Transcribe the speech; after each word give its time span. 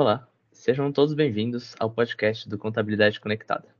Olá, 0.00 0.30
sejam 0.52 0.92
todos 0.92 1.12
bem-vindos 1.12 1.74
ao 1.76 1.90
podcast 1.90 2.48
do 2.48 2.56
Contabilidade 2.56 3.18
Conectada. 3.18 3.74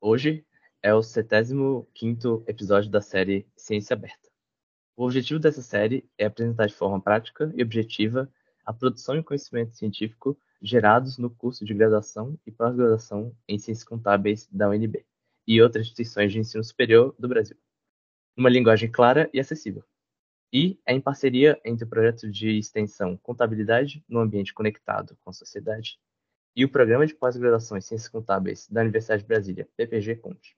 Hoje 0.00 0.46
é 0.80 0.94
o 0.94 1.00
75º 1.00 2.44
episódio 2.46 2.88
da 2.88 3.00
série 3.00 3.44
Ciência 3.56 3.94
Aberta. 3.94 4.30
O 4.96 5.04
objetivo 5.04 5.40
dessa 5.40 5.60
série 5.60 6.08
é 6.16 6.26
apresentar 6.26 6.66
de 6.66 6.74
forma 6.74 7.00
prática 7.00 7.52
e 7.56 7.62
objetiva 7.64 8.32
a 8.64 8.72
produção 8.72 9.16
e 9.16 9.22
conhecimento 9.24 9.74
científico 9.74 10.38
gerados 10.62 11.18
no 11.18 11.28
curso 11.28 11.64
de 11.64 11.74
graduação 11.74 12.38
e 12.46 12.52
pós-graduação 12.52 13.34
em 13.48 13.58
Ciências 13.58 13.82
Contábeis 13.82 14.46
da 14.52 14.68
UNB 14.68 15.04
e 15.44 15.60
outras 15.60 15.86
instituições 15.86 16.30
de 16.30 16.38
ensino 16.38 16.62
superior 16.62 17.16
do 17.18 17.26
Brasil, 17.26 17.56
numa 18.36 18.48
linguagem 18.48 18.88
clara 18.88 19.28
e 19.34 19.40
acessível. 19.40 19.82
E 20.52 20.80
é 20.86 20.94
em 20.94 21.00
parceria 21.00 21.60
entre 21.62 21.84
o 21.84 21.88
projeto 21.88 22.30
de 22.30 22.58
extensão 22.58 23.16
Contabilidade 23.18 24.02
no 24.08 24.18
Ambiente 24.18 24.54
Conectado 24.54 25.16
com 25.20 25.28
a 25.28 25.32
Sociedade 25.32 25.98
e 26.56 26.64
o 26.64 26.68
Programa 26.70 27.06
de 27.06 27.14
Pós-Graduação 27.14 27.76
em 27.76 27.82
Ciências 27.82 28.08
Contábeis 28.08 28.66
da 28.68 28.80
Universidade 28.80 29.22
de 29.22 29.28
Brasília, 29.28 29.68
PPG 29.76 30.16
Conte. 30.16 30.56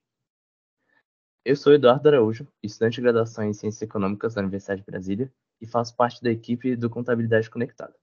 Eu 1.45 1.57
sou 1.57 1.73
Eduardo 1.73 2.09
Araújo, 2.09 2.47
estudante 2.63 2.97
de 2.97 3.01
graduação 3.01 3.45
em 3.45 3.53
Ciências 3.53 3.83
Econômicas 3.83 4.35
da 4.35 4.43
Universidade 4.43 4.83
de 4.83 4.87
Brasília 4.87 5.33
e 5.61 5.67
faço 5.67 5.97
parte 5.97 6.23
da 6.23 6.31
equipe 6.31 6.77
do 6.77 6.89
Contabilidade 6.89 7.51
Conectada. 7.51 7.95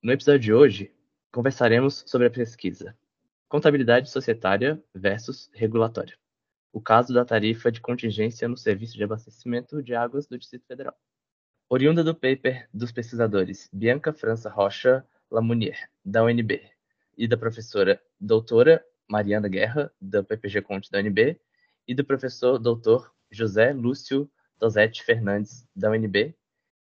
No 0.00 0.12
episódio 0.12 0.40
de 0.40 0.52
hoje, 0.52 0.94
conversaremos 1.32 2.04
sobre 2.06 2.28
a 2.28 2.30
pesquisa 2.30 2.96
Contabilidade 3.48 4.10
Societária 4.10 4.82
versus 4.94 5.50
Regulatória, 5.52 6.16
o 6.72 6.80
caso 6.80 7.12
da 7.12 7.24
tarifa 7.24 7.72
de 7.72 7.80
contingência 7.80 8.46
no 8.46 8.56
Serviço 8.56 8.94
de 8.94 9.02
Abastecimento 9.02 9.82
de 9.82 9.94
Águas 9.94 10.26
do 10.26 10.38
Distrito 10.38 10.66
Federal. 10.66 10.94
Oriunda 11.70 12.02
do 12.02 12.14
paper 12.14 12.66
dos 12.72 12.90
pesquisadores 12.90 13.68
Bianca 13.70 14.10
França 14.10 14.48
Rocha 14.48 15.06
Lamounier, 15.30 15.76
da 16.02 16.24
UNB, 16.24 16.62
e 17.14 17.28
da 17.28 17.36
professora 17.36 18.00
doutora 18.18 18.82
Mariana 19.06 19.48
Guerra, 19.48 19.92
da 20.00 20.22
PPG 20.24 20.62
Conte 20.62 20.90
da 20.90 20.98
UNB, 20.98 21.38
e 21.86 21.94
do 21.94 22.02
professor 22.06 22.58
doutor 22.58 23.12
José 23.30 23.74
Lúcio 23.74 24.30
Dosetti 24.58 25.04
Fernandes, 25.04 25.68
da 25.76 25.90
UNB, 25.90 26.34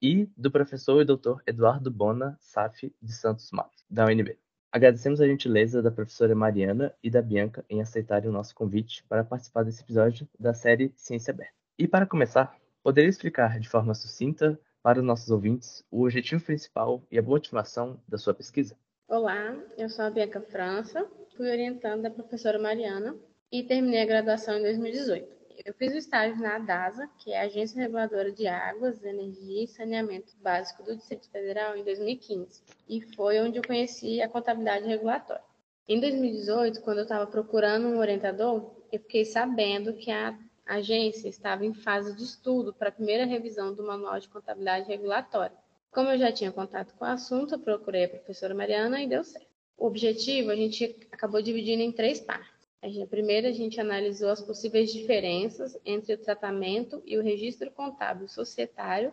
e 0.03 0.29
do 0.37 0.51
professor 0.51 1.01
e 1.01 1.05
doutor 1.05 1.41
Eduardo 1.47 1.89
Bona 1.89 2.37
Saf 2.41 2.93
de 3.01 3.13
Santos 3.13 3.53
Matos, 3.53 3.85
da 3.89 4.05
UNB. 4.07 4.37
Agradecemos 4.73 5.21
a 5.21 5.27
gentileza 5.29 5.81
da 5.81 5.93
professora 5.93 6.35
Mariana 6.35 6.93
e 7.01 7.09
da 7.09 7.23
Bianca 7.23 7.65
em 7.71 7.81
aceitarem 7.81 8.29
o 8.29 8.33
nosso 8.33 8.53
convite 8.53 9.05
para 9.05 9.23
participar 9.23 9.63
desse 9.63 9.85
episódio 9.85 10.29
da 10.37 10.53
série 10.53 10.93
Ciência 10.97 11.33
Aberta. 11.33 11.55
E 11.79 11.87
para 11.87 12.07
começar, 12.07 12.57
poderia 12.85 13.09
explicar 13.09 13.59
de 13.59 13.67
forma 13.67 13.95
sucinta 13.95 14.61
para 14.83 14.99
os 14.99 15.05
nossos 15.05 15.31
ouvintes 15.31 15.83
o 15.91 16.03
objetivo 16.03 16.45
principal 16.45 17.03
e 17.11 17.19
a 17.19 17.23
motivação 17.23 17.99
da 18.07 18.19
sua 18.19 18.35
pesquisa? 18.35 18.77
Olá, 19.09 19.57
eu 19.79 19.89
sou 19.89 20.05
a 20.05 20.11
Bianca 20.11 20.43
França, 20.43 21.09
fui 21.35 21.51
orientando 21.51 22.03
da 22.03 22.11
professora 22.11 22.59
Mariana 22.59 23.17
e 23.51 23.63
terminei 23.63 24.03
a 24.03 24.07
graduação 24.07 24.59
em 24.59 24.63
2018. 24.63 25.27
Eu 25.65 25.73
fiz 25.73 25.95
o 25.95 25.97
estágio 25.97 26.43
na 26.43 26.57
ADASA, 26.57 27.09
que 27.19 27.33
é 27.33 27.41
a 27.41 27.45
Agência 27.45 27.81
Reguladora 27.81 28.31
de 28.31 28.47
Águas, 28.47 29.03
Energia 29.03 29.65
e 29.65 29.69
Saneamento 29.69 30.37
Básico 30.43 30.83
do 30.83 30.95
Distrito 30.95 31.31
Federal, 31.31 31.75
em 31.79 31.85
2015, 31.85 32.63
e 32.87 33.01
foi 33.15 33.41
onde 33.41 33.57
eu 33.57 33.63
conheci 33.67 34.21
a 34.21 34.29
contabilidade 34.29 34.87
regulatória. 34.87 35.43
Em 35.89 36.01
2018, 36.01 36.83
quando 36.83 36.99
eu 36.99 37.05
estava 37.05 37.27
procurando 37.27 37.87
um 37.87 37.99
orientador, 37.99 38.75
eu 38.93 39.01
fiquei 39.01 39.25
sabendo 39.25 39.95
que 39.95 40.11
a 40.11 40.39
agência 40.67 41.29
estava 41.29 41.65
em 41.65 41.75
fase 41.75 42.15
de 42.17 42.23
estudo 42.23 42.73
para 42.73 42.89
a 42.89 42.93
primeira 42.93 43.25
revisão 43.25 43.75
do 43.75 43.87
Manual 43.87 44.19
de 44.19 44.29
Contabilidade 44.29 44.89
Regulatória. 44.89 45.57
Como 45.91 46.11
eu 46.11 46.19
já 46.19 46.33
tinha 46.33 46.51
contato 46.51 46.95
com 46.95 47.05
o 47.05 47.09
assunto, 47.09 47.55
eu 47.55 47.59
procurei 47.59 48.05
a 48.05 48.09
professora 48.09 48.55
Mariana 48.55 49.03
e 49.03 49.09
deu 49.09 49.23
certo. 49.23 49.47
O 49.77 49.87
objetivo 49.87 50.51
a 50.51 50.57
gente 50.57 50.97
acabou 51.13 51.43
dividindo 51.43 51.83
em 51.83 51.93
três 51.93 52.21
partes. 52.21 52.53
A 52.83 53.07
primeira, 53.07 53.49
a 53.49 53.53
gente 53.53 53.81
analisou 53.81 54.29
as 54.29 54.43
possíveis 54.43 54.93
diferenças 54.93 55.79
entre 55.87 56.15
o 56.15 56.19
tratamento 56.19 57.03
e 57.07 57.17
o 57.17 57.23
registro 57.23 57.71
contábil 57.71 58.29
societário 58.29 59.13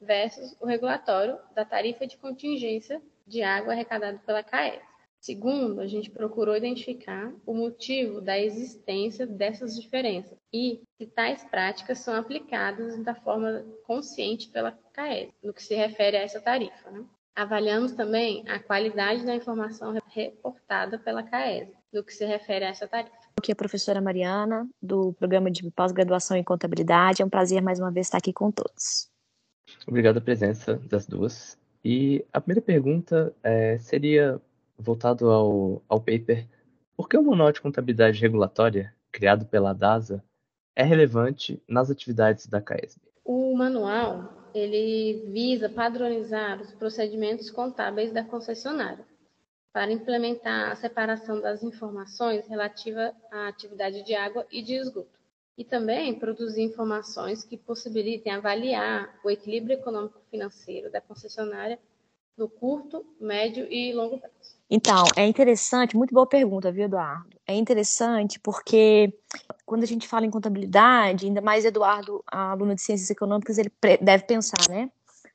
versus 0.00 0.56
o 0.60 0.66
regulatório 0.66 1.38
da 1.54 1.64
tarifa 1.64 2.06
de 2.06 2.16
contingência 2.16 3.00
de 3.26 3.42
água 3.42 3.72
arrecadado 3.72 4.18
pela 4.20 4.42
CAES. 4.42 4.82
Segundo, 5.24 5.80
a 5.80 5.86
gente 5.86 6.10
procurou 6.10 6.54
identificar 6.54 7.32
o 7.46 7.54
motivo 7.54 8.20
da 8.20 8.38
existência 8.38 9.26
dessas 9.26 9.74
diferenças 9.74 10.36
e 10.52 10.82
se 10.98 11.06
tais 11.06 11.42
práticas 11.44 12.00
são 12.00 12.14
aplicadas 12.14 13.02
da 13.02 13.14
forma 13.14 13.64
consciente 13.86 14.50
pela 14.50 14.72
CAES, 14.92 15.30
no 15.42 15.54
que 15.54 15.62
se 15.62 15.74
refere 15.74 16.18
a 16.18 16.20
essa 16.20 16.42
tarifa. 16.42 16.90
Né? 16.90 17.02
Avaliamos 17.34 17.92
também 17.92 18.44
a 18.46 18.58
qualidade 18.58 19.24
da 19.24 19.34
informação 19.34 19.98
reportada 20.08 20.98
pela 20.98 21.22
CAES, 21.22 21.70
no 21.90 22.04
que 22.04 22.12
se 22.12 22.26
refere 22.26 22.66
a 22.66 22.68
essa 22.68 22.86
tarifa. 22.86 23.16
Aqui 23.38 23.50
é 23.50 23.54
a 23.54 23.56
professora 23.56 24.02
Mariana, 24.02 24.68
do 24.82 25.14
programa 25.14 25.50
de 25.50 25.70
pós-graduação 25.70 26.36
em 26.36 26.44
contabilidade. 26.44 27.22
É 27.22 27.24
um 27.24 27.30
prazer 27.30 27.62
mais 27.62 27.80
uma 27.80 27.90
vez 27.90 28.08
estar 28.08 28.18
aqui 28.18 28.30
com 28.34 28.50
todos. 28.50 29.08
Obrigado 29.88 30.18
a 30.18 30.20
presença 30.20 30.74
das 30.90 31.06
duas. 31.06 31.58
E 31.82 32.22
a 32.30 32.42
primeira 32.42 32.60
pergunta 32.60 33.34
é, 33.42 33.78
seria 33.78 34.38
voltado 34.78 35.30
ao, 35.30 35.82
ao 35.88 36.00
paper. 36.00 36.46
Por 36.96 37.08
que 37.08 37.16
o 37.16 37.22
Manual 37.22 37.52
de 37.52 37.60
Contabilidade 37.60 38.20
Regulatória, 38.20 38.94
criado 39.10 39.46
pela 39.46 39.72
DASA, 39.72 40.22
é 40.76 40.82
relevante 40.82 41.62
nas 41.68 41.90
atividades 41.90 42.46
da 42.46 42.60
CAESB? 42.60 43.00
O 43.24 43.56
manual 43.56 44.50
ele 44.54 45.26
visa 45.32 45.68
padronizar 45.68 46.60
os 46.60 46.72
procedimentos 46.72 47.50
contábeis 47.50 48.12
da 48.12 48.22
concessionária 48.22 49.04
para 49.72 49.90
implementar 49.90 50.70
a 50.70 50.76
separação 50.76 51.40
das 51.40 51.64
informações 51.64 52.46
relativa 52.46 53.12
à 53.32 53.48
atividade 53.48 54.04
de 54.04 54.14
água 54.14 54.46
e 54.50 54.62
de 54.62 54.74
esgoto. 54.74 55.18
E 55.58 55.64
também 55.64 56.16
produzir 56.16 56.62
informações 56.62 57.44
que 57.44 57.56
possibilitem 57.56 58.32
avaliar 58.32 59.18
o 59.24 59.30
equilíbrio 59.30 59.74
econômico-financeiro 59.74 60.90
da 60.90 61.00
concessionária 61.00 61.78
no 62.36 62.48
curto, 62.48 63.04
médio 63.20 63.66
e 63.70 63.92
longo 63.92 64.18
prazo. 64.18 64.34
Então, 64.70 65.04
é 65.16 65.26
interessante, 65.26 65.96
muito 65.96 66.14
boa 66.14 66.26
pergunta, 66.26 66.72
viu, 66.72 66.84
Eduardo? 66.84 67.36
É 67.46 67.54
interessante 67.54 68.40
porque 68.40 69.12
quando 69.64 69.82
a 69.82 69.86
gente 69.86 70.08
fala 70.08 70.26
em 70.26 70.30
contabilidade, 70.30 71.26
ainda 71.26 71.40
mais 71.40 71.64
Eduardo, 71.64 72.24
aluno 72.26 72.74
de 72.74 72.80
ciências 72.80 73.10
econômicas, 73.10 73.58
ele 73.58 73.70
deve 74.00 74.24
pensar, 74.24 74.68
né? 74.68 74.90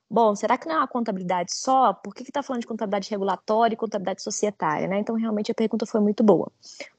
bom, 0.09 0.35
será 0.35 0.57
que 0.57 0.67
não 0.67 0.75
é 0.75 0.77
uma 0.79 0.87
contabilidade 0.87 1.53
só? 1.53 1.93
Por 1.93 2.15
que 2.15 2.23
está 2.23 2.41
falando 2.41 2.61
de 2.61 2.67
contabilidade 2.67 3.09
regulatória 3.09 3.75
e 3.75 3.77
contabilidade 3.77 4.23
societária, 4.23 4.87
né? 4.87 4.97
Então, 4.99 5.15
realmente, 5.15 5.51
a 5.51 5.55
pergunta 5.55 5.85
foi 5.85 6.01
muito 6.01 6.23
boa. 6.23 6.51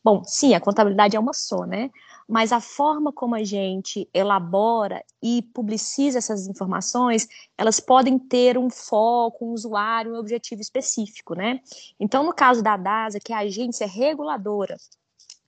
Bom, 0.04 0.22
sim, 0.24 0.54
a 0.54 0.60
contabilidade 0.60 1.16
é 1.16 1.20
uma 1.20 1.34
só, 1.34 1.66
né? 1.66 1.90
Mas 2.30 2.52
a 2.52 2.60
forma 2.60 3.12
como 3.12 3.34
a 3.34 3.42
gente 3.42 4.08
elabora 4.14 5.04
e 5.20 5.42
publiciza 5.52 6.18
essas 6.18 6.46
informações, 6.46 7.26
elas 7.58 7.80
podem 7.80 8.16
ter 8.16 8.56
um 8.56 8.70
foco, 8.70 9.44
um 9.44 9.50
usuário, 9.50 10.14
um 10.14 10.18
objetivo 10.18 10.62
específico, 10.62 11.34
né? 11.34 11.60
Então, 11.98 12.22
no 12.22 12.32
caso 12.32 12.62
da 12.62 12.76
DASA, 12.76 13.18
que 13.18 13.32
é 13.32 13.36
a 13.36 13.40
agência 13.40 13.84
reguladora 13.84 14.76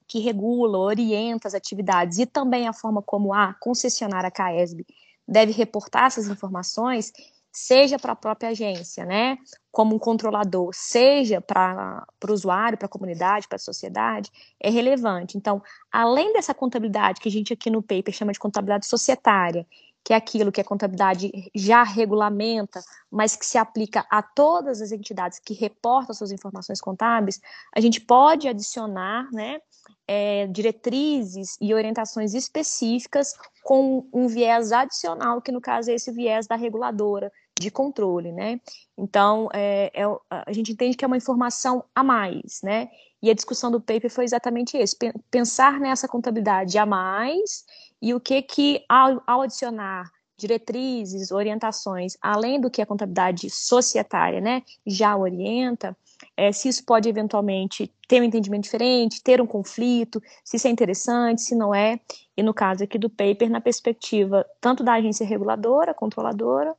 que 0.09 0.19
regula, 0.19 0.77
orienta 0.77 1.47
as 1.47 1.55
atividades 1.55 2.19
e 2.19 2.27
também 2.27 2.67
a 2.67 2.73
forma 2.73 3.01
como 3.01 3.33
a 3.33 3.55
concessionária 3.55 4.31
CAESB 4.31 4.85
deve 5.27 5.53
reportar 5.53 6.07
essas 6.07 6.27
informações, 6.27 7.13
seja 7.53 7.99
para 7.99 8.13
a 8.13 8.17
própria 8.17 8.51
agência, 8.51 9.05
né, 9.05 9.37
como 9.71 9.95
um 9.95 9.99
controlador, 9.99 10.71
seja 10.73 11.41
para 11.41 12.07
o 12.27 12.33
usuário, 12.33 12.79
para 12.79 12.87
a 12.87 12.91
comunidade, 12.91 13.47
para 13.47 13.57
a 13.57 13.59
sociedade, 13.59 14.31
é 14.59 14.71
relevante. 14.71 15.37
Então, 15.37 15.63
além 15.91 16.33
dessa 16.33 16.55
contabilidade 16.55 17.21
que 17.21 17.29
a 17.29 17.33
gente 17.33 17.53
aqui 17.53 17.71
no 17.71 17.83
paper 17.83 18.15
chama 18.15 18.33
de 18.33 18.39
contabilidade 18.39 18.87
societária, 18.87 19.67
que 20.05 20.13
é 20.13 20.17
aquilo 20.17 20.51
que 20.51 20.61
a 20.61 20.65
contabilidade 20.65 21.31
já 21.55 21.83
regulamenta, 21.85 22.81
mas 23.11 23.37
que 23.37 23.47
se 23.47 23.57
aplica 23.57 24.05
a 24.11 24.21
todas 24.21 24.81
as 24.81 24.91
entidades 24.91 25.39
que 25.39 25.55
reportam 25.55 26.15
suas 26.15 26.33
informações 26.33 26.81
contábeis, 26.81 27.41
a 27.75 27.81
gente 27.81 28.01
pode 28.01 28.49
adicionar 28.49 29.29
né, 29.33 29.61
é, 30.07 30.47
diretrizes 30.49 31.57
e 31.61 31.73
orientações 31.73 32.35
específicas 32.35 33.35
com 33.63 34.09
um 34.13 34.27
viés 34.27 34.73
adicional, 34.73 35.41
que 35.41 35.53
no 35.53 35.61
caso 35.61 35.91
é 35.91 35.95
esse 35.95 36.11
viés 36.11 36.47
da 36.47 36.57
reguladora, 36.57 37.33
de 37.59 37.71
controle, 37.71 38.33
né? 38.33 38.61
Então, 38.97 39.49
é, 39.53 39.91
é, 39.95 40.05
a 40.31 40.53
gente 40.53 40.73
entende 40.73 40.97
que 40.97 41.05
é 41.05 41.09
uma 41.09 41.17
informação 41.17 41.85
a 41.95 42.03
mais, 42.03 42.61
né? 42.63 42.89
E 43.23 43.31
a 43.31 43.35
discussão 43.35 43.71
do 43.71 43.81
paper 43.81 44.11
foi 44.11 44.25
exatamente 44.25 44.77
isso, 44.77 44.97
pensar 45.31 45.79
nessa 45.79 46.09
contabilidade 46.09 46.77
a 46.77 46.85
mais 46.85 47.65
e 48.01 48.13
o 48.13 48.21
que 48.21 48.43
que, 48.43 48.85
ao, 48.89 49.23
ao 49.27 49.43
adicionar 49.43 50.11
diretrizes, 50.37 51.31
orientações, 51.31 52.17
além 52.21 52.61
do 52.61 52.69
que 52.69 52.83
a 52.83 52.87
contabilidade 52.87 53.49
societária, 53.49 54.41
né, 54.41 54.63
já 54.85 55.17
orienta, 55.17 55.97
é, 56.37 56.51
se 56.51 56.69
isso 56.69 56.85
pode 56.85 57.09
eventualmente 57.09 57.93
ter 58.09 58.21
um 58.21 58.25
entendimento 58.25 58.65
diferente, 58.65 59.23
ter 59.23 59.41
um 59.41 59.47
conflito, 59.47 60.21
se 60.45 60.57
isso 60.57 60.67
é 60.67 60.71
interessante, 60.71 61.43
se 61.43 61.55
não 61.55 61.73
é, 61.73 62.01
e 62.37 62.43
no 62.43 62.53
caso 62.53 62.83
aqui 62.83 62.99
do 62.99 63.09
paper, 63.09 63.49
na 63.51 63.61
perspectiva 63.61 64.45
tanto 64.61 64.83
da 64.83 64.95
agência 64.95 65.25
reguladora, 65.25 65.95
controladora, 65.95 66.75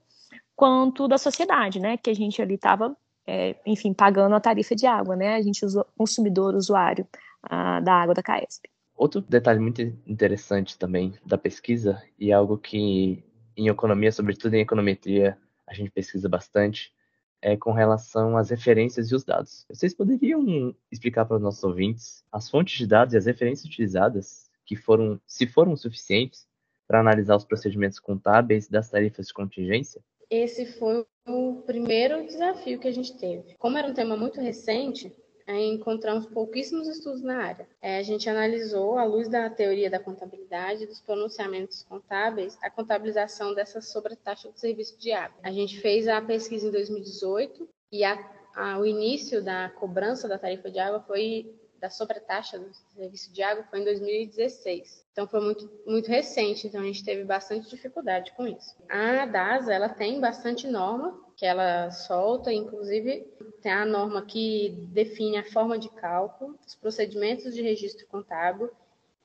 quanto 0.56 1.08
da 1.08 1.18
sociedade, 1.18 1.80
né? 1.80 1.98
Que 1.98 2.10
a 2.10 2.14
gente 2.14 2.42
ali 2.42 2.56
estava 2.56 2.96
é, 3.26 3.56
enfim, 3.66 3.94
pagando 3.94 4.36
a 4.36 4.40
tarifa 4.40 4.76
de 4.76 4.86
água, 4.86 5.16
né? 5.16 5.36
A 5.36 5.42
gente, 5.42 5.62
consumidor, 5.98 6.56
usuário 6.56 7.08
a, 7.42 7.80
da 7.80 7.94
água 7.94 8.14
da 8.14 8.24
CAESP. 8.24 8.70
Outro 8.96 9.22
detalhe 9.22 9.60
muito 9.60 9.82
interessante 10.06 10.78
também 10.78 11.14
da 11.26 11.38
pesquisa, 11.38 12.02
e 12.20 12.32
algo 12.32 12.58
que 12.58 13.24
em 13.56 13.68
economia, 13.68 14.12
sobretudo 14.12 14.54
em 14.54 14.62
econometria, 14.62 15.38
a 15.68 15.74
gente 15.74 15.92
pesquisa 15.92 16.30
bastante, 16.30 16.94
é 17.42 17.58
com 17.58 17.72
relação 17.72 18.38
às 18.38 18.50
referências 18.50 19.12
e 19.12 19.16
os 19.16 19.24
dados. 19.24 19.66
Vocês 19.70 19.94
poderiam 19.94 20.74
explicar 20.92 21.26
para 21.26 21.38
os 21.38 21.42
nossos 21.42 21.64
ouvintes 21.64 22.24
as 22.32 22.50
fontes 22.50 22.78
de 22.78 22.88
dados 22.88 23.14
e 23.14 23.18
as 23.18 23.26
referências 23.26 23.66
utilizadas 23.66 24.50
que 24.66 24.76
foram, 24.76 25.20
se 25.26 25.46
foram 25.46 25.76
suficientes, 25.76 26.48
para 26.88 27.00
analisar 27.00 27.36
os 27.36 27.46
procedimentos 27.46 28.00
contábeis 28.00 28.68
das 28.70 28.90
tarifas 28.90 29.28
de 29.28 29.34
contingência? 29.34 30.02
Esse 30.34 30.66
foi 30.66 31.06
o 31.28 31.62
primeiro 31.62 32.26
desafio 32.26 32.80
que 32.80 32.88
a 32.88 32.92
gente 32.92 33.16
teve. 33.20 33.54
Como 33.60 33.78
era 33.78 33.88
um 33.88 33.94
tema 33.94 34.18
muito 34.18 34.42
recente, 34.42 35.16
é, 35.46 35.64
encontramos 35.64 36.26
pouquíssimos 36.26 36.88
estudos 36.88 37.22
na 37.22 37.38
área. 37.38 37.68
É, 37.80 38.00
a 38.00 38.02
gente 38.02 38.28
analisou, 38.28 38.98
à 38.98 39.04
luz 39.04 39.30
da 39.30 39.48
teoria 39.48 39.92
da 39.92 40.00
contabilidade, 40.00 40.88
dos 40.88 41.00
pronunciamentos 41.00 41.84
contábeis, 41.84 42.58
a 42.64 42.70
contabilização 42.72 43.54
dessa 43.54 43.80
sobretaxa 43.80 44.50
do 44.50 44.58
serviço 44.58 44.98
de 44.98 45.12
água. 45.12 45.38
A 45.44 45.52
gente 45.52 45.80
fez 45.80 46.08
a 46.08 46.20
pesquisa 46.20 46.68
em 46.68 46.72
2018 46.72 47.70
e 47.92 48.04
a, 48.04 48.18
a, 48.56 48.80
o 48.80 48.88
início 48.88 49.40
da 49.40 49.70
cobrança 49.70 50.28
da 50.28 50.40
tarifa 50.40 50.72
de 50.72 50.80
água 50.80 51.00
foi 51.02 51.54
da 51.84 51.90
sobretaxa 51.90 52.58
do 52.58 52.74
serviço 52.96 53.34
de 53.34 53.44
água 53.44 53.66
foi 53.70 53.82
em 53.82 53.84
2016. 53.84 55.06
Então 55.12 55.28
foi 55.28 55.42
muito, 55.42 55.70
muito 55.86 56.08
recente, 56.08 56.66
então 56.66 56.80
a 56.80 56.86
gente 56.86 57.04
teve 57.04 57.26
bastante 57.26 57.70
dificuldade 57.70 58.32
com 58.38 58.48
isso. 58.48 58.74
A 58.88 59.26
DASA, 59.26 59.74
ela 59.74 59.90
tem 59.90 60.18
bastante 60.22 60.66
norma 60.66 61.22
que 61.36 61.46
ela 61.46 61.92
solta, 61.92 62.54
inclusive 62.54 63.28
tem 63.62 63.74
a 63.74 63.86
norma 63.86 64.26
que 64.26 64.70
define 64.94 65.36
a 65.36 65.52
forma 65.52 65.78
de 65.78 65.90
cálculo, 65.90 66.58
os 66.66 66.74
procedimentos 66.76 67.54
de 67.54 67.62
registro 67.62 68.08
contábil, 68.08 68.72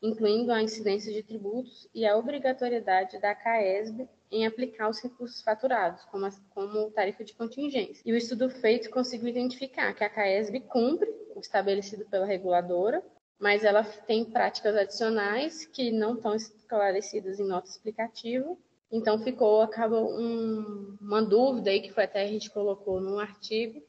incluindo 0.02 0.52
a 0.52 0.62
incidência 0.62 1.12
de 1.12 1.22
tributos 1.22 1.88
e 1.94 2.06
a 2.06 2.16
obrigatoriedade 2.16 3.18
da 3.20 3.34
CAESB 3.34 4.08
em 4.30 4.46
aplicar 4.46 4.88
os 4.88 5.00
recursos 5.00 5.42
faturados, 5.42 6.04
como, 6.06 6.26
a, 6.26 6.30
como 6.50 6.90
tarifa 6.90 7.24
de 7.24 7.34
contingência. 7.34 8.02
E 8.04 8.12
o 8.12 8.16
estudo 8.16 8.48
feito 8.48 8.90
conseguiu 8.90 9.28
identificar 9.28 9.92
que 9.94 10.04
a 10.04 10.10
CAESB 10.10 10.60
cumpre 10.60 11.08
o 11.34 11.40
estabelecido 11.40 12.04
pela 12.06 12.26
reguladora, 12.26 13.02
mas 13.38 13.64
ela 13.64 13.84
tem 13.84 14.24
práticas 14.24 14.76
adicionais 14.76 15.64
que 15.64 15.90
não 15.90 16.14
estão 16.14 16.34
esclarecidas 16.34 17.38
em 17.38 17.46
nota 17.46 17.68
explicativa. 17.68 18.56
Então 18.90 19.18
ficou, 19.18 19.62
acaba 19.62 20.00
um, 20.00 20.96
uma 21.00 21.22
dúvida 21.22 21.70
aí 21.70 21.80
que 21.80 21.92
foi 21.92 22.04
até 22.04 22.22
a 22.22 22.26
gente 22.26 22.50
colocou 22.50 23.00
num 23.00 23.18
artigo, 23.18 23.82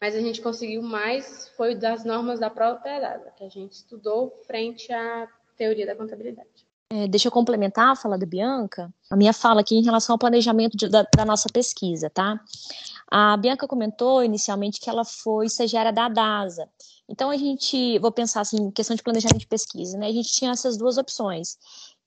mas 0.00 0.14
a 0.14 0.20
gente 0.20 0.40
conseguiu 0.40 0.82
mais 0.82 1.48
foi 1.50 1.74
das 1.74 2.04
normas 2.04 2.40
da 2.40 2.50
própria 2.50 3.00
data, 3.00 3.32
que 3.36 3.44
a 3.44 3.48
gente 3.48 3.72
estudou 3.72 4.30
frente 4.46 4.92
à 4.92 5.28
teoria 5.58 5.84
da 5.84 5.96
contabilidade. 5.96 6.48
É, 6.90 7.06
deixa 7.06 7.28
eu 7.28 7.32
complementar 7.32 7.90
a 7.90 7.96
fala 7.96 8.16
da 8.16 8.24
Bianca, 8.24 8.90
a 9.10 9.16
minha 9.16 9.34
fala 9.34 9.60
aqui 9.60 9.74
em 9.74 9.84
relação 9.84 10.14
ao 10.14 10.18
planejamento 10.18 10.74
de, 10.74 10.88
da, 10.88 11.06
da, 11.14 11.24
nossa 11.24 11.46
pesquisa, 11.52 12.08
tá? 12.08 12.40
A 13.10 13.36
Bianca 13.36 13.68
comentou 13.68 14.24
inicialmente 14.24 14.80
que 14.80 14.88
ela 14.88 15.04
foi 15.04 15.46
estagiária 15.46 15.92
da 15.92 16.08
DASA. 16.08 16.66
Então, 17.06 17.28
a 17.28 17.36
gente, 17.36 17.98
vou 17.98 18.10
pensar 18.10 18.40
assim, 18.40 18.70
questão 18.70 18.96
de 18.96 19.02
planejamento 19.02 19.40
de 19.40 19.46
pesquisa, 19.46 19.98
né? 19.98 20.06
A 20.06 20.12
gente 20.12 20.32
tinha 20.32 20.50
essas 20.50 20.78
duas 20.78 20.96
opções 20.96 21.58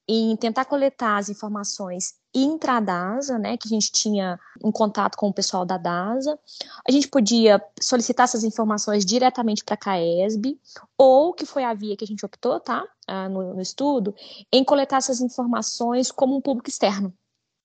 em 0.08 0.36
tentar 0.36 0.66
coletar 0.66 1.18
as 1.18 1.30
informações 1.30 2.16
intra-DASA, 2.34 3.38
né, 3.38 3.58
que 3.58 3.68
a 3.68 3.70
gente 3.70 3.92
tinha 3.92 4.40
um 4.64 4.72
contato 4.72 5.18
com 5.18 5.28
o 5.28 5.34
pessoal 5.34 5.66
da 5.66 5.78
DASA. 5.78 6.40
A 6.88 6.92
gente 6.92 7.08
podia 7.08 7.62
solicitar 7.80 8.24
essas 8.24 8.44
informações 8.44 9.06
diretamente 9.06 9.64
para 9.64 9.76
a 9.76 9.78
CAESB, 9.78 10.60
ou, 10.98 11.34
que 11.34 11.46
foi 11.46 11.64
a 11.64 11.74
via 11.74 11.96
que 11.98 12.04
a 12.04 12.08
gente 12.08 12.26
optou, 12.26 12.60
tá, 12.60 12.86
ah, 13.08 13.28
no, 13.28 13.54
no 13.56 13.62
estudo, 13.62 14.16
em 14.52 14.64
coletar 14.64 14.98
essas 14.98 15.22
informações 15.22 16.12
como 16.12 16.36
um 16.36 16.42
público 16.42 16.70
externo, 16.70 17.14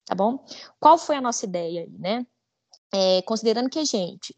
tá 0.05 0.15
bom? 0.15 0.45
Qual 0.81 0.99
foi 0.99 1.17
a 1.17 1.21
nossa 1.21 1.45
ideia, 1.45 1.89
né? 1.99 2.27
É, 2.93 3.23
considerando 3.23 3.69
que 3.69 3.79
a 3.79 3.85
gente, 3.85 4.37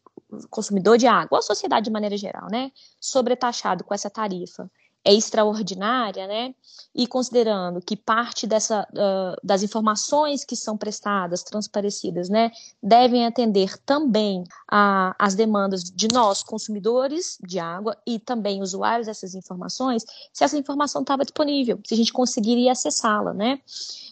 consumidor 0.49 0.97
de 0.97 1.07
água, 1.07 1.39
a 1.39 1.41
sociedade 1.41 1.85
de 1.85 1.91
maneira 1.91 2.17
geral, 2.17 2.47
né, 2.51 2.71
sobretaxado 2.99 3.83
com 3.83 3.93
essa 3.93 4.09
tarifa, 4.09 4.69
é 5.03 5.13
extraordinária, 5.13 6.27
né? 6.27 6.53
E 6.93 7.07
considerando 7.07 7.81
que 7.81 7.95
parte 7.95 8.45
dessa, 8.45 8.87
uh, 8.91 9.35
das 9.43 9.63
informações 9.63 10.43
que 10.43 10.55
são 10.55 10.77
prestadas, 10.77 11.43
transparecidas, 11.43 12.29
né, 12.29 12.51
devem 12.81 13.25
atender 13.25 13.77
também 13.85 14.43
às 14.67 15.35
demandas 15.35 15.83
de 15.83 16.07
nós, 16.11 16.43
consumidores 16.43 17.37
de 17.41 17.59
água, 17.59 17.97
e 18.05 18.19
também 18.19 18.61
usuários 18.61 19.07
dessas 19.07 19.35
informações, 19.35 20.03
se 20.33 20.43
essa 20.43 20.57
informação 20.57 21.01
estava 21.01 21.23
disponível, 21.23 21.79
se 21.85 21.93
a 21.93 21.97
gente 21.97 22.13
conseguiria 22.13 22.71
acessá-la, 22.71 23.33
né? 23.33 23.59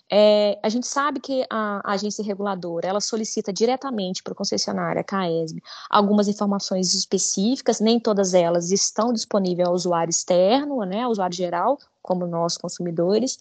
É, 0.09 0.57
a 0.63 0.69
gente 0.69 0.87
sabe 0.87 1.19
que 1.19 1.45
a, 1.49 1.81
agência 1.91 2.23
reguladora 2.23 2.87
ela 2.87 3.01
solicita 3.01 3.51
diretamente 3.51 4.23
para 4.23 4.31
o 4.33 4.35
concessionário, 4.35 5.01
a 5.01 5.03
CAESB, 5.03 5.61
algumas 5.89 6.27
informações 6.27 6.93
específicas, 6.93 7.81
nem 7.81 7.99
todas 7.99 8.33
elas 8.33 8.71
estão 8.71 9.11
disponíveis 9.11 9.67
ao 9.67 9.73
usuário 9.73 10.09
externo, 10.09 10.79
né, 10.85 11.03
ao 11.03 11.11
usuário 11.11 11.35
geral, 11.35 11.77
como 12.01 12.25
nós 12.25 12.57
consumidores, 12.57 13.37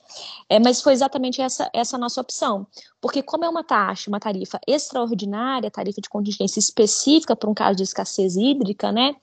é, 0.49 0.58
mas 0.58 0.81
foi 0.82 0.93
exatamente 0.93 1.41
essa 1.41 1.70
essa 1.73 1.97
nossa 1.99 2.20
opção, 2.20 2.67
porque 3.00 3.23
como 3.23 3.44
é 3.44 3.49
uma 3.49 3.64
taxa, 3.64 4.11
uma 4.11 4.20
tarifa 4.20 4.61
extraordinária, 4.67 5.70
tarifa 5.70 6.00
de 6.00 6.08
contingência 6.08 6.58
específica 6.58 7.37
para 7.37 7.50
um 7.50 7.55
caso 7.55 7.76
de 7.76 7.82
escassez 7.82 8.37
hídrica, 8.37 8.91
né? 8.91 9.14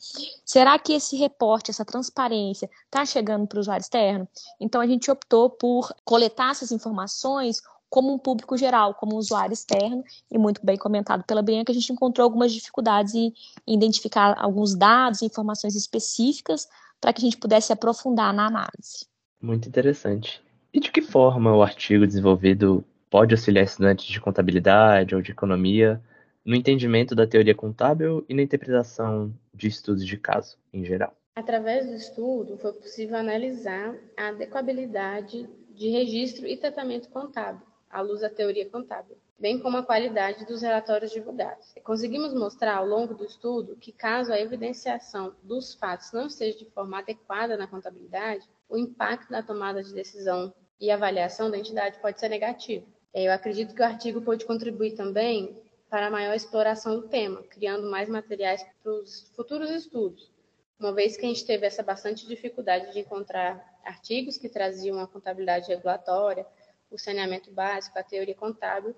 Será 0.45 0.77
que 0.79 0.93
esse 0.93 1.15
reporte, 1.15 1.71
essa 1.71 1.85
transparência, 1.85 2.69
está 2.85 3.05
chegando 3.05 3.47
para 3.47 3.57
o 3.57 3.61
usuário 3.61 3.81
externo? 3.81 4.27
Então 4.59 4.81
a 4.81 4.87
gente 4.87 5.09
optou 5.09 5.49
por 5.49 5.93
coletar 6.03 6.51
essas 6.51 6.71
informações 6.71 7.61
como 7.93 8.11
um 8.11 8.17
público 8.17 8.57
geral, 8.57 8.95
como 8.95 9.13
um 9.13 9.19
usuário 9.19 9.53
externo, 9.53 10.03
e 10.31 10.35
muito 10.35 10.65
bem 10.65 10.75
comentado 10.75 11.23
pela 11.25 11.43
Bianca, 11.43 11.71
a 11.71 11.75
gente 11.75 11.93
encontrou 11.93 12.25
algumas 12.25 12.51
dificuldades 12.51 13.13
em 13.13 13.31
identificar 13.67 14.35
alguns 14.39 14.73
dados, 14.73 15.21
informações 15.21 15.75
específicas 15.75 16.67
para 16.99 17.13
que 17.13 17.21
a 17.21 17.25
gente 17.25 17.37
pudesse 17.37 17.71
aprofundar 17.71 18.33
na 18.33 18.47
análise. 18.47 19.05
Muito 19.43 19.67
interessante. 19.67 20.41
E 20.73 20.79
de 20.79 20.89
que 20.89 21.01
forma 21.01 21.53
o 21.53 21.61
artigo 21.61 22.07
desenvolvido 22.07 22.81
pode 23.09 23.33
auxiliar 23.33 23.65
estudantes 23.65 24.05
de 24.05 24.21
contabilidade 24.21 25.13
ou 25.13 25.21
de 25.21 25.31
economia 25.31 26.01
no 26.45 26.55
entendimento 26.55 27.13
da 27.13 27.27
teoria 27.27 27.53
contábil 27.53 28.23
e 28.29 28.33
na 28.33 28.41
interpretação 28.41 29.33
de 29.53 29.67
estudos 29.67 30.05
de 30.05 30.17
caso 30.17 30.57
em 30.71 30.85
geral? 30.85 31.13
Através 31.35 31.85
do 31.85 31.93
estudo, 31.93 32.57
foi 32.57 32.71
possível 32.71 33.17
analisar 33.17 33.93
a 34.15 34.29
adequabilidade 34.29 35.45
de 35.75 35.89
registro 35.89 36.47
e 36.47 36.55
tratamento 36.55 37.09
contábil, 37.09 37.67
à 37.89 37.99
luz 37.99 38.21
da 38.21 38.29
teoria 38.29 38.69
contábil, 38.69 39.17
bem 39.37 39.59
como 39.59 39.75
a 39.75 39.83
qualidade 39.83 40.45
dos 40.45 40.61
relatórios 40.61 41.11
divulgados. 41.11 41.73
Conseguimos 41.83 42.33
mostrar 42.33 42.77
ao 42.77 42.87
longo 42.87 43.13
do 43.13 43.25
estudo 43.25 43.75
que, 43.75 43.91
caso 43.91 44.31
a 44.31 44.39
evidenciação 44.39 45.35
dos 45.43 45.73
fatos 45.73 46.13
não 46.13 46.27
esteja 46.27 46.57
de 46.59 46.65
forma 46.71 46.99
adequada 46.99 47.57
na 47.57 47.67
contabilidade, 47.67 48.47
o 48.69 48.77
impacto 48.77 49.31
na 49.31 49.43
tomada 49.43 49.83
de 49.83 49.93
decisão 49.93 50.53
e 50.79 50.89
avaliação 50.89 51.49
da 51.49 51.57
entidade 51.57 51.99
pode 51.99 52.19
ser 52.19 52.29
negativo. 52.29 52.87
Eu 53.13 53.31
acredito 53.31 53.75
que 53.75 53.81
o 53.81 53.85
artigo 53.85 54.21
pode 54.21 54.45
contribuir 54.45 54.95
também 54.95 55.55
para 55.89 56.07
a 56.07 56.11
maior 56.11 56.33
exploração 56.33 56.95
do 56.95 57.07
tema, 57.07 57.43
criando 57.43 57.89
mais 57.89 58.09
materiais 58.09 58.65
para 58.81 58.91
os 58.91 59.31
futuros 59.35 59.69
estudos, 59.69 60.31
uma 60.79 60.91
vez 60.91 61.15
que 61.15 61.25
a 61.25 61.29
gente 61.29 61.45
teve 61.45 61.65
essa 61.65 61.83
bastante 61.83 62.27
dificuldade 62.27 62.91
de 62.91 62.99
encontrar 62.99 63.63
artigos 63.85 64.37
que 64.37 64.49
traziam 64.49 64.99
a 64.99 65.07
contabilidade 65.07 65.67
regulatória, 65.67 66.45
o 66.89 66.97
saneamento 66.97 67.51
básico, 67.51 67.97
a 67.97 68.03
teoria 68.03 68.35
contábil, 68.35 68.95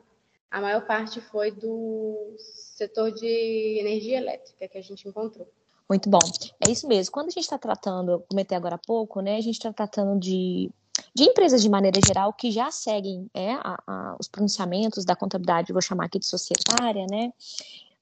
a 0.50 0.62
maior 0.62 0.86
parte 0.88 1.20
foi 1.20 1.52
do 1.52 2.36
setor 2.38 3.12
de 3.12 3.78
energia 3.80 4.18
elétrica 4.18 4.68
que 4.68 4.78
a 4.78 4.82
gente 4.82 5.08
encontrou. 5.08 5.52
Muito 5.90 6.10
bom. 6.10 6.20
É 6.66 6.70
isso 6.70 6.88
mesmo. 6.88 7.12
Quando 7.12 7.28
a 7.28 7.32
gente 7.32 7.44
está 7.44 7.58
tratando, 7.58 8.24
comentei 8.28 8.58
agora 8.58 8.76
há 8.76 8.80
pouco, 8.80 9.22
né? 9.22 9.38
A 9.38 9.42
gente 9.42 9.56
está 9.56 9.72
tratando 9.72 10.20
de, 10.20 10.72
de 11.14 11.24
empresas 11.24 11.62
de 11.62 11.70
maneira 11.70 12.00
geral 12.06 12.34
que 12.34 12.52
já 12.52 12.72
seguem 12.72 13.30
é, 13.34 13.54
a, 13.54 13.78
a, 13.86 14.16
os 14.20 14.28
pronunciamentos 14.28 15.06
da 15.06 15.16
contabilidade, 15.16 15.72
vou 15.72 15.82
chamar 15.82 16.06
aqui 16.06 16.18
de 16.18 16.26
societária, 16.26 17.06
né? 17.10 17.32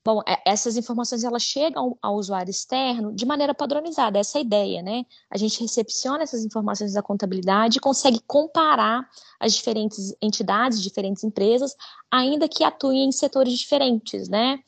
Bom, 0.05 0.21
é, 0.27 0.37
essas 0.45 0.75
informações 0.75 1.23
elas 1.23 1.43
chegam 1.43 1.97
ao 2.01 2.15
usuário 2.17 2.51
externo 2.51 3.13
de 3.13 3.25
maneira 3.25 3.53
padronizada, 3.53 4.19
essa 4.19 4.37
é 4.37 4.39
a 4.39 4.43
ideia, 4.43 4.81
né? 4.81 5.05
A 5.31 5.37
gente 5.37 5.61
recepciona 5.61 6.23
essas 6.23 6.43
informações 6.43 6.93
da 6.93 7.01
contabilidade 7.01 7.77
e 7.77 7.81
consegue 7.81 8.19
comparar 8.27 9.07
as 9.39 9.53
diferentes 9.53 10.13
entidades, 10.21 10.81
diferentes 10.81 11.23
empresas, 11.23 11.73
ainda 12.11 12.49
que 12.49 12.65
atuem 12.65 13.05
em 13.05 13.11
setores 13.13 13.57
diferentes, 13.57 14.27
né? 14.27 14.59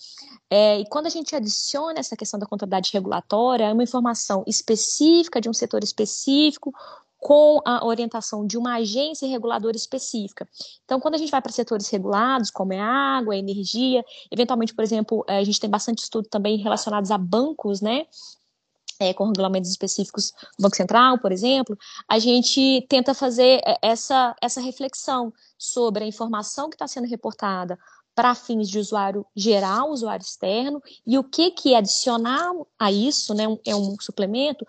É, 0.50 0.80
e 0.80 0.86
quando 0.88 1.08
a 1.08 1.10
gente 1.10 1.36
adiciona 1.36 2.00
essa 2.00 2.16
questão 2.16 2.40
da 2.40 2.46
contabilidade 2.46 2.92
regulatória, 2.94 3.66
é 3.66 3.74
uma 3.74 3.84
informação 3.84 4.42
específica 4.48 5.42
de 5.42 5.50
um 5.50 5.54
setor 5.54 5.84
específico, 5.84 6.74
com 7.26 7.60
a 7.66 7.84
orientação 7.84 8.46
de 8.46 8.56
uma 8.56 8.76
agência 8.76 9.28
reguladora 9.28 9.76
específica. 9.76 10.48
Então, 10.84 11.00
quando 11.00 11.16
a 11.16 11.18
gente 11.18 11.32
vai 11.32 11.42
para 11.42 11.52
setores 11.52 11.90
regulados, 11.90 12.52
como 12.52 12.72
é 12.72 12.80
água, 12.80 13.36
energia, 13.36 14.06
eventualmente, 14.30 14.76
por 14.76 14.84
exemplo, 14.84 15.26
eh, 15.28 15.40
a 15.40 15.44
gente 15.44 15.60
tem 15.60 15.68
bastante 15.68 16.04
estudo 16.04 16.30
também 16.30 16.58
relacionados 16.58 17.10
a 17.10 17.18
bancos, 17.18 17.82
né? 17.82 18.06
É, 19.00 19.12
com 19.12 19.26
regulamentos 19.26 19.72
específicos 19.72 20.34
do 20.56 20.62
Banco 20.62 20.76
Central, 20.76 21.18
por 21.18 21.32
exemplo, 21.32 21.76
a 22.08 22.20
gente 22.20 22.86
tenta 22.88 23.12
fazer 23.16 23.60
eh, 23.66 23.80
essa, 23.82 24.36
essa 24.40 24.62
reflexão 24.62 25.34
sobre 25.58 26.04
a 26.04 26.08
informação 26.08 26.70
que 26.70 26.76
está 26.76 26.88
sendo 26.88 27.08
reportada 27.08 27.76
para 28.16 28.34
fins 28.34 28.70
de 28.70 28.80
usuário 28.80 29.26
geral, 29.36 29.92
usuário 29.92 30.24
externo, 30.24 30.82
e 31.06 31.18
o 31.18 31.24
que 31.24 31.52
que 31.52 31.76
adicionar 31.76 32.54
a 32.80 32.92
isso, 32.92 33.34
né, 33.34 33.44
é 33.66 33.76
um 33.76 33.96
suplemento, 34.00 34.66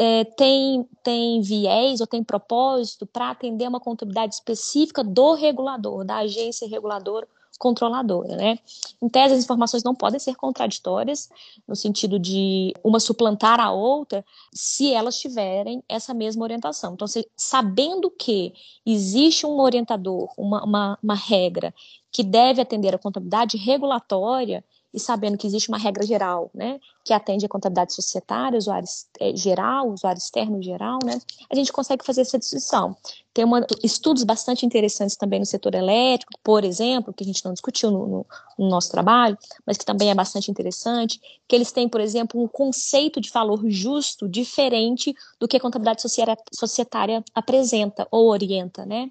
é, 0.00 0.24
tem, 0.24 0.84
tem 1.02 1.40
viés 1.40 2.00
ou 2.00 2.06
tem 2.06 2.24
propósito 2.24 3.06
para 3.06 3.30
atender 3.30 3.68
uma 3.68 3.80
contabilidade 3.80 4.34
específica 4.34 5.04
do 5.04 5.34
regulador, 5.34 6.04
da 6.04 6.16
agência 6.18 6.68
reguladora 6.68 7.26
controladora, 7.58 8.36
né? 8.36 8.58
Em 9.02 9.08
tese, 9.08 9.34
as 9.34 9.44
informações 9.44 9.82
não 9.82 9.94
podem 9.94 10.20
ser 10.20 10.36
contraditórias, 10.36 11.28
no 11.66 11.74
sentido 11.74 12.18
de 12.18 12.72
uma 12.84 13.00
suplantar 13.00 13.60
a 13.60 13.72
outra, 13.72 14.24
se 14.54 14.94
elas 14.94 15.18
tiverem 15.18 15.82
essa 15.88 16.14
mesma 16.14 16.44
orientação. 16.44 16.94
Então, 16.94 17.06
se, 17.08 17.28
sabendo 17.36 18.10
que 18.10 18.54
existe 18.86 19.44
um 19.44 19.60
orientador, 19.60 20.32
uma, 20.38 20.64
uma, 20.64 20.98
uma 21.02 21.14
regra 21.14 21.74
que 22.12 22.22
deve 22.22 22.60
atender 22.60 22.94
a 22.94 22.98
contabilidade 22.98 23.56
regulatória 23.56 24.64
e 24.92 24.98
sabendo 24.98 25.36
que 25.36 25.46
existe 25.46 25.68
uma 25.68 25.78
regra 25.78 26.04
geral, 26.04 26.50
né, 26.54 26.80
que 27.04 27.12
atende 27.12 27.44
a 27.44 27.48
contabilidade 27.48 27.94
societária, 27.94 28.58
usuário 28.58 28.88
é, 29.20 29.36
geral, 29.36 29.90
usuário 29.90 30.18
externo 30.18 30.62
geral, 30.62 30.98
né, 31.04 31.20
a 31.50 31.54
gente 31.54 31.72
consegue 31.72 32.04
fazer 32.04 32.22
essa 32.22 32.38
distinção. 32.38 32.96
Tem 33.32 33.44
uma, 33.44 33.64
estudos 33.84 34.24
bastante 34.24 34.66
interessantes 34.66 35.16
também 35.16 35.38
no 35.38 35.46
setor 35.46 35.74
elétrico, 35.74 36.32
por 36.42 36.64
exemplo, 36.64 37.12
que 37.12 37.22
a 37.22 37.26
gente 37.26 37.44
não 37.44 37.52
discutiu 37.52 37.90
no, 37.90 38.06
no, 38.06 38.26
no 38.58 38.68
nosso 38.68 38.90
trabalho, 38.90 39.38
mas 39.64 39.76
que 39.76 39.84
também 39.84 40.10
é 40.10 40.14
bastante 40.14 40.50
interessante, 40.50 41.20
que 41.46 41.54
eles 41.54 41.70
têm, 41.70 41.88
por 41.88 42.00
exemplo, 42.00 42.42
um 42.42 42.48
conceito 42.48 43.20
de 43.20 43.30
valor 43.30 43.62
justo 43.68 44.28
diferente 44.28 45.14
do 45.38 45.46
que 45.46 45.56
a 45.56 45.60
contabilidade 45.60 46.02
societária 46.52 47.24
apresenta 47.34 48.08
ou 48.10 48.28
orienta, 48.28 48.84
né. 48.84 49.10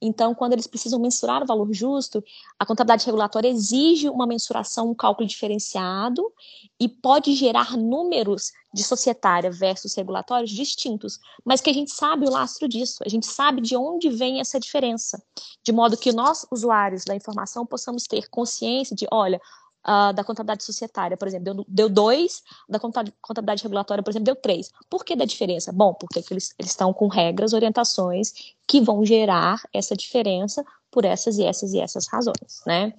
Então, 0.00 0.34
quando 0.34 0.52
eles 0.52 0.66
precisam 0.66 1.00
mensurar 1.00 1.42
o 1.42 1.46
valor 1.46 1.72
justo, 1.72 2.22
a 2.58 2.66
contabilidade 2.66 3.06
regulatória 3.06 3.48
exige 3.48 4.08
uma 4.08 4.26
mensuração, 4.26 4.90
um 4.90 4.94
cálculo 4.94 5.15
diferenciado 5.24 6.32
e 6.78 6.88
pode 6.88 7.34
gerar 7.34 7.76
números 7.76 8.52
de 8.74 8.82
societária 8.82 9.50
versus 9.50 9.94
regulatórios 9.94 10.50
distintos, 10.50 11.18
mas 11.44 11.60
que 11.60 11.70
a 11.70 11.72
gente 11.72 11.90
sabe 11.90 12.26
o 12.26 12.30
lastro 12.30 12.68
disso, 12.68 12.98
a 13.06 13.08
gente 13.08 13.26
sabe 13.26 13.62
de 13.62 13.76
onde 13.76 14.10
vem 14.10 14.40
essa 14.40 14.60
diferença, 14.60 15.22
de 15.64 15.72
modo 15.72 15.96
que 15.96 16.12
nós, 16.12 16.46
usuários 16.50 17.04
da 17.04 17.14
informação, 17.14 17.64
possamos 17.64 18.04
ter 18.04 18.28
consciência 18.28 18.94
de, 18.94 19.06
olha, 19.10 19.40
uh, 19.86 20.12
da 20.12 20.24
contabilidade 20.24 20.64
societária, 20.64 21.16
por 21.16 21.28
exemplo, 21.28 21.54
deu, 21.54 21.64
deu 21.66 21.88
dois, 21.88 22.42
da 22.68 22.78
contabilidade 22.78 23.62
regulatória, 23.62 24.02
por 24.02 24.10
exemplo, 24.10 24.26
deu 24.26 24.36
três. 24.36 24.70
Por 24.90 25.04
que 25.04 25.14
da 25.14 25.24
diferença? 25.24 25.72
Bom, 25.72 25.94
porque 25.94 26.22
eles, 26.30 26.54
eles 26.58 26.72
estão 26.72 26.92
com 26.92 27.06
regras, 27.06 27.52
orientações 27.52 28.32
que 28.66 28.80
vão 28.80 29.04
gerar 29.06 29.62
essa 29.72 29.96
diferença 29.96 30.64
por 30.90 31.04
essas 31.04 31.38
e 31.38 31.44
essas 31.44 31.72
e 31.72 31.80
essas 31.80 32.06
razões, 32.06 32.62
né? 32.66 32.92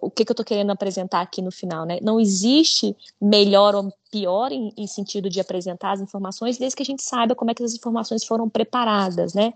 O 0.00 0.10
que, 0.10 0.24
que 0.24 0.30
eu 0.30 0.34
estou 0.34 0.44
querendo 0.44 0.70
apresentar 0.70 1.20
aqui 1.20 1.40
no 1.40 1.50
final, 1.50 1.84
né? 1.84 1.98
Não 2.02 2.18
existe 2.18 2.96
melhor 3.20 3.74
ou 3.74 3.92
pior 4.10 4.50
em, 4.50 4.72
em, 4.76 4.86
sentido 4.86 5.28
de 5.28 5.40
apresentar 5.40 5.92
as 5.92 6.00
informações, 6.00 6.58
desde 6.58 6.76
que 6.76 6.82
a 6.82 6.86
gente 6.86 7.02
saiba 7.02 7.34
como 7.34 7.50
é 7.50 7.54
que 7.54 7.62
as 7.62 7.74
informações 7.74 8.24
foram 8.24 8.48
preparadas, 8.48 9.34
né? 9.34 9.52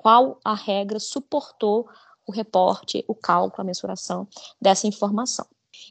Qual 0.00 0.38
a 0.44 0.54
regra 0.54 0.98
suportou 0.98 1.88
o 2.26 2.32
reporte, 2.32 3.04
o 3.08 3.14
cálculo, 3.14 3.62
a 3.62 3.64
mensuração 3.64 4.26
dessa 4.60 4.86
informação. 4.86 5.46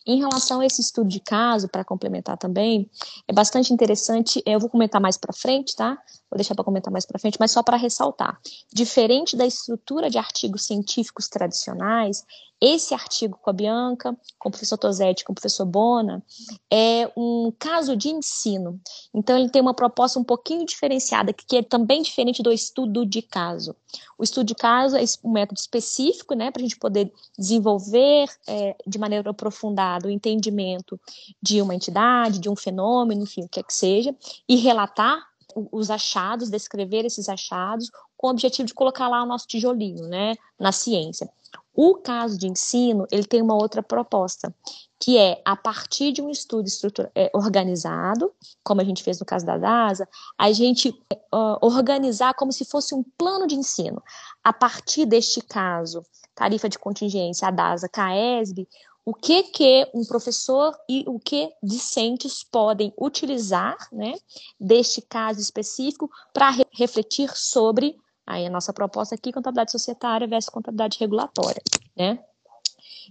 Em 0.06 0.20
relação 0.20 0.60
a 0.60 0.66
esse 0.66 0.82
estudo 0.82 1.08
de 1.08 1.20
caso, 1.20 1.68
para 1.70 1.84
complementar 1.84 2.38
também, 2.38 2.90
é 3.28 3.34
bastante 3.34 3.74
interessante, 3.74 4.42
eu 4.46 4.60
vou 4.60 4.70
comentar 4.70 5.02
mais 5.02 5.18
para 5.18 5.34
frente, 5.34 5.76
tá? 5.76 5.98
Vou 6.30 6.38
deixar 6.38 6.56
para 6.56 6.64
comentar 6.64 6.92
mais 6.92 7.06
para 7.06 7.20
frente, 7.20 7.38
mas 7.40 7.52
só 7.52 7.62
para 7.62 7.78
ressaltar. 7.78 8.40
Diferente 8.74 9.36
da 9.36 9.46
estrutura 9.46 10.10
de 10.10 10.18
artigos 10.18 10.66
científicos 10.66 11.28
tradicionais, 11.28 12.26
esse 12.62 12.94
artigo 12.94 13.40
com 13.42 13.50
a 13.50 13.54
Bianca, 13.54 14.16
com 14.38 14.50
o 14.50 14.52
professor 14.52 14.78
Tosetti, 14.78 15.26
com 15.26 15.32
o 15.32 15.36
professor 15.36 15.66
Bona, 15.66 16.24
é 16.72 17.12
um 17.18 17.52
caso 17.58 17.96
de 17.96 18.10
ensino. 18.10 18.80
Então, 19.12 19.36
ele 19.36 19.50
tem 19.50 19.62
uma 19.62 19.74
proposta 19.74 20.20
um 20.20 20.24
pouquinho 20.24 20.64
diferenciada, 20.64 21.34
que 21.34 21.58
é 21.58 21.64
também 21.64 22.04
diferente 22.04 22.44
do 22.44 22.52
estudo 22.52 23.04
de 23.04 23.24
caso. 23.24 23.76
O 24.16 24.24
estudo 24.24 24.46
de 24.46 24.54
caso 24.54 24.96
é 24.96 25.04
um 25.24 25.32
método 25.32 25.60
específico, 25.60 26.36
né, 26.36 26.52
para 26.52 26.62
a 26.62 26.64
gente 26.64 26.78
poder 26.78 27.12
desenvolver 27.38 28.30
é, 28.46 28.76
de 28.86 29.00
maneira 29.00 29.32
aprofundada 29.32 30.08
o 30.08 30.12
entendimento 30.12 31.00
de 31.42 31.64
uma 31.64 31.74
entidade, 31.74 32.40
de 32.40 32.48
um 32.48 32.56
fenômeno, 32.56 33.24
enfim, 33.24 33.44
o 33.44 33.50
que 33.50 33.60
é 33.60 33.64
que 33.64 33.74
seja, 33.74 34.16
e 34.48 34.56
relatar 34.56 35.32
os 35.72 35.90
achados, 35.90 36.50
descrever 36.50 37.06
esses 37.06 37.28
achados, 37.28 37.90
com 38.16 38.28
o 38.28 38.30
objetivo 38.30 38.68
de 38.68 38.74
colocar 38.74 39.08
lá 39.08 39.24
o 39.24 39.26
nosso 39.26 39.48
tijolinho, 39.48 40.08
né, 40.08 40.36
na 40.60 40.72
ciência. 40.72 41.28
O 41.74 41.96
caso 41.96 42.38
de 42.38 42.48
ensino, 42.48 43.08
ele 43.12 43.26
tem 43.26 43.42
uma 43.42 43.56
outra 43.56 43.82
proposta, 43.82 44.54
que 45.00 45.18
é, 45.18 45.42
a 45.46 45.56
partir 45.56 46.12
de 46.12 46.22
um 46.22 46.30
estudo 46.30 46.68
é, 47.16 47.32
organizado, 47.34 48.32
como 48.64 48.82
a 48.82 48.84
gente 48.84 49.02
fez 49.04 49.20
no 49.20 49.26
caso 49.26 49.46
da 49.46 49.58
DASA, 49.58 50.08
a 50.38 50.52
gente 50.52 50.90
uh, 50.90 51.58
organizar 51.62 52.34
como 52.36 52.52
se 52.52 52.66
fosse 52.66 52.94
um 52.94 53.04
plano 53.18 53.48
de 53.48 53.56
ensino. 53.56 54.04
A 54.44 54.54
partir 54.54 55.06
deste 55.06 55.42
caso, 55.42 56.06
tarifa 56.36 56.70
de 56.70 56.78
contingência, 56.78 57.48
a 57.48 57.52
DASA, 57.52 57.90
CAESB, 57.90 58.68
o 59.04 59.14
que 59.14 59.44
que 59.44 59.90
um 59.94 60.06
professor 60.06 60.78
e 60.88 61.04
o 61.08 61.20
que 61.20 61.50
discentes 61.64 62.44
podem 62.44 62.94
utilizar, 63.00 63.76
né, 63.92 64.14
deste 64.60 65.02
caso 65.02 65.40
específico 65.40 66.10
para 66.32 66.52
re 66.52 66.66
refletir 66.74 67.32
sobre 67.36 67.96
Aí 68.26 68.46
a 68.46 68.50
nossa 68.50 68.72
proposta 68.72 69.16
aqui, 69.16 69.32
contabilidade 69.32 69.72
societária 69.72 70.28
versus 70.28 70.50
contabilidade 70.50 70.98
regulatória, 71.00 71.62
né? 71.96 72.24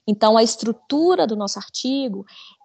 Então, 0.06 0.36
a 0.36 0.42
estrutura 0.42 1.26
do 1.26 1.36
nosso 1.36 1.58
artigo 1.58 2.24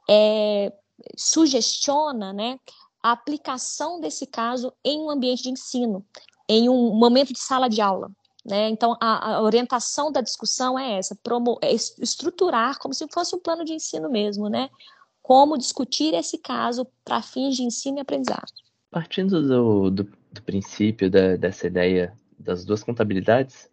é, 0.10 0.72
sugestiona 1.18 2.32
né, 2.34 2.60
a 3.02 3.12
aplicação 3.12 4.00
desse 4.00 4.26
caso 4.26 4.74
em 4.84 5.00
um 5.00 5.10
ambiente 5.10 5.44
de 5.44 5.50
ensino, 5.50 6.06
em 6.48 6.70
um 6.70 6.96
momento 6.96 7.34
de 7.34 7.40
sala 7.40 7.68
de 7.68 7.82
aula. 7.82 8.10
Né? 8.46 8.70
Então, 8.70 8.96
a, 9.02 9.36
a 9.36 9.42
orientação 9.42 10.12
da 10.12 10.22
discussão 10.22 10.78
é 10.78 11.00
essa, 11.00 11.16
promo, 11.24 11.58
é 11.62 11.74
estruturar 11.74 12.78
como 12.78 12.94
se 12.94 13.08
fosse 13.12 13.36
um 13.36 13.40
plano 13.40 13.66
de 13.66 13.74
ensino 13.74 14.10
mesmo, 14.10 14.50
né? 14.50 14.70
Como 15.20 15.58
discutir 15.58 16.14
esse 16.14 16.38
caso 16.38 16.86
para 17.04 17.24
fins 17.24 17.56
de 17.56 17.64
ensino 17.64 17.98
e 17.98 18.02
aprendizagem. 18.02 18.54
Partindo 18.92 19.42
do, 19.42 19.90
do, 19.90 20.04
do 20.32 20.42
princípio 20.44 21.10
da, 21.10 21.36
dessa 21.36 21.66
ideia 21.66 22.16
das 22.38 22.66
duas 22.66 22.84
contabilidades, 22.84 23.70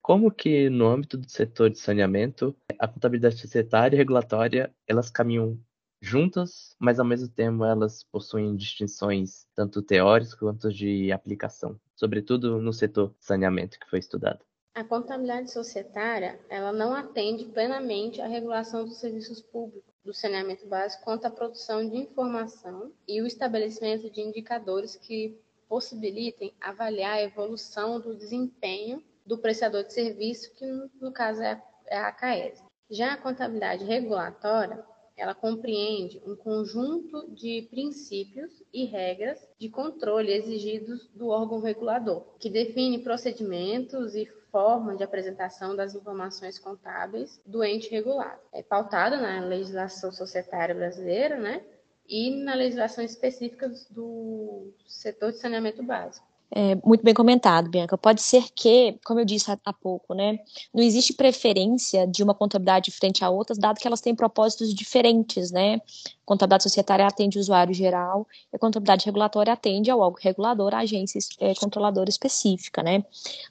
como 0.00 0.30
que 0.30 0.70
no 0.70 0.86
âmbito 0.86 1.18
do 1.18 1.30
setor 1.30 1.70
de 1.70 1.78
saneamento, 1.78 2.56
a 2.78 2.88
contabilidade 2.88 3.38
societária 3.38 3.94
e 3.94 3.98
regulatória, 3.98 4.74
elas 4.86 5.10
caminham 5.10 5.58
juntas, 6.00 6.74
mas 6.78 6.98
ao 6.98 7.04
mesmo 7.04 7.28
tempo 7.28 7.64
elas 7.64 8.04
possuem 8.04 8.56
distinções 8.56 9.46
tanto 9.54 9.82
teóricas 9.82 10.34
quanto 10.34 10.72
de 10.72 11.12
aplicação, 11.12 11.78
sobretudo 11.94 12.58
no 12.60 12.72
setor 12.72 13.14
saneamento 13.20 13.78
que 13.78 13.88
foi 13.88 13.98
estudado. 13.98 14.40
A 14.74 14.84
contabilidade 14.84 15.50
societária, 15.50 16.38
ela 16.48 16.72
não 16.72 16.94
atende 16.94 17.44
plenamente 17.46 18.22
à 18.22 18.28
regulação 18.28 18.84
dos 18.84 18.98
serviços 18.98 19.42
públicos 19.42 19.92
do 20.04 20.14
saneamento 20.14 20.66
básico 20.66 21.04
quanto 21.04 21.26
à 21.26 21.30
produção 21.30 21.86
de 21.86 21.96
informação 21.96 22.92
e 23.06 23.20
o 23.20 23.26
estabelecimento 23.26 24.08
de 24.08 24.20
indicadores 24.20 24.94
que 24.94 25.36
possibilitem 25.68 26.52
avaliar 26.60 27.14
a 27.14 27.22
evolução 27.22 28.00
do 28.00 28.14
desempenho 28.14 29.02
do 29.26 29.38
prestador 29.38 29.84
de 29.84 29.92
serviço, 29.92 30.54
que 30.54 30.64
no 31.00 31.12
caso 31.12 31.42
é 31.42 31.60
a 31.90 32.10
CAES. 32.12 32.62
Já 32.90 33.12
a 33.12 33.16
contabilidade 33.18 33.84
regulatória, 33.84 34.82
ela 35.14 35.34
compreende 35.34 36.22
um 36.24 36.36
conjunto 36.36 37.28
de 37.34 37.66
princípios 37.70 38.62
e 38.72 38.84
regras 38.86 39.38
de 39.58 39.68
controle 39.68 40.32
exigidos 40.32 41.08
do 41.08 41.28
órgão 41.28 41.60
regulador, 41.60 42.24
que 42.38 42.48
define 42.48 43.00
procedimentos 43.00 44.14
e 44.14 44.26
forma 44.50 44.96
de 44.96 45.02
apresentação 45.02 45.76
das 45.76 45.94
informações 45.94 46.58
contábeis 46.58 47.40
do 47.44 47.62
ente 47.62 47.90
regulado. 47.90 48.40
É 48.52 48.62
pautada 48.62 49.18
na 49.18 49.44
legislação 49.44 50.10
societária 50.12 50.74
brasileira, 50.74 51.36
né? 51.36 51.62
E 52.08 52.30
na 52.30 52.54
legislação 52.54 53.04
específica 53.04 53.70
do 53.90 54.72
setor 54.86 55.32
de 55.32 55.38
saneamento 55.38 55.82
básico. 55.82 56.26
É, 56.50 56.76
muito 56.76 57.04
bem 57.04 57.12
comentado, 57.12 57.68
Bianca. 57.68 57.98
Pode 57.98 58.22
ser 58.22 58.44
que, 58.54 58.98
como 59.04 59.20
eu 59.20 59.24
disse 59.24 59.50
há, 59.50 59.58
há, 59.66 59.72
pouco, 59.72 60.14
né, 60.14 60.38
não 60.72 60.82
existe 60.82 61.12
preferência 61.12 62.06
de 62.06 62.22
uma 62.22 62.34
contabilidade 62.34 62.90
frente 62.90 63.22
a 63.22 63.28
outras, 63.28 63.58
dado 63.58 63.78
que 63.78 63.86
elas 63.86 64.00
têm 64.00 64.14
propósitos 64.14 64.74
diferentes, 64.74 65.50
né? 65.50 65.80
Contabilidade 66.24 66.62
societária 66.62 67.06
atende 67.06 67.36
o 67.36 67.40
usuário 67.40 67.74
geral, 67.74 68.26
e 68.50 68.56
a 68.56 68.58
contabilidade 68.58 69.04
regulatória 69.04 69.52
atende 69.52 69.90
ao 69.90 70.00
órgão 70.00 70.20
regulador, 70.22 70.74
a 70.74 70.78
agência 70.78 71.18
é, 71.38 71.54
controladora 71.54 72.08
específica, 72.08 72.82
né? 72.82 73.04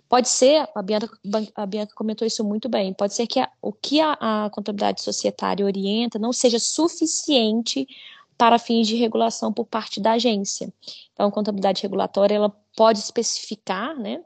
Pode 0.10 0.28
ser, 0.28 0.68
a 0.74 0.82
Bianca, 0.82 1.10
a 1.56 1.66
Bianca 1.68 1.94
comentou 1.96 2.26
isso 2.26 2.44
muito 2.44 2.68
bem, 2.68 2.94
pode 2.94 3.14
ser 3.14 3.28
que 3.28 3.40
a, 3.40 3.50
o 3.62 3.72
que 3.72 4.02
a, 4.02 4.18
a 4.20 4.50
contabilidade 4.50 5.04
societária 5.04 5.64
orienta 5.64 6.18
não 6.18 6.34
seja 6.34 6.58
suficiente 6.58 7.88
para 8.38 8.60
fins 8.60 8.88
de 8.88 8.96
regulação 8.96 9.51
por 9.51 9.65
parte 9.65 10.00
da 10.00 10.13
agência. 10.13 10.72
Então, 11.13 11.27
a 11.27 11.32
contabilidade 11.32 11.82
regulatória 11.82 12.36
ela 12.36 12.50
pode 12.75 13.00
especificar, 13.00 13.98
né, 13.98 14.22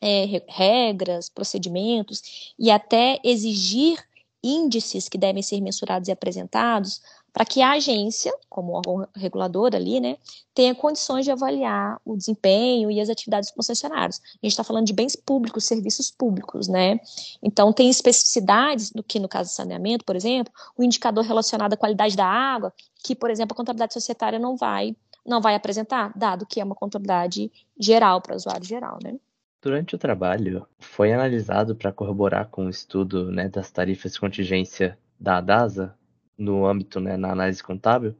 é, 0.00 0.42
regras, 0.48 1.28
procedimentos 1.28 2.52
e 2.58 2.70
até 2.70 3.18
exigir 3.22 3.98
índices 4.42 5.08
que 5.08 5.18
devem 5.18 5.42
ser 5.42 5.60
mensurados 5.60 6.08
e 6.08 6.12
apresentados 6.12 7.02
para 7.32 7.44
que 7.44 7.62
a 7.62 7.72
agência, 7.72 8.32
como 8.48 8.72
órgão 8.72 9.06
regulador 9.14 9.74
ali, 9.74 10.00
né, 10.00 10.16
tenha 10.54 10.74
condições 10.74 11.24
de 11.24 11.30
avaliar 11.30 12.00
o 12.04 12.16
desempenho 12.16 12.90
e 12.90 13.00
as 13.00 13.08
atividades 13.08 13.48
dos 13.48 13.56
concessionários. 13.56 14.20
A 14.20 14.46
gente 14.46 14.52
está 14.52 14.64
falando 14.64 14.86
de 14.86 14.92
bens 14.92 15.14
públicos, 15.16 15.64
serviços 15.64 16.10
públicos, 16.10 16.68
né? 16.68 16.98
Então, 17.42 17.72
tem 17.72 17.88
especificidades, 17.88 18.92
no 18.92 19.02
que 19.02 19.18
no 19.18 19.28
caso 19.28 19.50
do 19.50 19.54
saneamento, 19.54 20.04
por 20.04 20.16
exemplo, 20.16 20.52
o 20.76 20.82
indicador 20.82 21.24
relacionado 21.24 21.72
à 21.72 21.76
qualidade 21.76 22.16
da 22.16 22.26
água, 22.26 22.72
que, 23.02 23.14
por 23.14 23.30
exemplo, 23.30 23.54
a 23.54 23.56
contabilidade 23.56 23.94
societária 23.94 24.38
não 24.38 24.56
vai, 24.56 24.96
não 25.24 25.40
vai 25.40 25.54
apresentar, 25.54 26.12
dado 26.16 26.46
que 26.46 26.60
é 26.60 26.64
uma 26.64 26.74
contabilidade 26.74 27.50
geral 27.78 28.20
para 28.20 28.36
usuário 28.36 28.64
geral, 28.64 28.98
né? 29.02 29.16
Durante 29.62 29.94
o 29.94 29.98
trabalho, 29.98 30.66
foi 30.78 31.12
analisado 31.12 31.76
para 31.76 31.92
corroborar 31.92 32.48
com 32.48 32.64
o 32.64 32.70
estudo 32.70 33.30
né, 33.30 33.46
das 33.48 33.70
tarifas 33.70 34.12
de 34.12 34.20
contingência 34.20 34.98
da 35.18 35.36
ADASA, 35.36 35.94
no 36.40 36.66
âmbito, 36.66 36.98
né, 36.98 37.16
na 37.18 37.30
análise 37.30 37.62
contábil, 37.62 38.16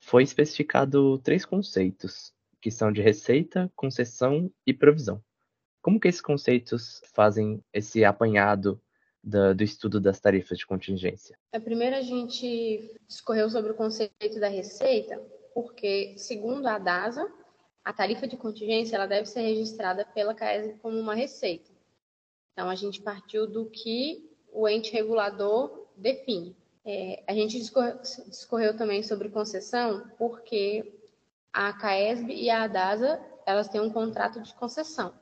foi 0.00 0.24
especificado 0.24 1.16
três 1.18 1.46
conceitos, 1.46 2.34
que 2.60 2.70
são 2.70 2.90
de 2.90 3.00
receita, 3.00 3.70
concessão 3.76 4.50
e 4.66 4.74
provisão. 4.74 5.22
Como 5.80 6.00
que 6.00 6.08
esses 6.08 6.20
conceitos 6.20 7.00
fazem 7.14 7.62
esse 7.72 8.04
apanhado 8.04 8.80
do 9.22 9.62
estudo 9.62 10.00
das 10.00 10.18
tarifas 10.18 10.58
de 10.58 10.66
contingência? 10.66 11.38
A 11.52 11.60
primeira 11.60 11.98
a 11.98 12.02
gente 12.02 12.98
discorreu 13.06 13.48
sobre 13.48 13.70
o 13.70 13.76
conceito 13.76 14.40
da 14.40 14.48
receita, 14.48 15.20
porque, 15.54 16.14
segundo 16.16 16.66
a 16.66 16.78
DASA, 16.78 17.30
a 17.84 17.92
tarifa 17.92 18.26
de 18.26 18.36
contingência 18.36 18.96
ela 18.96 19.06
deve 19.06 19.26
ser 19.26 19.42
registrada 19.42 20.04
pela 20.04 20.34
CAES 20.34 20.76
como 20.80 20.98
uma 20.98 21.14
receita. 21.14 21.70
Então, 22.52 22.68
a 22.68 22.74
gente 22.74 23.00
partiu 23.00 23.46
do 23.46 23.66
que 23.66 24.28
o 24.52 24.68
ente 24.68 24.92
regulador 24.92 25.86
define. 25.96 26.56
É, 26.84 27.22
a 27.26 27.32
gente 27.32 27.58
discorreu, 27.58 28.76
também 28.76 29.02
sobre 29.02 29.28
concessão, 29.28 30.10
porque 30.18 31.00
a 31.52 31.72
CAESB 31.72 32.34
e 32.34 32.50
a 32.50 32.64
ADASA 32.64 33.20
elas 33.46 33.68
têm 33.68 33.80
um 33.80 33.90
contrato 33.90 34.40
de 34.40 34.52
concessão. 34.54 35.14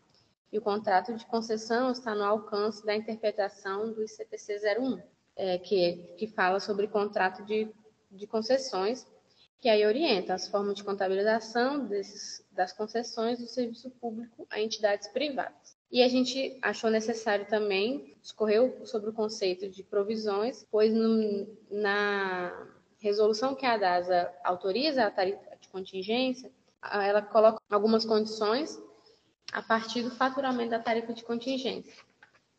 E 0.53 0.59
o 0.59 0.63
contrato 0.63 1.15
de 1.15 1.25
concessão 1.27 1.93
está 1.93 2.15
no 2.15 2.25
alcance 2.25 2.85
da 2.85 2.95
interpretação 2.95 3.93
do 3.93 4.03
ICPC 4.03 4.61
01, 4.79 5.01
é, 5.37 5.59
que, 5.59 6.15
que 6.19 6.27
fala 6.27 6.59
sobre 6.61 6.89
contrato 6.89 7.45
de, 7.45 7.71
de 8.11 8.27
concessões, 8.27 9.07
que 9.61 9.69
aí 9.69 9.87
orienta 9.87 10.35
as 10.35 10.49
formas 10.49 10.75
de 10.75 10.83
contabilização 10.83 11.87
desses, 11.87 12.45
das 12.51 12.73
concessões 12.73 13.39
do 13.39 13.47
serviço 13.47 13.91
público 13.91 14.47
a 14.51 14.61
entidades 14.61 15.09
privadas. 15.09 15.80
E 15.91 16.03
a 16.03 16.09
gente 16.09 16.57
achou 16.63 16.89
necessário 16.89 17.47
também 17.47 18.17
discorrer 18.23 18.87
sobre 18.87 19.11
o 19.11 19.13
conceito 19.13 19.69
de 19.69 19.83
provisões, 19.83 20.65
pois 20.71 20.95
no, 20.95 21.49
na 21.71 22.69
resolução 22.99 23.55
que 23.55 23.67
a 23.67 23.77
DASA 23.77 24.33
autoriza 24.45 25.05
a 25.05 25.11
tarifa 25.11 25.57
de 25.61 25.69
contingência, 25.69 26.51
ela 26.93 27.21
coloca 27.21 27.61
algumas 27.69 28.05
condições 28.05 28.81
a 29.53 29.63
partir 29.63 30.03
do 30.03 30.11
faturamento 30.11 30.71
da 30.71 30.79
tarifa 30.79 31.13
de 31.13 31.25
contingência. 31.25 31.93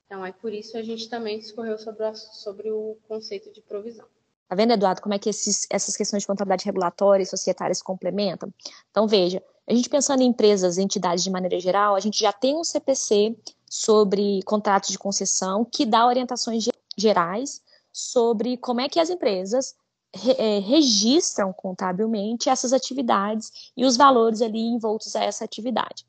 Então, 0.06 0.26
é 0.26 0.32
por 0.34 0.52
isso 0.52 0.78
a 0.78 0.82
gente 0.82 1.10
também 1.10 1.40
discorreu 1.40 1.78
sobre 1.78 2.04
o, 2.04 2.14
sobre 2.14 2.70
o 2.70 2.98
conceito 3.08 3.52
de 3.54 3.62
provisão. 3.62 4.06
Tá 4.50 4.56
vendo, 4.56 4.74
Eduardo, 4.74 5.02
como 5.02 5.14
é 5.14 5.20
que 5.20 5.30
esses, 5.30 5.66
essas 5.70 5.96
questões 5.96 6.24
de 6.24 6.28
contabilidade 6.28 6.66
regulatória 6.66 7.24
e 7.24 7.26
societária 7.26 7.74
se 7.74 7.82
complementam? 7.82 8.54
Então, 8.90 9.08
veja, 9.08 9.42
a 9.72 9.74
gente 9.74 9.90
pensando 9.90 10.22
em 10.22 10.28
empresas, 10.28 10.78
entidades 10.78 11.24
de 11.24 11.32
maneira 11.32 11.58
geral, 11.58 11.96
a 11.96 12.00
gente 12.02 12.20
já 12.20 12.34
tem 12.34 12.58
um 12.58 12.64
CPC 12.64 13.38
sobre 13.70 14.42
contratos 14.44 14.90
de 14.90 15.00
concessão 15.00 15.64
que 15.64 15.86
dá 15.86 16.06
orientações 16.06 16.68
gerais 16.98 17.62
sobre 17.92 18.58
como 18.58 18.82
é 18.82 18.90
que 18.90 19.00
as 19.00 19.10
empresas 19.10 19.74
re, 20.14 20.36
é, 20.38 20.60
registram 20.60 21.54
contabilmente 21.54 22.50
essas 22.50 22.74
atividades 22.74 23.72
e 23.76 23.86
os 23.86 23.96
valores 23.96 24.42
ali 24.42 24.60
envoltos 24.60 25.16
a 25.16 25.24
essa 25.24 25.46
atividade. 25.46 26.06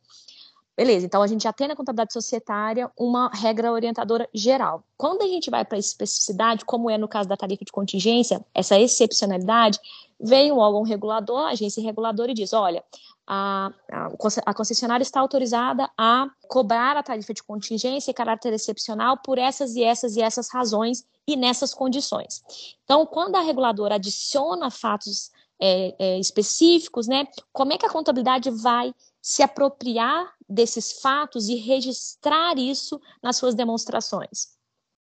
Beleza, 0.77 1.07
então 1.07 1.23
a 1.23 1.27
gente 1.27 1.43
já 1.45 1.53
tem 1.53 1.69
na 1.69 1.77
contabilidade 1.77 2.15
societária 2.15 2.91
uma 2.99 3.31
regra 3.33 3.71
orientadora 3.71 4.29
geral. 4.35 4.83
Quando 4.97 5.23
a 5.23 5.29
gente 5.29 5.51
vai 5.51 5.65
para 5.65 5.77
a 5.77 5.79
especificidade, 5.79 6.65
como 6.65 6.91
é 6.91 6.99
no 6.99 7.07
caso 7.07 7.29
da 7.29 7.37
tarifa 7.37 7.65
de 7.65 7.71
contingência, 7.71 8.45
essa 8.55 8.77
excepcionalidade, 8.81 9.79
vem 10.19 10.51
o 10.51 10.57
órgão 10.57 10.83
regulador, 10.83 11.47
agência 11.47 11.83
reguladora 11.83 12.31
e 12.31 12.35
diz: 12.35 12.53
olha, 12.55 12.83
a, 13.35 13.73
a, 14.45 14.53
concessionária 14.53 15.03
está 15.03 15.19
autorizada 15.19 15.91
a 15.97 16.29
cobrar 16.49 16.99
a 16.99 17.03
tarifa 17.03 17.33
de 17.33 17.43
contingência 17.43 18.11
e 18.11 18.15
caráter 18.15 18.53
excepcional 18.53 19.17
por 19.25 19.39
essas 19.39 19.75
e 19.75 19.83
essas 19.83 20.17
e 20.17 20.21
essas 20.21 20.51
razões 20.53 21.03
e 21.27 21.35
nessas 21.35 21.73
condições. 21.73 22.43
Então, 22.85 23.07
quando 23.07 23.37
a 23.37 23.41
reguladora 23.41 23.95
adiciona 23.95 24.71
fatos 24.71 25.31
é, 25.59 25.95
é, 25.99 26.19
específicos, 26.19 27.07
né, 27.09 27.27
como 27.51 27.73
é 27.73 27.79
que 27.79 27.87
a 27.87 27.91
contabilidade 27.91 28.51
vai 28.51 28.93
se 29.23 29.43
apropriar 29.43 30.31
desses 30.47 31.01
fatos 31.01 31.49
e 31.49 31.55
registrar 31.55 32.59
isso 32.59 33.01
nas 33.23 33.39
suas 33.39 33.55
demonstrações? 33.55 34.49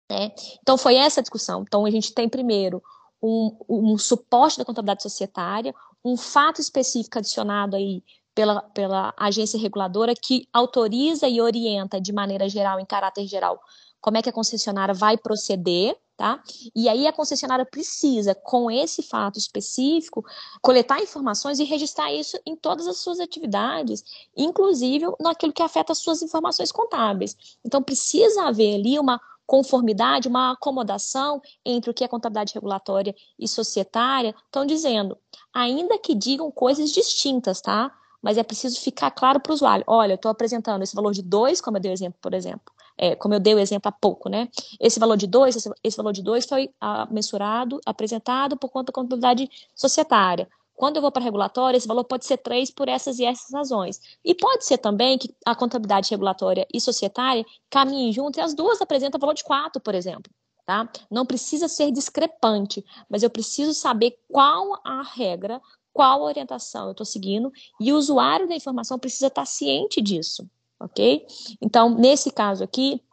Né? 0.09 0.31
Então, 0.61 0.77
foi 0.77 0.95
essa 0.95 1.19
a 1.19 1.23
discussão. 1.23 1.63
Então, 1.63 1.85
a 1.85 1.91
gente 1.91 2.13
tem 2.13 2.29
primeiro 2.29 2.81
um, 3.21 3.57
um 3.67 3.97
suporte 3.97 4.57
da 4.57 4.63
contabilidade 4.63 5.03
societária, 5.03 5.75
um 6.03 6.17
fato 6.17 6.59
específico 6.59 7.19
adicionado 7.19 7.75
aí 7.75 8.03
pela, 8.35 8.61
pela 8.61 9.13
agência 9.17 9.59
reguladora 9.59 10.13
que 10.15 10.47
autoriza 10.51 11.27
e 11.27 11.39
orienta 11.39 12.01
de 12.01 12.11
maneira 12.11 12.49
geral, 12.49 12.79
em 12.79 12.85
caráter 12.85 13.27
geral, 13.27 13.59
como 14.01 14.17
é 14.17 14.21
que 14.21 14.29
a 14.29 14.33
concessionária 14.33 14.93
vai 14.93 15.17
proceder, 15.17 15.95
tá? 16.17 16.43
E 16.75 16.89
aí 16.89 17.07
a 17.07 17.13
concessionária 17.13 17.65
precisa, 17.65 18.35
com 18.35 18.69
esse 18.69 19.01
fato 19.01 19.39
específico, 19.39 20.25
coletar 20.61 21.01
informações 21.01 21.59
e 21.59 21.63
registrar 21.63 22.11
isso 22.11 22.37
em 22.45 22.55
todas 22.55 22.85
as 22.87 22.97
suas 22.97 23.19
atividades, 23.19 24.03
inclusive 24.35 25.05
naquilo 25.21 25.53
que 25.53 25.63
afeta 25.63 25.93
as 25.93 25.99
suas 25.99 26.21
informações 26.21 26.71
contábeis. 26.71 27.37
Então 27.63 27.81
precisa 27.81 28.43
haver 28.43 28.75
ali 28.75 28.99
uma 28.99 29.21
conformidade, 29.45 30.27
uma 30.27 30.51
acomodação 30.51 31.41
entre 31.65 31.91
o 31.91 31.93
que 31.93 32.03
é 32.03 32.07
contabilidade 32.07 32.53
regulatória 32.53 33.15
e 33.37 33.47
societária, 33.47 34.35
estão 34.45 34.65
dizendo, 34.65 35.17
ainda 35.53 35.97
que 35.97 36.15
digam 36.15 36.49
coisas 36.51 36.91
distintas, 36.91 37.61
tá? 37.61 37.91
Mas 38.21 38.37
é 38.37 38.43
preciso 38.43 38.79
ficar 38.79 39.11
claro 39.11 39.39
para 39.39 39.51
o 39.51 39.53
usuário. 39.53 39.83
Olha, 39.85 40.13
eu 40.13 40.15
estou 40.15 40.31
apresentando 40.31 40.81
esse 40.81 40.95
valor 40.95 41.11
de 41.11 41.21
2, 41.21 41.59
como 41.59 41.77
eu 41.77 41.81
dei 41.81 41.91
o 41.91 41.93
exemplo, 41.93 42.17
por 42.21 42.33
exemplo. 42.33 42.73
É, 42.97 43.15
como 43.15 43.33
eu 43.33 43.39
dei 43.39 43.53
o 43.55 43.59
exemplo 43.59 43.89
há 43.89 43.91
pouco, 43.91 44.29
né? 44.29 44.47
Esse 44.79 44.99
valor 44.99 45.17
de 45.17 45.27
2, 45.27 45.55
esse, 45.55 45.69
esse, 45.83 45.97
valor 45.97 46.13
de 46.13 46.21
2 46.21 46.45
foi 46.45 46.69
ah, 46.79 47.07
mensurado, 47.11 47.81
apresentado 47.85 48.55
por 48.55 48.69
conta 48.69 48.91
da 48.91 48.93
contabilidade 48.93 49.49
societária. 49.75 50.47
Quando 50.75 50.97
eu 50.97 51.01
vou 51.01 51.11
para 51.11 51.23
regulatória, 51.23 51.77
esse 51.77 51.87
valor 51.87 52.03
pode 52.03 52.25
ser 52.25 52.37
3 52.37 52.71
por 52.71 52.89
essas 52.89 53.19
e 53.19 53.25
essas 53.25 53.51
razões. 53.53 54.01
E 54.23 54.33
pode 54.33 54.65
ser 54.65 54.77
também 54.77 55.17
que 55.17 55.33
a 55.45 55.55
contabilidade 55.55 56.09
regulatória 56.09 56.67
e 56.73 56.81
societária 56.81 57.45
caminhem 57.69 58.11
junto 58.11 58.37
e 58.37 58.41
as 58.41 58.53
duas 58.53 58.81
apresentam 58.81 59.19
valor 59.19 59.33
de 59.33 59.43
4, 59.43 59.81
por 59.81 59.93
exemplo. 59.93 60.31
Tá? 60.65 60.89
Não 61.11 61.25
precisa 61.25 61.67
ser 61.67 61.91
discrepante, 61.91 62.83
mas 63.09 63.21
eu 63.21 63.29
preciso 63.29 63.73
saber 63.73 64.17
qual 64.29 64.79
a 64.83 65.03
regra, 65.03 65.61
qual 65.91 66.21
a 66.21 66.25
orientação 66.25 66.85
eu 66.85 66.91
estou 66.91 67.05
seguindo 67.05 67.51
e 67.79 67.91
o 67.91 67.97
usuário 67.97 68.47
da 68.47 68.55
informação 68.55 68.97
precisa 68.97 69.27
estar 69.27 69.45
ciente 69.45 70.01
disso, 70.01 70.49
ok? 70.79 71.27
Então, 71.61 71.89
nesse 71.89 72.31
caso 72.31 72.63
aqui, 72.63 73.03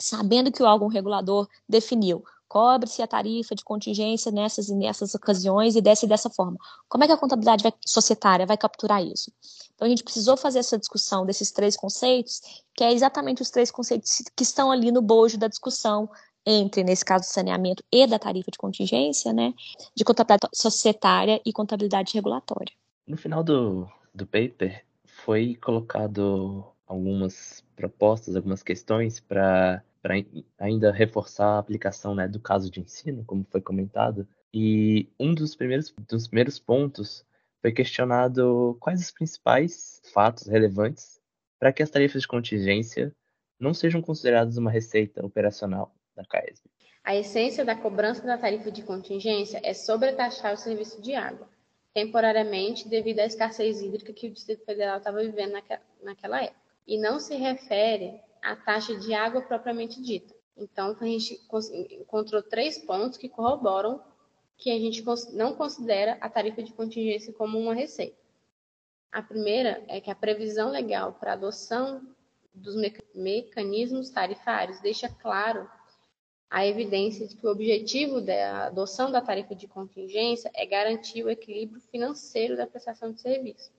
sabendo 0.00 0.50
que 0.50 0.62
o 0.62 0.66
órgão 0.66 0.88
regulador 0.88 1.48
definiu 1.68 2.24
cobre-se 2.56 3.02
a 3.02 3.06
tarifa 3.06 3.54
de 3.54 3.62
contingência 3.62 4.32
nessas 4.32 4.70
e 4.70 4.74
nessas 4.74 5.14
ocasiões 5.14 5.76
e 5.76 5.82
desce 5.82 6.06
dessa 6.06 6.30
forma. 6.30 6.56
Como 6.88 7.04
é 7.04 7.06
que 7.06 7.12
a 7.12 7.16
contabilidade 7.18 7.62
vai, 7.62 7.70
societária 7.84 8.46
vai 8.46 8.56
capturar 8.56 9.04
isso? 9.04 9.30
Então, 9.74 9.84
a 9.84 9.90
gente 9.90 10.02
precisou 10.02 10.38
fazer 10.38 10.60
essa 10.60 10.78
discussão 10.78 11.26
desses 11.26 11.50
três 11.50 11.76
conceitos, 11.76 12.40
que 12.74 12.82
é 12.82 12.94
exatamente 12.94 13.42
os 13.42 13.50
três 13.50 13.70
conceitos 13.70 14.22
que 14.34 14.42
estão 14.42 14.70
ali 14.70 14.90
no 14.90 15.02
bojo 15.02 15.36
da 15.36 15.48
discussão 15.48 16.08
entre, 16.46 16.82
nesse 16.82 17.04
caso, 17.04 17.24
saneamento 17.24 17.84
e 17.92 18.06
da 18.06 18.18
tarifa 18.18 18.50
de 18.50 18.56
contingência, 18.56 19.34
né, 19.34 19.52
de 19.94 20.02
contabilidade 20.02 20.56
societária 20.56 21.42
e 21.44 21.52
contabilidade 21.52 22.14
regulatória. 22.14 22.72
No 23.06 23.18
final 23.18 23.44
do, 23.44 23.86
do 24.14 24.26
paper, 24.26 24.82
foi 25.04 25.56
colocado 25.56 26.64
algumas 26.86 27.62
propostas, 27.76 28.34
algumas 28.34 28.62
questões 28.62 29.20
para 29.20 29.82
ainda 30.58 30.92
reforçar 30.92 31.56
a 31.56 31.58
aplicação 31.58 32.14
né, 32.14 32.28
do 32.28 32.40
caso 32.40 32.70
de 32.70 32.80
ensino, 32.80 33.24
como 33.24 33.46
foi 33.50 33.60
comentado. 33.60 34.26
E 34.52 35.08
um 35.18 35.34
dos 35.34 35.54
primeiros, 35.54 35.92
dos 36.08 36.26
primeiros 36.26 36.58
pontos 36.58 37.24
foi 37.60 37.72
questionado 37.72 38.76
quais 38.80 39.00
os 39.00 39.10
principais 39.10 40.00
fatos 40.12 40.46
relevantes 40.46 41.20
para 41.58 41.72
que 41.72 41.82
as 41.82 41.90
tarifas 41.90 42.22
de 42.22 42.28
contingência 42.28 43.12
não 43.58 43.72
sejam 43.72 44.02
consideradas 44.02 44.56
uma 44.56 44.70
receita 44.70 45.24
operacional 45.24 45.94
da 46.14 46.24
CAESB. 46.24 46.68
A 47.02 47.14
essência 47.14 47.64
da 47.64 47.74
cobrança 47.74 48.26
da 48.26 48.36
tarifa 48.36 48.70
de 48.70 48.82
contingência 48.82 49.60
é 49.62 49.72
sobretaxar 49.72 50.52
o 50.52 50.56
serviço 50.56 51.00
de 51.00 51.14
água, 51.14 51.48
temporariamente 51.94 52.88
devido 52.88 53.20
à 53.20 53.26
escassez 53.26 53.80
hídrica 53.80 54.12
que 54.12 54.26
o 54.26 54.32
Distrito 54.32 54.64
Federal 54.64 54.98
estava 54.98 55.22
vivendo 55.22 55.52
naquela 56.02 56.42
época, 56.42 56.60
e 56.86 56.98
não 56.98 57.18
se 57.18 57.36
refere 57.36 58.20
à 58.42 58.56
taxa 58.56 58.96
de 58.96 59.12
água 59.14 59.42
propriamente 59.42 60.00
dita. 60.00 60.34
Então, 60.56 60.96
a 60.98 61.04
gente 61.04 61.40
encontrou 61.90 62.42
três 62.42 62.78
pontos 62.78 63.18
que 63.18 63.28
corroboram 63.28 64.02
que 64.56 64.70
a 64.70 64.78
gente 64.78 65.04
não 65.34 65.54
considera 65.54 66.16
a 66.20 66.30
tarifa 66.30 66.62
de 66.62 66.72
contingência 66.72 67.32
como 67.32 67.58
uma 67.58 67.74
receita. 67.74 68.16
A 69.12 69.22
primeira 69.22 69.84
é 69.88 70.00
que 70.00 70.10
a 70.10 70.14
previsão 70.14 70.70
legal 70.70 71.12
para 71.14 71.34
adoção 71.34 72.02
dos 72.54 72.74
mecanismos 73.14 74.10
tarifários 74.10 74.80
deixa 74.80 75.08
claro 75.08 75.68
a 76.48 76.66
evidência 76.66 77.26
de 77.26 77.36
que 77.36 77.46
o 77.46 77.50
objetivo 77.50 78.20
da 78.20 78.66
adoção 78.66 79.10
da 79.10 79.20
tarifa 79.20 79.54
de 79.54 79.68
contingência 79.68 80.50
é 80.54 80.64
garantir 80.64 81.22
o 81.22 81.28
equilíbrio 81.28 81.80
financeiro 81.80 82.56
da 82.56 82.66
prestação 82.66 83.12
de 83.12 83.20
serviço. 83.20 83.70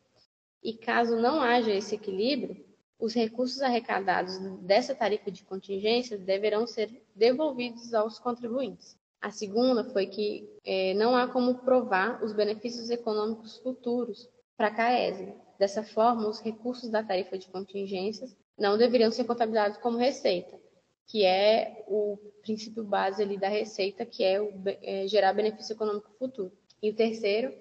E 0.62 0.74
caso 0.74 1.16
não 1.16 1.42
haja 1.42 1.72
esse 1.72 1.96
equilíbrio, 1.96 2.67
os 3.00 3.14
recursos 3.14 3.62
arrecadados 3.62 4.38
dessa 4.62 4.96
tarifa 4.96 5.32
de 5.32 5.44
contingência 5.44 6.18
deverão 6.18 6.66
ser 6.66 6.90
devolvidos 7.16 7.94
aos 7.94 8.18
contribuintes. 8.18 8.98
A 9.22 9.32
segunda 9.32 9.84
foi 9.84 10.08
que 10.08 10.48
é, 10.64 10.94
não 10.94 11.16
há 11.16 11.28
como 11.28 11.56
provar 11.56 12.24
os 12.24 12.34
benefícios 12.34 12.90
econômicos 12.90 13.58
futuros 13.58 14.30
para 14.56 14.68
a 14.68 14.72
CAESB. 14.72 15.34
Dessa 15.60 15.84
forma, 15.84 16.28
os 16.28 16.40
recursos 16.40 16.90
da 16.90 17.04
tarifa 17.04 17.38
de 17.38 17.48
contingências 17.48 18.36
não 18.58 18.78
deveriam 18.78 19.12
ser 19.12 19.26
contabilizados 19.26 19.78
como 19.80 19.98
receita, 19.98 20.60
que 21.08 21.24
é 21.24 21.84
o 21.88 22.18
princípio 22.42 22.84
base 22.84 23.22
ali 23.22 23.38
da 23.38 23.50
receita, 23.50 24.06
que 24.06 24.24
é, 24.24 24.42
o, 24.42 24.52
é 24.82 25.08
gerar 25.08 25.34
benefício 25.34 25.74
econômico 25.74 26.12
futuro. 26.18 26.52
E 26.82 26.90
o 26.90 26.96
terceiro 26.96 27.54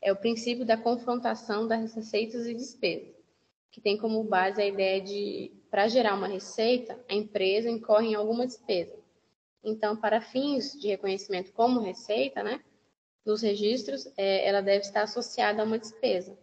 é 0.00 0.12
o 0.12 0.16
princípio 0.16 0.64
da 0.64 0.76
confrontação 0.76 1.66
das 1.66 1.94
receitas 1.94 2.46
e 2.46 2.54
despesas, 2.54 3.14
que 3.70 3.80
tem 3.80 3.96
como 3.98 4.24
base 4.24 4.60
a 4.60 4.66
ideia 4.66 5.00
de, 5.00 5.52
para 5.70 5.88
gerar 5.88 6.14
uma 6.14 6.26
receita, 6.26 6.98
a 7.08 7.14
empresa 7.14 7.68
incorre 7.68 8.08
em 8.08 8.14
alguma 8.14 8.46
despesa. 8.46 8.96
Então, 9.62 9.96
para 9.96 10.20
fins 10.20 10.72
de 10.72 10.88
reconhecimento 10.88 11.52
como 11.52 11.80
receita, 11.80 12.42
né, 12.42 12.60
nos 13.24 13.42
registros, 13.42 14.10
é, 14.16 14.48
ela 14.48 14.62
deve 14.62 14.80
estar 14.80 15.02
associada 15.02 15.62
a 15.62 15.64
uma 15.64 15.78
despesa. 15.78 16.38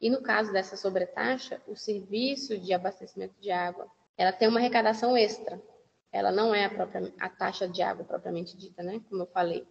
E 0.00 0.10
no 0.10 0.22
caso 0.22 0.52
dessa 0.52 0.76
sobretaxa, 0.76 1.60
o 1.66 1.76
serviço 1.76 2.58
de 2.58 2.72
abastecimento 2.72 3.34
de 3.40 3.50
água, 3.50 3.90
ela 4.16 4.32
tem 4.32 4.48
uma 4.48 4.58
arrecadação 4.58 5.16
extra, 5.16 5.62
ela 6.12 6.32
não 6.32 6.54
é 6.54 6.64
a, 6.64 6.70
própria, 6.70 7.12
a 7.18 7.28
taxa 7.28 7.68
de 7.68 7.82
água 7.82 8.04
propriamente 8.04 8.56
dita, 8.56 8.82
né? 8.82 9.00
Como 9.08 9.22
eu 9.22 9.26
falei. 9.26 9.66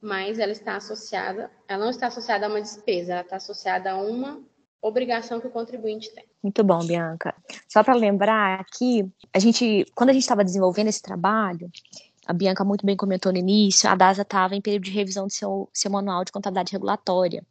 Mas 0.00 0.38
ela 0.38 0.52
está 0.52 0.76
associada, 0.76 1.50
ela 1.66 1.84
não 1.84 1.90
está 1.90 2.06
associada 2.06 2.46
a 2.46 2.48
uma 2.48 2.60
despesa, 2.60 3.12
ela 3.12 3.20
está 3.22 3.36
associada 3.36 3.90
a 3.90 3.96
uma 3.96 4.42
obrigação 4.82 5.40
que 5.40 5.46
o 5.46 5.50
contribuinte 5.50 6.12
tem. 6.12 6.24
Muito 6.42 6.64
bom, 6.64 6.80
Bianca. 6.84 7.34
Só 7.68 7.84
para 7.84 7.94
lembrar 7.94 8.60
aqui, 8.60 9.08
a 9.32 9.38
gente, 9.38 9.86
quando 9.94 10.10
a 10.10 10.12
gente 10.12 10.22
estava 10.22 10.44
desenvolvendo 10.44 10.88
esse 10.88 11.00
trabalho, 11.00 11.70
a 12.26 12.32
Bianca 12.32 12.64
muito 12.64 12.84
bem 12.84 12.96
comentou 12.96 13.32
no 13.32 13.38
início, 13.38 13.88
a 13.88 13.94
DASA 13.94 14.22
estava 14.22 14.56
em 14.56 14.60
período 14.60 14.84
de 14.84 14.90
revisão 14.90 15.26
do 15.26 15.32
seu, 15.32 15.68
seu 15.72 15.90
manual 15.90 16.24
de 16.24 16.32
contabilidade 16.32 16.72
regulatória. 16.72 17.46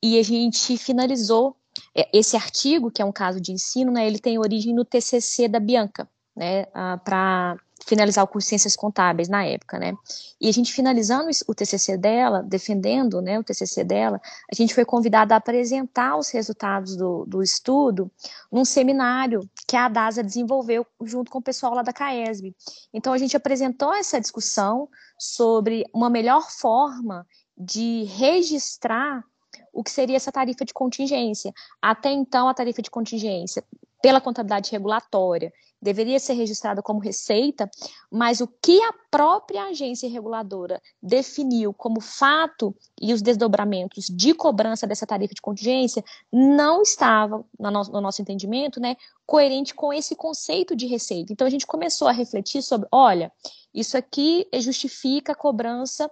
E 0.00 0.18
a 0.18 0.22
gente 0.22 0.78
finalizou 0.78 1.56
é, 1.94 2.08
esse 2.12 2.36
artigo, 2.36 2.90
que 2.90 3.02
é 3.02 3.04
um 3.04 3.12
caso 3.12 3.40
de 3.40 3.52
ensino, 3.52 3.92
né, 3.92 4.06
ele 4.06 4.18
tem 4.18 4.38
origem 4.38 4.72
no 4.72 4.84
TCC 4.84 5.48
da 5.48 5.58
Bianca, 5.58 6.08
né, 6.38 6.66
para 7.04 7.56
finalizar 7.84 8.24
o 8.24 8.28
curso 8.28 8.46
de 8.46 8.50
Ciências 8.50 8.76
Contábeis 8.76 9.28
na 9.28 9.44
época, 9.44 9.78
né? 9.78 9.94
E 10.40 10.48
a 10.48 10.52
gente 10.52 10.72
finalizando 10.72 11.30
o 11.46 11.54
TCC 11.54 11.96
dela, 11.96 12.42
defendendo, 12.42 13.20
né, 13.20 13.38
o 13.38 13.44
TCC 13.44 13.82
dela, 13.82 14.20
a 14.50 14.54
gente 14.54 14.74
foi 14.74 14.84
convidada 14.84 15.34
a 15.34 15.38
apresentar 15.38 16.16
os 16.16 16.30
resultados 16.30 16.96
do, 16.96 17.24
do 17.26 17.42
estudo 17.42 18.10
num 18.52 18.64
seminário 18.64 19.48
que 19.66 19.76
a 19.76 19.88
DASA 19.88 20.22
desenvolveu 20.22 20.86
junto 21.02 21.30
com 21.30 21.38
o 21.38 21.42
pessoal 21.42 21.74
lá 21.74 21.82
da 21.82 21.92
CAESB. 21.92 22.54
Então 22.92 23.12
a 23.12 23.18
gente 23.18 23.36
apresentou 23.36 23.92
essa 23.94 24.20
discussão 24.20 24.88
sobre 25.18 25.84
uma 25.92 26.10
melhor 26.10 26.50
forma 26.50 27.26
de 27.56 28.04
registrar 28.04 29.24
o 29.72 29.82
que 29.82 29.90
seria 29.90 30.16
essa 30.16 30.32
tarifa 30.32 30.64
de 30.64 30.72
contingência. 30.72 31.52
Até 31.80 32.10
então, 32.10 32.48
a 32.48 32.54
tarifa 32.54 32.82
de 32.82 32.90
contingência, 32.90 33.64
pela 34.02 34.20
contabilidade 34.20 34.70
regulatória, 34.70 35.52
deveria 35.80 36.18
ser 36.18 36.32
registrada 36.34 36.82
como 36.82 36.98
receita, 36.98 37.70
mas 38.10 38.40
o 38.40 38.48
que 38.48 38.82
a 38.82 38.92
própria 39.10 39.64
agência 39.64 40.08
reguladora 40.08 40.82
definiu 41.02 41.72
como 41.72 42.00
fato 42.00 42.74
e 43.00 43.12
os 43.12 43.22
desdobramentos 43.22 44.06
de 44.06 44.34
cobrança 44.34 44.86
dessa 44.86 45.06
tarifa 45.06 45.34
de 45.34 45.40
contingência 45.40 46.04
não 46.32 46.82
estava, 46.82 47.44
no 47.58 47.70
nosso, 47.70 47.92
no 47.92 48.00
nosso 48.00 48.20
entendimento, 48.20 48.80
né, 48.80 48.96
coerente 49.24 49.74
com 49.74 49.92
esse 49.92 50.16
conceito 50.16 50.74
de 50.74 50.86
receita. 50.86 51.32
Então 51.32 51.46
a 51.46 51.50
gente 51.50 51.66
começou 51.66 52.08
a 52.08 52.12
refletir 52.12 52.62
sobre, 52.62 52.88
olha, 52.90 53.30
isso 53.72 53.96
aqui 53.96 54.48
justifica 54.54 55.32
a 55.32 55.36
cobrança 55.36 56.10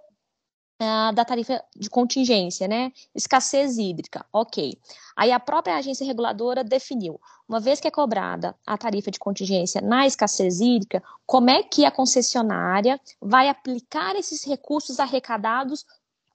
da 0.78 1.24
tarifa 1.24 1.62
de 1.74 1.88
contingência, 1.88 2.68
né? 2.68 2.92
Escassez 3.14 3.78
hídrica, 3.78 4.26
ok. 4.32 4.78
Aí 5.16 5.32
a 5.32 5.40
própria 5.40 5.76
agência 5.76 6.06
reguladora 6.06 6.62
definiu, 6.62 7.18
uma 7.48 7.58
vez 7.58 7.80
que 7.80 7.88
é 7.88 7.90
cobrada 7.90 8.54
a 8.66 8.76
tarifa 8.76 9.10
de 9.10 9.18
contingência 9.18 9.80
na 9.80 10.06
escassez 10.06 10.60
hídrica, 10.60 11.02
como 11.24 11.48
é 11.48 11.62
que 11.62 11.86
a 11.86 11.90
concessionária 11.90 13.00
vai 13.20 13.48
aplicar 13.48 14.16
esses 14.16 14.44
recursos 14.44 15.00
arrecadados 15.00 15.86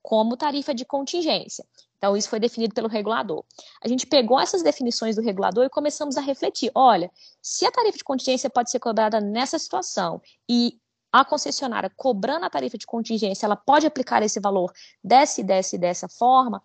como 0.01 0.35
tarifa 0.35 0.73
de 0.73 0.85
contingência. 0.85 1.63
Então, 2.01 2.17
isso 2.17 2.29
foi 2.29 2.39
definido 2.39 2.73
pelo 2.73 2.87
regulador. 2.87 3.43
A 3.79 3.87
gente 3.87 4.07
pegou 4.07 4.39
essas 4.39 4.63
definições 4.63 5.15
do 5.15 5.21
regulador 5.21 5.65
e 5.65 5.69
começamos 5.69 6.17
a 6.17 6.21
refletir: 6.21 6.71
olha, 6.73 7.11
se 7.39 7.63
a 7.63 7.71
tarifa 7.71 7.99
de 7.99 8.03
contingência 8.03 8.49
pode 8.49 8.71
ser 8.71 8.79
cobrada 8.79 9.21
nessa 9.21 9.59
situação 9.59 10.19
e 10.49 10.80
a 11.11 11.25
concessionária 11.25 11.91
cobrando 11.95 12.45
a 12.45 12.49
tarifa 12.49 12.77
de 12.77 12.85
contingência, 12.85 13.45
ela 13.45 13.55
pode 13.55 13.85
aplicar 13.85 14.23
esse 14.23 14.39
valor 14.39 14.71
dessa 15.03 15.41
e 15.41 15.43
dessa 15.43 15.75
e 15.75 15.79
dessa 15.79 16.07
forma, 16.07 16.61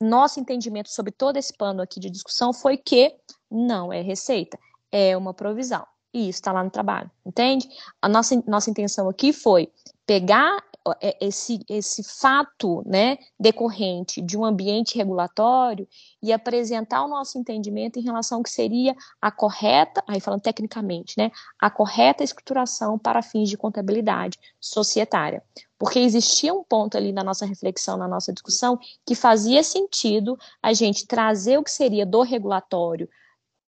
nosso 0.00 0.40
entendimento 0.40 0.90
sobre 0.90 1.12
todo 1.12 1.36
esse 1.36 1.52
pano 1.56 1.82
aqui 1.82 2.00
de 2.00 2.08
discussão 2.08 2.52
foi 2.52 2.76
que 2.76 3.14
não 3.50 3.92
é 3.92 4.00
receita, 4.00 4.58
é 4.90 5.16
uma 5.16 5.34
provisão. 5.34 5.86
E 6.12 6.28
isso 6.28 6.40
está 6.40 6.52
lá 6.52 6.64
no 6.64 6.70
trabalho, 6.70 7.10
entende? 7.24 7.68
A 8.02 8.08
nossa, 8.08 8.42
nossa 8.46 8.70
intenção 8.70 9.08
aqui 9.08 9.32
foi 9.32 9.70
pegar 10.06 10.60
esse, 11.20 11.60
esse 11.68 12.02
fato 12.02 12.82
né, 12.86 13.18
decorrente 13.38 14.20
de 14.22 14.36
um 14.36 14.44
ambiente 14.44 14.96
regulatório 14.96 15.86
e 16.22 16.32
apresentar 16.32 17.04
o 17.04 17.08
nosso 17.08 17.38
entendimento 17.38 17.98
em 17.98 18.02
relação 18.02 18.38
ao 18.38 18.42
que 18.42 18.50
seria 18.50 18.96
a 19.20 19.30
correta, 19.30 20.02
aí 20.06 20.20
falando 20.20 20.40
tecnicamente, 20.40 21.14
né, 21.18 21.30
a 21.58 21.70
correta 21.70 22.24
escrituração 22.24 22.98
para 22.98 23.22
fins 23.22 23.48
de 23.48 23.56
contabilidade 23.56 24.38
societária. 24.58 25.42
Porque 25.78 25.98
existia 25.98 26.52
um 26.52 26.64
ponto 26.64 26.96
ali 26.96 27.12
na 27.12 27.24
nossa 27.24 27.46
reflexão, 27.46 27.96
na 27.96 28.08
nossa 28.08 28.32
discussão, 28.32 28.78
que 29.06 29.14
fazia 29.14 29.62
sentido 29.62 30.38
a 30.62 30.72
gente 30.72 31.06
trazer 31.06 31.58
o 31.58 31.64
que 31.64 31.70
seria 31.70 32.04
do 32.04 32.22
regulatório 32.22 33.08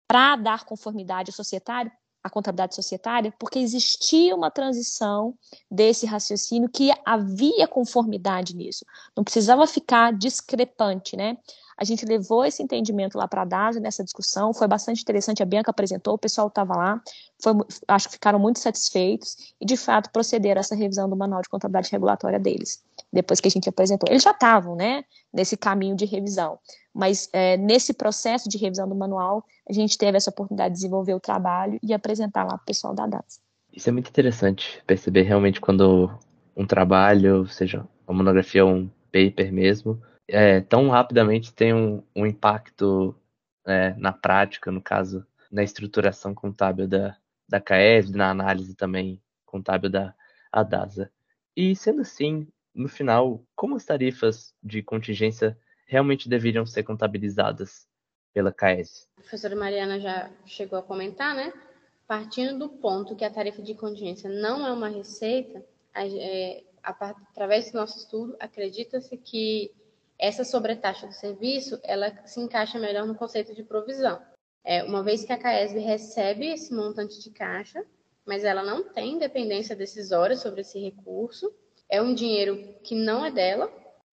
para 0.08 0.34
dar 0.34 0.64
conformidade 0.64 1.30
societário, 1.30 1.90
a 2.22 2.28
contabilidade 2.28 2.74
societária, 2.74 3.32
porque 3.38 3.58
existia 3.58 4.34
uma 4.34 4.50
transição 4.50 5.34
desse 5.70 6.06
raciocínio 6.06 6.68
que 6.68 6.90
havia 7.04 7.66
conformidade 7.66 8.54
nisso. 8.54 8.84
Não 9.16 9.24
precisava 9.24 9.66
ficar 9.66 10.12
discrepante, 10.12 11.16
né? 11.16 11.36
A 11.80 11.84
gente 11.84 12.04
levou 12.04 12.44
esse 12.44 12.62
entendimento 12.62 13.16
lá 13.16 13.26
para 13.26 13.40
a 13.40 13.44
DASA 13.46 13.80
nessa 13.80 14.04
discussão, 14.04 14.52
foi 14.52 14.68
bastante 14.68 15.00
interessante, 15.00 15.42
a 15.42 15.46
Bianca 15.46 15.70
apresentou, 15.70 16.12
o 16.12 16.18
pessoal 16.18 16.48
estava 16.48 16.76
lá, 16.76 17.02
foi, 17.42 17.54
acho 17.88 18.06
que 18.06 18.12
ficaram 18.12 18.38
muito 18.38 18.58
satisfeitos 18.58 19.54
e, 19.58 19.64
de 19.64 19.78
fato, 19.78 20.10
procederam 20.10 20.58
a 20.58 20.60
essa 20.60 20.74
revisão 20.74 21.08
do 21.08 21.16
manual 21.16 21.40
de 21.40 21.48
contabilidade 21.48 21.90
regulatória 21.90 22.38
deles, 22.38 22.82
depois 23.12 23.40
que 23.40 23.48
a 23.48 23.50
gente 23.50 23.68
apresentou. 23.68 24.08
Eles 24.08 24.22
já 24.22 24.30
estavam, 24.30 24.76
né, 24.76 25.04
nesse 25.32 25.56
caminho 25.56 25.96
de 25.96 26.04
revisão, 26.04 26.58
mas 26.94 27.28
é, 27.32 27.56
nesse 27.56 27.92
processo 27.92 28.48
de 28.48 28.58
revisão 28.58 28.88
do 28.88 28.94
manual, 28.94 29.44
a 29.68 29.72
gente 29.72 29.98
teve 29.98 30.16
essa 30.16 30.30
oportunidade 30.30 30.74
de 30.74 30.80
desenvolver 30.80 31.14
o 31.14 31.20
trabalho 31.20 31.78
e 31.82 31.92
apresentar 31.92 32.44
lá 32.44 32.50
para 32.50 32.62
o 32.62 32.66
pessoal 32.66 32.94
da 32.94 33.06
DASA. 33.06 33.40
Isso 33.72 33.88
é 33.88 33.92
muito 33.92 34.08
interessante, 34.08 34.82
perceber 34.86 35.22
realmente 35.22 35.60
quando 35.60 36.10
um 36.56 36.66
trabalho, 36.66 37.46
seja 37.48 37.86
uma 38.06 38.16
monografia 38.16 38.64
ou 38.64 38.72
um 38.72 38.90
paper 39.12 39.52
mesmo, 39.52 40.00
é, 40.28 40.60
tão 40.60 40.88
rapidamente 40.88 41.52
tem 41.52 41.74
um, 41.74 42.02
um 42.14 42.26
impacto 42.26 43.14
é, 43.66 43.94
na 43.94 44.12
prática, 44.12 44.70
no 44.70 44.80
caso 44.80 45.26
na 45.50 45.62
estruturação 45.62 46.34
contábil 46.34 46.86
da, 46.86 47.16
da 47.48 47.60
CAES, 47.60 48.10
na 48.10 48.30
análise 48.30 48.74
também 48.74 49.20
contábil 49.44 49.90
da 49.90 50.14
ADASA. 50.52 51.10
E 51.56 51.74
sendo 51.74 52.02
assim, 52.02 52.46
no 52.74 52.88
final, 52.88 53.44
como 53.54 53.76
as 53.76 53.84
tarifas 53.84 54.54
de 54.62 54.82
contingência 54.82 55.58
realmente 55.86 56.28
deveriam 56.28 56.64
ser 56.64 56.82
contabilizadas 56.82 57.88
pela 58.32 58.52
CAES? 58.52 59.08
A 59.18 59.20
professora 59.22 59.56
Mariana 59.56 59.98
já 59.98 60.30
chegou 60.46 60.78
a 60.78 60.82
comentar, 60.82 61.34
né? 61.34 61.52
Partindo 62.06 62.58
do 62.58 62.68
ponto 62.68 63.16
que 63.16 63.24
a 63.24 63.30
tarifa 63.30 63.62
de 63.62 63.74
contingência 63.74 64.30
não 64.30 64.66
é 64.66 64.72
uma 64.72 64.88
receita, 64.88 65.64
é, 65.94 66.64
através 66.82 67.70
do 67.70 67.78
nosso 67.78 67.98
estudo, 67.98 68.36
acredita-se 68.40 69.16
que 69.16 69.72
essa 70.18 70.44
sobretaxa 70.44 71.06
do 71.06 71.12
serviço 71.12 71.80
ela 71.82 72.14
se 72.26 72.40
encaixa 72.40 72.78
melhor 72.78 73.06
no 73.06 73.14
conceito 73.14 73.54
de 73.54 73.62
provisão. 73.62 74.20
É, 74.62 74.84
uma 74.84 75.02
vez 75.02 75.24
que 75.24 75.32
a 75.32 75.38
CAESB 75.38 75.78
recebe 75.78 76.46
esse 76.46 76.74
montante 76.74 77.20
de 77.20 77.30
caixa, 77.30 77.84
mas 78.26 78.44
ela 78.44 78.62
não 78.62 78.84
tem 78.84 79.18
dependência 79.18 79.74
decisória 79.74 80.36
sobre 80.36 80.60
esse 80.60 80.78
recurso, 80.78 81.52
é 81.90 82.00
um 82.00 82.14
dinheiro 82.14 82.74
que 82.82 82.94
não 82.94 83.24
é 83.24 83.30
dela, 83.30 83.70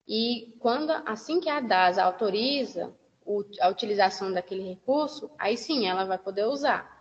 e 0.07 0.55
quando 0.59 0.91
assim 1.05 1.39
que 1.39 1.49
a 1.49 1.59
DASA 1.59 2.03
autoriza 2.03 2.93
a 3.59 3.69
utilização 3.69 4.31
daquele 4.31 4.63
recurso, 4.63 5.29
aí 5.37 5.57
sim 5.57 5.87
ela 5.87 6.05
vai 6.05 6.17
poder 6.17 6.45
usar. 6.45 6.97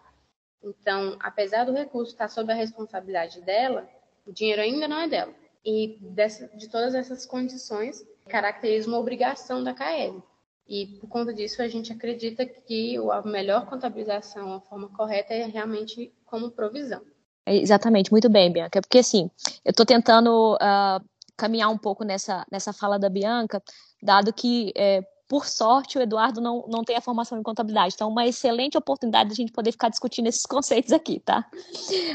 Então, 0.63 1.17
apesar 1.21 1.65
do 1.65 1.73
recurso 1.73 2.13
estar 2.13 2.29
sob 2.29 2.53
a 2.53 2.57
responsabilidade 2.57 3.41
dela, 3.41 3.89
o 4.27 4.33
dinheiro 4.33 4.61
ainda 4.61 4.89
não 4.89 4.99
é 4.99 5.09
dela. 5.09 5.33
E 5.65 5.99
dessa, 6.01 6.49
de 6.49 6.69
todas 6.69 6.95
essas 6.95 7.25
condições, 7.25 8.05
caracteriza 8.29 8.89
uma 8.89 8.99
obrigação 8.99 9.63
da 9.63 9.73
CAEL. 9.73 10.23
E 10.69 10.99
por 10.99 11.09
conta 11.09 11.33
disso, 11.33 11.63
a 11.63 11.69
gente 11.69 11.93
acredita 11.93 12.45
que 12.45 12.97
a 12.97 13.23
melhor 13.23 13.67
contabilização, 13.67 14.53
a 14.55 14.61
forma 14.61 14.89
correta 14.89 15.33
é 15.33 15.45
realmente 15.47 16.13
como 16.25 16.51
provisão. 16.51 17.03
Exatamente, 17.47 18.11
muito 18.11 18.29
bem, 18.29 18.53
Bianca. 18.53 18.81
Porque 18.81 18.99
assim, 18.99 19.31
eu 19.65 19.71
estou 19.71 19.87
tentando 19.87 20.55
uh, 20.55 21.05
caminhar 21.37 21.71
um 21.71 21.79
pouco 21.79 22.05
nessa, 22.05 22.45
nessa 22.51 22.73
fala 22.73 22.99
da 22.99 23.09
Bianca, 23.09 23.63
dado 24.03 24.33
que 24.33 24.73
é, 24.77 25.01
por 25.29 25.47
sorte, 25.47 25.99
o 25.99 26.03
Eduardo 26.03 26.41
não, 26.41 26.65
não 26.69 26.85
tem 26.85 26.97
a 26.97 27.01
formação 27.01 27.39
em 27.39 27.43
contabilidade. 27.43 27.95
Então, 27.95 28.09
uma 28.09 28.27
excelente 28.27 28.79
oportunidade 28.79 29.29
de 29.29 29.33
a 29.33 29.37
gente 29.37 29.53
poder 29.53 29.73
ficar 29.73 29.89
discutindo 29.89 30.29
esses 30.29 30.43
conceitos 30.47 30.93
aqui, 30.93 31.21
tá? 31.21 31.45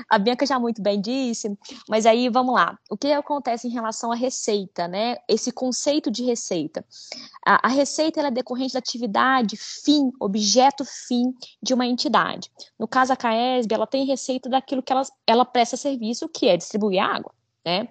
A 0.10 0.18
Bianca 0.18 0.46
já 0.46 0.58
muito 0.60 0.82
bem 0.82 1.02
disse, 1.02 1.58
mas 1.90 2.06
aí 2.06 2.30
vamos 2.30 2.54
lá. 2.56 2.78
O 2.90 2.98
que 2.98 3.12
acontece 3.12 3.68
em 3.68 3.72
relação 3.72 4.12
à 4.12 4.16
receita, 4.16 4.88
né? 4.88 5.18
Esse 5.28 5.52
conceito 5.52 6.10
de 6.10 6.24
receita. 6.24 6.86
A, 7.46 7.68
a 7.68 7.70
receita 7.70 8.22
é 8.22 8.32
decorrente 8.32 8.74
da 8.74 8.80
atividade 8.80 9.58
fim, 9.58 10.12
objeto 10.20 10.86
fim 10.86 11.34
de 11.62 11.74
uma 11.74 11.86
entidade. 11.86 12.50
No 12.80 12.88
caso, 12.88 13.12
a 13.12 13.18
CAESB, 13.18 13.74
ela 13.74 13.88
tem 13.88 14.06
receita 14.06 14.50
daquilo 14.50 14.82
que 14.82 14.94
ela, 14.94 15.04
ela 15.28 15.46
presta 15.46 15.76
serviço, 15.76 16.30
que 16.30 16.48
é 16.48 16.56
distribuir 16.56 17.04
água. 17.04 17.34
Né? 17.66 17.90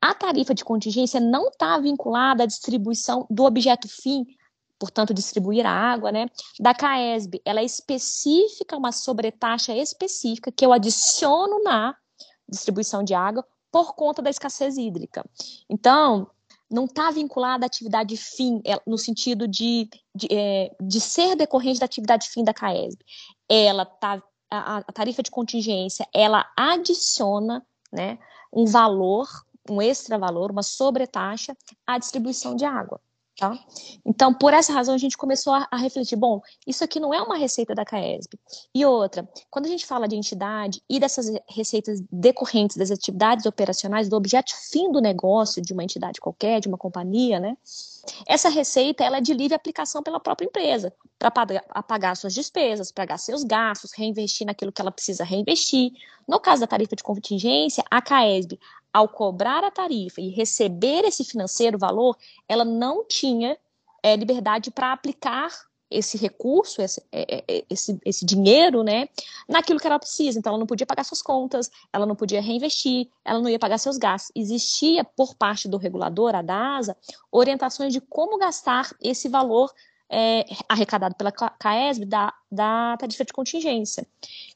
A 0.00 0.12
tarifa 0.12 0.54
de 0.54 0.64
contingência 0.64 1.20
não 1.20 1.48
está 1.48 1.78
vinculada 1.78 2.42
à 2.42 2.46
distribuição 2.46 3.26
do 3.30 3.44
objeto 3.44 3.88
fim 3.88 4.26
portanto, 4.78 5.14
distribuir 5.14 5.66
a 5.66 5.70
água, 5.70 6.12
né? 6.12 6.26
Da 6.60 6.74
CAESB, 6.74 7.40
ela 7.44 7.60
é 7.60 7.64
específica, 7.64 8.76
uma 8.76 8.92
sobretaxa 8.92 9.74
específica 9.74 10.52
que 10.52 10.64
eu 10.64 10.72
adiciono 10.72 11.62
na 11.62 11.96
distribuição 12.48 13.02
de 13.02 13.14
água 13.14 13.44
por 13.70 13.94
conta 13.94 14.22
da 14.22 14.30
escassez 14.30 14.76
hídrica. 14.76 15.24
Então, 15.68 16.30
não 16.70 16.84
está 16.84 17.10
vinculada 17.10 17.64
à 17.64 17.68
atividade 17.68 18.16
fim, 18.16 18.60
é, 18.64 18.80
no 18.86 18.98
sentido 18.98 19.46
de, 19.46 19.88
de, 20.14 20.28
é, 20.30 20.74
de, 20.80 21.00
ser 21.00 21.36
decorrente 21.36 21.78
da 21.78 21.86
atividade 21.86 22.28
fim 22.28 22.42
da 22.42 22.54
CAESB. 22.54 23.04
Ela 23.48 23.84
tá, 23.84 24.22
a, 24.50 24.78
a 24.78 24.92
tarifa 24.92 25.22
de 25.22 25.30
contingência, 25.30 26.06
ela 26.12 26.50
adiciona 26.56 27.64
né, 27.92 28.18
um 28.52 28.66
valor, 28.66 29.28
um 29.68 29.80
extra 29.80 30.18
valor, 30.18 30.50
uma 30.50 30.62
sobretaxa 30.62 31.56
à 31.86 31.98
distribuição 31.98 32.56
de 32.56 32.64
água. 32.64 33.00
Tá? 33.38 33.52
Então, 34.02 34.32
por 34.32 34.54
essa 34.54 34.72
razão, 34.72 34.94
a 34.94 34.98
gente 34.98 35.14
começou 35.14 35.52
a, 35.52 35.68
a, 35.70 35.76
refletir: 35.76 36.16
bom, 36.16 36.40
isso 36.66 36.82
aqui 36.82 36.98
não 36.98 37.12
é 37.12 37.20
uma 37.20 37.36
receita 37.36 37.74
da 37.74 37.84
CAESB. 37.84 38.38
E 38.74 38.82
outra, 38.86 39.28
quando 39.50 39.66
a 39.66 39.68
gente 39.68 39.84
fala 39.84 40.08
de 40.08 40.16
entidade 40.16 40.82
e 40.88 40.98
dessas 40.98 41.30
receitas 41.46 42.02
decorrentes 42.10 42.78
das 42.78 42.90
atividades 42.90 43.44
operacionais, 43.44 44.08
do 44.08 44.16
objeto 44.16 44.54
fim 44.70 44.90
do 44.90 45.02
negócio 45.02 45.60
de 45.60 45.74
uma 45.74 45.84
entidade 45.84 46.18
qualquer, 46.18 46.60
de 46.60 46.68
uma 46.68 46.78
companhia, 46.78 47.38
né? 47.38 47.58
Essa 48.26 48.48
receita 48.48 49.04
ela 49.04 49.18
é 49.18 49.20
de 49.20 49.34
livre 49.34 49.54
aplicação 49.54 50.02
pela 50.02 50.18
própria 50.18 50.46
empresa, 50.46 50.90
para 51.18 51.30
pagar 51.82 52.16
suas 52.16 52.32
despesas, 52.32 52.90
pagar 52.90 53.18
seus 53.18 53.44
gastos, 53.44 53.92
reinvestir 53.92 54.46
naquilo 54.46 54.72
que 54.72 54.80
ela 54.80 54.90
precisa 54.90 55.24
reinvestir. 55.24 55.92
No 56.26 56.40
caso 56.40 56.60
da 56.60 56.66
tarifa 56.66 56.96
de 56.96 57.02
contingência, 57.02 57.84
a 57.90 58.00
CAESB 58.00 58.58
ao 58.96 59.06
cobrar 59.06 59.62
a 59.62 59.70
tarifa 59.70 60.22
e 60.22 60.30
receber 60.30 61.04
esse 61.04 61.22
financeiro 61.22 61.76
valor, 61.78 62.16
ela 62.48 62.64
não 62.64 63.04
tinha 63.06 63.54
é, 64.02 64.16
liberdade 64.16 64.70
para 64.70 64.90
aplicar 64.90 65.50
esse 65.90 66.16
recurso, 66.16 66.80
esse, 66.80 67.04
é, 67.12 67.44
é, 67.46 67.64
esse, 67.68 68.00
esse 68.06 68.24
dinheiro, 68.24 68.82
né, 68.82 69.06
naquilo 69.46 69.78
que 69.78 69.86
ela 69.86 69.98
precisa. 69.98 70.38
Então, 70.38 70.50
ela 70.50 70.58
não 70.58 70.66
podia 70.66 70.86
pagar 70.86 71.04
suas 71.04 71.20
contas, 71.20 71.70
ela 71.92 72.06
não 72.06 72.16
podia 72.16 72.40
reinvestir, 72.40 73.10
ela 73.22 73.38
não 73.38 73.50
ia 73.50 73.58
pagar 73.58 73.76
seus 73.76 73.98
gastos. 73.98 74.32
Existia, 74.34 75.04
por 75.04 75.34
parte 75.34 75.68
do 75.68 75.76
regulador, 75.76 76.34
a 76.34 76.40
DASA, 76.40 76.96
orientações 77.30 77.92
de 77.92 78.00
como 78.00 78.38
gastar 78.38 78.96
esse 79.02 79.28
valor 79.28 79.70
é, 80.10 80.44
arrecadado 80.68 81.14
pela 81.14 81.32
CAESB 81.32 82.04
da, 82.04 82.32
da 82.50 82.96
tarifa 82.98 83.24
de 83.24 83.32
contingência. 83.32 84.06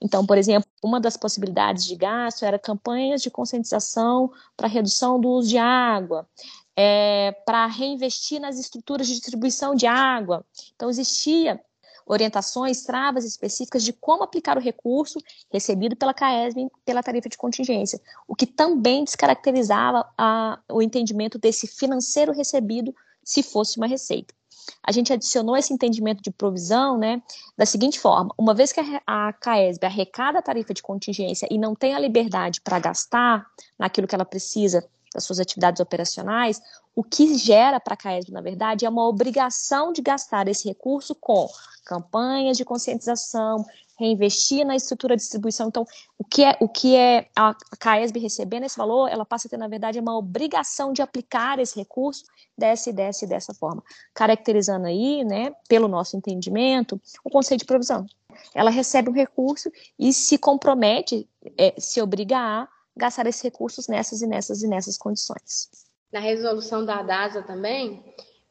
Então, 0.00 0.24
por 0.24 0.38
exemplo, 0.38 0.68
uma 0.82 1.00
das 1.00 1.16
possibilidades 1.16 1.86
de 1.86 1.96
gasto 1.96 2.44
era 2.44 2.58
campanhas 2.58 3.22
de 3.22 3.30
conscientização 3.30 4.30
para 4.56 4.68
redução 4.68 5.20
do 5.20 5.28
uso 5.28 5.48
de 5.48 5.58
água, 5.58 6.28
é, 6.76 7.32
para 7.44 7.66
reinvestir 7.66 8.40
nas 8.40 8.58
estruturas 8.58 9.06
de 9.06 9.14
distribuição 9.14 9.74
de 9.74 9.86
água. 9.86 10.44
Então, 10.74 10.88
existia 10.88 11.60
orientações, 12.06 12.82
travas 12.82 13.24
específicas 13.24 13.84
de 13.84 13.92
como 13.92 14.24
aplicar 14.24 14.56
o 14.56 14.60
recurso 14.60 15.20
recebido 15.52 15.94
pela 15.94 16.12
CAESB 16.12 16.68
pela 16.84 17.02
tarifa 17.02 17.28
de 17.28 17.38
contingência, 17.38 18.00
o 18.26 18.34
que 18.34 18.46
também 18.46 19.04
descaracterizava 19.04 20.08
a, 20.18 20.58
o 20.68 20.82
entendimento 20.82 21.38
desse 21.38 21.68
financeiro 21.68 22.32
recebido 22.32 22.92
se 23.22 23.44
fosse 23.44 23.76
uma 23.76 23.86
receita 23.86 24.34
a 24.82 24.92
gente 24.92 25.12
adicionou 25.12 25.56
esse 25.56 25.72
entendimento 25.72 26.22
de 26.22 26.30
provisão, 26.30 26.98
né, 26.98 27.22
da 27.56 27.66
seguinte 27.66 27.98
forma: 27.98 28.34
uma 28.38 28.54
vez 28.54 28.72
que 28.72 28.80
a 29.06 29.32
CAESB 29.32 29.86
arrecada 29.86 30.38
a 30.38 30.42
tarifa 30.42 30.74
de 30.74 30.82
contingência 30.82 31.46
e 31.50 31.58
não 31.58 31.74
tem 31.74 31.94
a 31.94 31.98
liberdade 31.98 32.60
para 32.60 32.78
gastar 32.78 33.46
naquilo 33.78 34.06
que 34.06 34.14
ela 34.14 34.24
precisa 34.24 34.86
das 35.12 35.24
suas 35.24 35.40
atividades 35.40 35.80
operacionais, 35.80 36.60
o 36.94 37.02
que 37.02 37.36
gera 37.36 37.80
para 37.80 37.94
a 37.94 37.96
CAESB, 37.96 38.32
na 38.32 38.40
verdade, 38.40 38.84
é 38.84 38.88
uma 38.88 39.06
obrigação 39.08 39.92
de 39.92 40.02
gastar 40.02 40.46
esse 40.48 40.68
recurso 40.68 41.14
com 41.14 41.48
campanhas 41.84 42.56
de 42.56 42.64
conscientização, 42.64 43.64
reinvestir 44.00 44.66
na 44.66 44.74
estrutura 44.74 45.14
de 45.14 45.20
distribuição. 45.22 45.68
Então, 45.68 45.84
o 46.18 46.24
que 46.24 46.42
é, 46.42 46.56
o 46.58 46.66
que 46.66 46.96
é 46.96 47.28
a 47.36 47.54
CAESB 47.78 48.18
recebendo 48.18 48.64
esse 48.64 48.76
valor, 48.76 49.08
ela 49.08 49.26
passa 49.26 49.46
a 49.46 49.50
ter, 49.50 49.58
na 49.58 49.68
verdade, 49.68 50.00
uma 50.00 50.16
obrigação 50.16 50.92
de 50.92 51.02
aplicar 51.02 51.58
esse 51.58 51.76
recurso 51.76 52.24
dessa 52.56 52.88
e 52.88 52.92
dessa 52.94 53.24
e 53.26 53.28
dessa 53.28 53.52
forma, 53.52 53.82
caracterizando 54.14 54.86
aí, 54.86 55.22
né, 55.22 55.52
pelo 55.68 55.86
nosso 55.86 56.16
entendimento, 56.16 56.98
o 57.22 57.28
conceito 57.28 57.60
de 57.60 57.66
provisão. 57.66 58.06
Ela 58.54 58.70
recebe 58.70 59.10
um 59.10 59.12
recurso 59.12 59.70
e 59.98 60.12
se 60.14 60.38
compromete, 60.38 61.28
é, 61.58 61.74
se 61.78 62.00
obriga 62.00 62.38
a 62.38 62.68
gastar 62.96 63.26
esses 63.26 63.42
recursos 63.42 63.86
nessas 63.86 64.22
e 64.22 64.26
nessas 64.26 64.62
e 64.62 64.66
nessas 64.66 64.96
condições. 64.96 65.68
Na 66.10 66.20
resolução 66.20 66.84
da 66.84 67.02
DASA 67.02 67.42
também, 67.42 68.02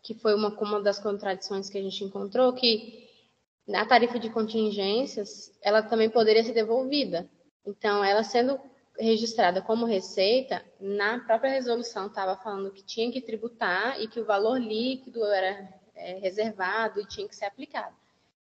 que 0.04 0.14
foi 0.14 0.36
uma, 0.36 0.50
uma 0.60 0.82
das 0.82 1.00
contradições 1.00 1.70
que 1.70 1.78
a 1.78 1.82
gente 1.82 2.04
encontrou, 2.04 2.54
que 2.54 3.09
na 3.70 3.86
tarifa 3.86 4.18
de 4.18 4.32
contingências, 4.32 5.56
ela 5.62 5.84
também 5.84 6.10
poderia 6.10 6.44
ser 6.44 6.54
devolvida. 6.54 7.30
Então, 7.64 8.04
ela 8.04 8.24
sendo 8.24 8.60
registrada 8.98 9.62
como 9.62 9.86
receita, 9.86 10.66
na 10.80 11.20
própria 11.20 11.52
resolução 11.52 12.08
estava 12.08 12.36
falando 12.36 12.72
que 12.72 12.84
tinha 12.84 13.12
que 13.12 13.22
tributar 13.22 14.02
e 14.02 14.08
que 14.08 14.20
o 14.20 14.26
valor 14.26 14.60
líquido 14.60 15.24
era 15.24 15.72
é, 15.94 16.18
reservado 16.18 17.00
e 17.00 17.06
tinha 17.06 17.28
que 17.28 17.36
ser 17.36 17.46
aplicado. 17.46 17.96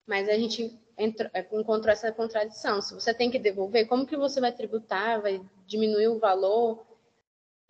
Mas 0.06 0.28
a 0.28 0.34
gente 0.34 0.78
entrou, 0.98 1.30
é, 1.34 1.48
encontrou 1.54 1.94
essa 1.94 2.12
contradição. 2.12 2.82
Se 2.82 2.94
você 2.94 3.14
tem 3.14 3.32
que 3.32 3.40
devolver, 3.40 3.88
como 3.88 4.06
que 4.06 4.18
você 4.18 4.42
vai 4.42 4.52
tributar? 4.52 5.22
Vai 5.22 5.42
diminuir 5.66 6.10
o 6.10 6.20
valor? 6.20 6.86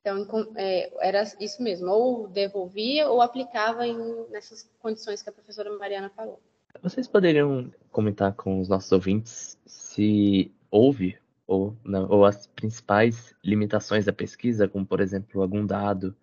Então, 0.02 0.26
é, 0.56 0.92
era 1.00 1.24
isso 1.40 1.62
mesmo, 1.62 1.92
ou 1.92 2.28
devolvia 2.28 3.08
ou 3.08 3.22
aplicava 3.22 3.86
em, 3.86 4.26
nessas 4.32 4.68
condições 4.80 5.22
que 5.22 5.30
a 5.30 5.34
professora 5.34 5.78
Mariana 5.78 6.10
falou. 6.10 6.40
Vocês 6.86 7.08
poderiam 7.08 7.72
comentar 7.92 8.32
com 8.36 8.60
os 8.60 8.70
nossos 8.70 8.92
ouvintes 8.92 9.58
se 9.66 10.54
houve 10.70 11.18
ou, 11.48 11.76
não, 11.84 12.08
ou 12.08 12.24
as 12.24 12.46
principais 12.46 13.34
limitações 13.44 14.06
da 14.06 14.14
pesquisa, 14.14 14.68
como 14.68 14.86
por 14.86 15.02
exemplo 15.02 15.42
algum 15.42 15.66
dado 15.66 16.16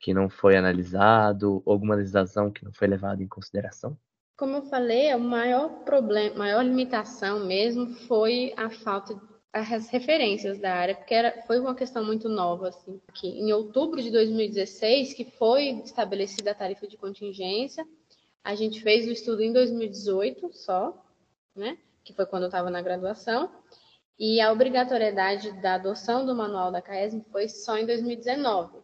que 0.00 0.14
não 0.14 0.30
foi 0.30 0.56
analisado, 0.56 1.62
alguma 1.66 1.96
legislação 1.96 2.50
que 2.50 2.64
não 2.64 2.72
foi 2.72 2.88
levada 2.88 3.22
em 3.22 3.28
consideração? 3.28 3.94
Como 4.38 4.56
eu 4.56 4.62
falei, 4.62 5.14
o 5.14 5.20
maior 5.20 5.84
problema, 5.84 6.34
maior 6.36 6.62
limitação 6.62 7.44
mesmo 7.44 7.86
foi 8.06 8.54
a 8.56 8.70
falta 8.70 9.20
as 9.52 9.88
referências 9.88 10.58
da 10.58 10.74
área, 10.74 10.94
porque 10.94 11.14
era, 11.14 11.42
foi 11.46 11.58
uma 11.58 11.74
questão 11.74 12.04
muito 12.04 12.28
nova, 12.28 12.68
assim, 12.68 13.00
que 13.14 13.26
em 13.26 13.52
outubro 13.52 14.02
de 14.02 14.10
2016, 14.10 15.14
que 15.14 15.24
foi 15.24 15.80
estabelecida 15.82 16.50
a 16.50 16.54
tarifa 16.54 16.86
de 16.86 16.98
contingência, 16.98 17.86
a 18.46 18.54
gente 18.54 18.80
fez 18.80 19.08
o 19.08 19.10
estudo 19.10 19.42
em 19.42 19.52
2018 19.52 20.52
só, 20.52 21.04
né, 21.54 21.76
que 22.04 22.12
foi 22.12 22.24
quando 22.24 22.44
eu 22.44 22.48
estava 22.48 22.70
na 22.70 22.80
graduação, 22.80 23.50
e 24.16 24.40
a 24.40 24.52
obrigatoriedade 24.52 25.50
da 25.60 25.74
adoção 25.74 26.24
do 26.24 26.32
manual 26.32 26.70
da 26.70 26.80
CAESM 26.80 27.22
foi 27.32 27.48
só 27.48 27.76
em 27.76 27.84
2019. 27.84 28.78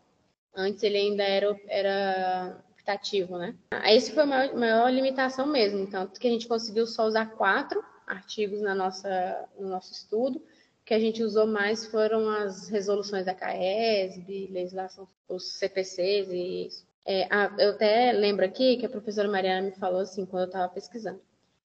Antes 0.52 0.82
ele 0.82 0.98
ainda 0.98 1.22
era, 1.22 1.56
era 1.68 2.60
optativo, 2.72 3.38
né? 3.38 3.54
Essa 3.70 4.12
foi 4.12 4.24
a 4.24 4.26
maior, 4.26 4.54
maior 4.56 4.90
limitação 4.90 5.46
mesmo, 5.46 5.86
tanto 5.86 6.18
que 6.18 6.26
a 6.26 6.30
gente 6.30 6.48
conseguiu 6.48 6.84
só 6.84 7.06
usar 7.06 7.26
quatro 7.26 7.84
artigos 8.04 8.60
na 8.60 8.74
nossa, 8.74 9.48
no 9.56 9.68
nosso 9.68 9.92
estudo. 9.92 10.38
O 10.38 10.84
que 10.84 10.92
a 10.92 10.98
gente 10.98 11.22
usou 11.22 11.46
mais 11.46 11.86
foram 11.86 12.28
as 12.28 12.68
resoluções 12.68 13.26
da 13.26 13.32
CAESB, 13.34 14.48
legislação, 14.50 15.06
os 15.28 15.52
CPCs 15.52 16.28
e 16.32 16.68
É, 17.04 17.28
eu 17.58 17.70
até 17.70 18.12
lembro 18.12 18.44
aqui 18.44 18.76
que 18.76 18.86
a 18.86 18.90
professora 18.90 19.28
Mariana 19.28 19.66
me 19.66 19.72
falou 19.72 20.00
assim, 20.00 20.24
quando 20.24 20.42
eu 20.42 20.46
estava 20.46 20.68
pesquisando. 20.72 21.20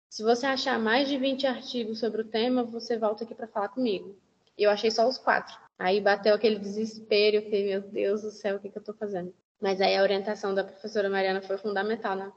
Se 0.08 0.22
você 0.22 0.46
achar 0.46 0.78
mais 0.78 1.08
de 1.08 1.16
20 1.16 1.46
artigos 1.46 1.98
sobre 1.98 2.20
o 2.20 2.24
tema, 2.24 2.62
você 2.62 2.96
volta 2.96 3.24
aqui 3.24 3.34
para 3.34 3.48
falar 3.48 3.68
comigo. 3.68 4.16
Eu 4.56 4.70
achei 4.70 4.90
só 4.90 5.08
os 5.08 5.18
quatro. 5.18 5.56
Aí 5.78 6.00
bateu 6.00 6.34
aquele 6.34 6.58
desespero, 6.58 7.36
eu 7.36 7.42
falei, 7.42 7.66
meu 7.66 7.80
Deus 7.80 8.22
do 8.22 8.30
céu, 8.30 8.56
o 8.56 8.60
que, 8.60 8.68
que 8.68 8.78
eu 8.78 8.80
estou 8.80 8.94
fazendo? 8.94 9.34
Mas 9.60 9.80
aí 9.80 9.96
a 9.96 10.02
orientação 10.02 10.54
da 10.54 10.62
professora 10.62 11.10
Mariana 11.10 11.42
foi 11.42 11.58
fundamental 11.58 12.14
na, 12.14 12.32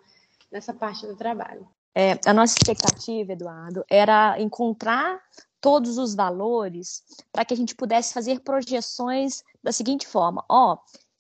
nessa 0.52 0.74
parte 0.74 1.06
do 1.06 1.16
trabalho. 1.16 1.68
É, 1.94 2.20
a 2.26 2.34
nossa 2.34 2.56
expectativa, 2.58 3.34
Eduardo, 3.34 3.84
era 3.90 4.40
encontrar 4.40 5.22
todos 5.60 5.98
os 5.98 6.16
valores 6.16 7.04
para 7.32 7.44
que 7.44 7.54
a 7.54 7.58
gente 7.58 7.76
pudesse 7.76 8.14
fazer 8.14 8.40
projeções 8.40 9.44
da 9.64 9.72
seguinte 9.72 10.08
forma: 10.08 10.44
ó, 10.50 10.78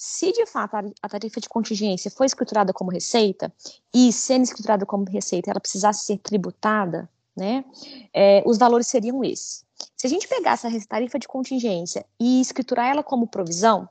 se 0.07 0.31
de 0.31 0.45
fato 0.45 0.77
a 1.01 1.09
tarifa 1.09 1.41
de 1.41 1.49
contingência 1.49 2.09
foi 2.09 2.25
escriturada 2.25 2.71
como 2.71 2.89
receita, 2.89 3.53
e 3.93 4.13
sendo 4.13 4.43
escriturada 4.43 4.85
como 4.85 5.03
receita 5.03 5.51
ela 5.51 5.59
precisasse 5.59 6.05
ser 6.05 6.17
tributada, 6.19 7.09
né, 7.35 7.65
é, 8.13 8.41
os 8.45 8.57
valores 8.57 8.87
seriam 8.87 9.21
esses. 9.21 9.65
Se 9.97 10.07
a 10.07 10.09
gente 10.09 10.25
pegasse 10.25 10.65
essa 10.65 10.87
tarifa 10.87 11.19
de 11.19 11.27
contingência 11.27 12.05
e 12.17 12.39
escriturar 12.39 12.87
ela 12.89 13.03
como 13.03 13.27
provisão, 13.27 13.87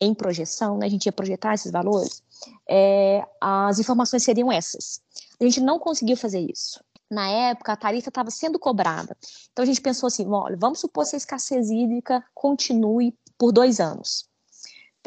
em 0.00 0.14
projeção, 0.14 0.78
né, 0.78 0.86
a 0.86 0.88
gente 0.88 1.04
ia 1.04 1.12
projetar 1.12 1.54
esses 1.54 1.70
valores, 1.70 2.22
é, 2.66 3.22
as 3.38 3.78
informações 3.78 4.22
seriam 4.22 4.50
essas. 4.50 5.02
A 5.38 5.44
gente 5.44 5.60
não 5.60 5.78
conseguiu 5.78 6.16
fazer 6.16 6.40
isso. 6.40 6.82
Na 7.10 7.28
época, 7.28 7.72
a 7.72 7.76
tarifa 7.76 8.08
estava 8.08 8.30
sendo 8.30 8.58
cobrada. 8.58 9.16
Então, 9.52 9.62
a 9.62 9.66
gente 9.66 9.80
pensou 9.80 10.06
assim: 10.06 10.26
olha, 10.28 10.56
vamos 10.58 10.80
supor 10.80 11.08
que 11.08 11.14
a 11.14 11.18
escassez 11.18 11.70
hídrica 11.70 12.24
continue 12.34 13.14
por 13.36 13.50
dois 13.50 13.80
anos. 13.80 14.28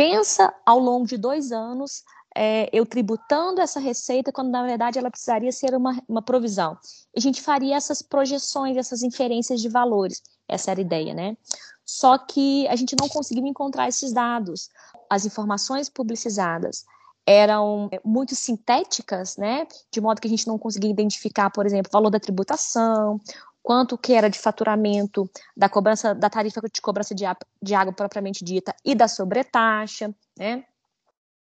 Pensa 0.02 0.52
ao 0.66 0.80
longo 0.80 1.06
de 1.06 1.16
dois 1.16 1.52
anos 1.52 2.04
é, 2.36 2.68
eu 2.74 2.88
tributando 2.88 3.62
essa 3.62 3.80
receita, 3.80 4.32
quando 4.32 4.50
na 4.50 4.66
verdade 4.66 4.98
ela 4.98 5.12
precisaria 5.12 5.52
ser 5.52 5.76
uma, 5.76 6.02
uma 6.10 6.24
provisão. 6.24 6.76
A 7.16 7.20
gente 7.20 7.40
faria 7.40 7.76
essas 7.76 8.02
projeções, 8.02 8.78
essas 8.78 9.04
inferências 9.04 9.62
de 9.62 9.70
valores. 9.70 10.24
Essa 10.48 10.72
era 10.72 10.80
a 10.80 10.82
ideia, 10.82 11.14
né? 11.14 11.38
Só 11.86 12.18
que 12.18 12.68
a 12.68 12.76
gente 12.76 12.96
não 13.00 13.08
conseguiu 13.08 13.46
encontrar 13.46 13.88
esses 13.90 14.12
dados. 14.12 14.70
As 15.08 15.24
informações 15.24 15.88
publicizadas 15.88 16.84
eram 17.24 17.88
muito 18.04 18.34
sintéticas, 18.34 19.38
né? 19.38 19.68
De 19.92 20.02
modo 20.02 20.20
que 20.20 20.28
a 20.28 20.32
gente 20.32 20.48
não 20.48 20.58
conseguia 20.58 20.90
identificar, 20.90 21.52
por 21.52 21.68
exemplo, 21.68 21.92
o 21.92 21.94
valor 21.94 22.10
da 22.10 22.20
tributação, 22.20 23.22
quanto 23.62 23.98
que 23.98 24.14
era 24.14 24.30
de 24.30 24.40
faturamento 24.40 25.30
da 25.56 25.70
cobrança 25.70 26.14
da 26.16 26.30
tarifa 26.30 26.62
de 26.62 26.82
cobrança 26.82 27.14
de, 27.14 27.24
de 27.62 27.76
água 27.76 27.94
propriamente 27.94 28.44
dita 28.44 28.76
e 28.84 28.96
da 28.96 29.08
sobretaxa, 29.08 30.14
né? 30.38 30.64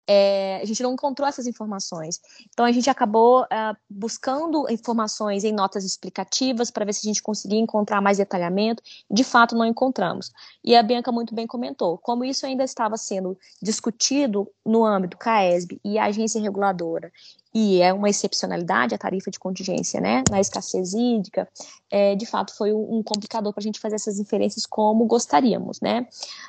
É, 0.04 0.58
a 0.60 0.64
gente 0.64 0.82
não 0.82 0.94
encontrou 0.94 1.28
essas 1.28 1.46
informações. 1.46 2.20
Então, 2.50 2.66
a 2.66 2.72
gente 2.72 2.90
acabou 2.90 3.42
uh, 3.44 3.76
buscando 3.88 4.68
informações 4.68 5.44
em 5.44 5.52
notas 5.52 5.84
explicativas 5.84 6.72
para 6.72 6.84
ver 6.84 6.92
se 6.92 7.06
a 7.06 7.08
gente 7.08 7.22
conseguia 7.22 7.60
encontrar 7.60 8.00
mais 8.00 8.18
detalhamento. 8.18 8.82
De 9.08 9.22
fato, 9.22 9.54
não 9.54 9.64
encontramos. 9.64 10.32
E 10.64 10.74
a 10.74 10.82
Bianca 10.82 11.12
muito 11.12 11.34
bem 11.34 11.46
comentou: 11.46 11.98
como 11.98 12.24
isso 12.24 12.44
ainda 12.44 12.64
estava 12.64 12.96
sendo 12.96 13.38
discutido 13.62 14.50
no 14.66 14.84
âmbito 14.84 15.16
CAESB 15.16 15.80
e 15.84 15.98
a 15.98 16.06
agência 16.06 16.40
reguladora 16.40 17.12
e 17.54 17.80
é 17.80 17.92
uma 17.92 18.08
excepcionalidade 18.08 18.94
a 18.94 18.98
tarifa 18.98 19.30
de 19.30 19.38
contingência, 19.38 20.00
né, 20.00 20.22
na 20.30 20.40
escassez 20.40 20.94
hídrica, 20.94 21.48
é, 21.90 22.14
de 22.14 22.24
fato 22.26 22.56
foi 22.56 22.72
um 22.72 23.02
complicador 23.02 23.52
para 23.52 23.60
a 23.60 23.62
gente 23.62 23.80
fazer 23.80 23.96
essas 23.96 24.18
inferências 24.18 24.64
como 24.66 25.04
gostaríamos, 25.04 25.80
né, 25.80 26.06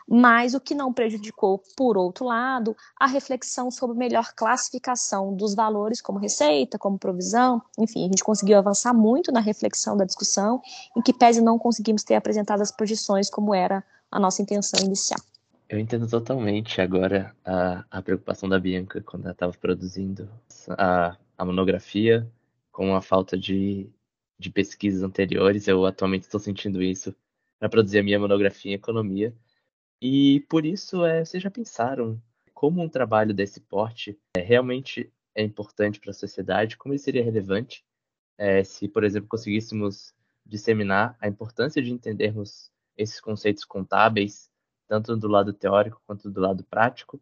mas 0.08 0.54
o 0.54 0.60
que 0.60 0.74
não 0.74 0.94
prejudicou, 0.94 1.62
por 1.76 1.98
outro 1.98 2.26
lado, 2.26 2.76
a 3.00 3.08
reflexão 3.08 3.70
sobre 3.70 3.98
melhor 3.98 4.34
classificação 4.36 5.34
dos 5.34 5.54
valores 5.54 6.02
como 6.02 6.20
receita, 6.20 6.78
como 6.78 6.98
provisão, 6.98 7.62
enfim, 7.78 8.02
a 8.02 8.08
gente 8.08 8.24
conseguiu 8.24 8.58
avançar 8.58 8.94
muito 8.94 9.32
na 9.32 9.40
reflexão 9.40 9.98
da 9.98 10.06
discussão, 10.06 10.62
em 10.96 11.02
que 11.02 11.14
pese 11.14 11.42
não 11.42 11.60
conseguimos 11.60 12.04
ter 12.04 12.16
apresentado 12.16 12.62
as 12.62 12.72
projeções 12.72 13.30
como 13.30 13.54
era 13.54 13.84
a 14.12 14.20
nossa 14.20 14.42
intenção 14.42 14.80
inicial. 14.86 15.20
Eu 15.74 15.80
entendo 15.80 16.08
totalmente 16.08 16.80
agora 16.82 17.36
a, 17.44 17.84
a 17.90 18.00
preocupação 18.00 18.48
da 18.48 18.60
Bianca 18.60 19.02
quando 19.02 19.24
ela 19.24 19.32
estava 19.32 19.54
produzindo 19.54 20.30
a, 20.70 21.18
a 21.36 21.44
monografia 21.44 22.32
com 22.72 22.96
a 22.96 23.02
falta 23.02 23.36
de, 23.36 23.90
de 24.38 24.52
pesquisas 24.52 25.02
anteriores. 25.02 25.68
Eu 25.68 25.84
atualmente 25.84 26.26
estou 26.26 26.40
sentindo 26.40 26.80
isso 26.80 27.16
para 27.58 27.70
produzir 27.70 27.98
a 27.98 28.04
minha 28.04 28.20
monografia 28.20 28.72
em 28.72 28.76
economia. 28.76 29.36
E 30.00 30.42
por 30.42 30.64
isso, 30.64 31.04
é, 31.04 31.26
vocês 31.26 31.42
já 31.42 31.50
pensaram 31.50 32.22
como 32.54 32.80
um 32.80 32.88
trabalho 32.88 33.34
desse 33.34 33.60
porte 33.60 34.16
é, 34.38 34.42
realmente 34.42 35.12
é 35.34 35.42
importante 35.42 36.00
para 36.00 36.12
a 36.12 36.14
sociedade? 36.14 36.78
Como 36.78 36.94
ele 36.94 37.00
seria 37.00 37.24
relevante 37.24 37.84
é, 38.38 38.64
se, 38.64 38.88
por 38.88 39.04
exemplo, 39.04 39.28
conseguíssemos 39.28 40.14
disseminar 40.46 41.18
a 41.20 41.28
importância 41.28 41.82
de 41.82 41.92
entendermos 41.92 42.72
esses 42.96 43.20
conceitos 43.20 43.66
contábeis 43.66 44.53
tanto 44.88 45.16
do 45.18 45.28
lado 45.28 45.54
teórico 45.54 46.02
quanto 46.06 46.30
do 46.30 46.40
lado 46.40 46.64
prático, 46.64 47.22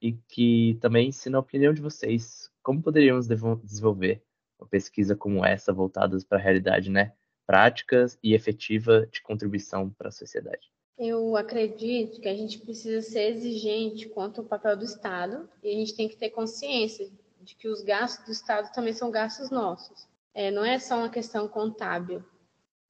e 0.00 0.12
que 0.28 0.78
também, 0.80 1.10
se 1.10 1.28
na 1.28 1.38
opinião 1.38 1.72
de 1.72 1.82
vocês, 1.82 2.50
como 2.62 2.82
poderíamos 2.82 3.26
desenvolver 3.26 4.22
uma 4.58 4.68
pesquisa 4.68 5.16
como 5.16 5.44
essa 5.44 5.72
voltada 5.72 6.16
para 6.28 6.38
a 6.38 6.40
realidade, 6.40 6.90
né, 6.90 7.12
práticas 7.46 8.18
e 8.22 8.34
efetiva 8.34 9.06
de 9.06 9.22
contribuição 9.22 9.90
para 9.90 10.08
a 10.08 10.12
sociedade? 10.12 10.70
Eu 10.98 11.36
acredito 11.36 12.20
que 12.20 12.28
a 12.28 12.36
gente 12.36 12.58
precisa 12.58 13.00
ser 13.00 13.30
exigente 13.30 14.08
quanto 14.08 14.40
ao 14.40 14.46
papel 14.46 14.76
do 14.76 14.84
Estado 14.84 15.48
e 15.62 15.68
a 15.68 15.72
gente 15.72 15.94
tem 15.94 16.08
que 16.08 16.16
ter 16.16 16.30
consciência 16.30 17.08
de 17.40 17.54
que 17.54 17.68
os 17.68 17.82
gastos 17.82 18.26
do 18.26 18.32
Estado 18.32 18.72
também 18.72 18.92
são 18.92 19.10
gastos 19.10 19.48
nossos. 19.48 20.08
É, 20.34 20.50
não 20.50 20.64
é 20.64 20.78
só 20.78 20.96
uma 20.98 21.08
questão 21.08 21.48
contábil, 21.48 22.24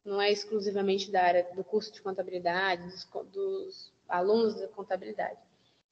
não 0.05 0.21
é 0.21 0.33
exclusivamente 0.33 1.11
da 1.11 1.23
área 1.23 1.47
do 1.55 1.63
curso 1.63 1.93
de 1.93 2.01
contabilidade, 2.01 2.83
dos, 2.83 3.07
dos 3.31 3.93
alunos 4.09 4.55
da 4.55 4.69
contabilidade. 4.69 5.39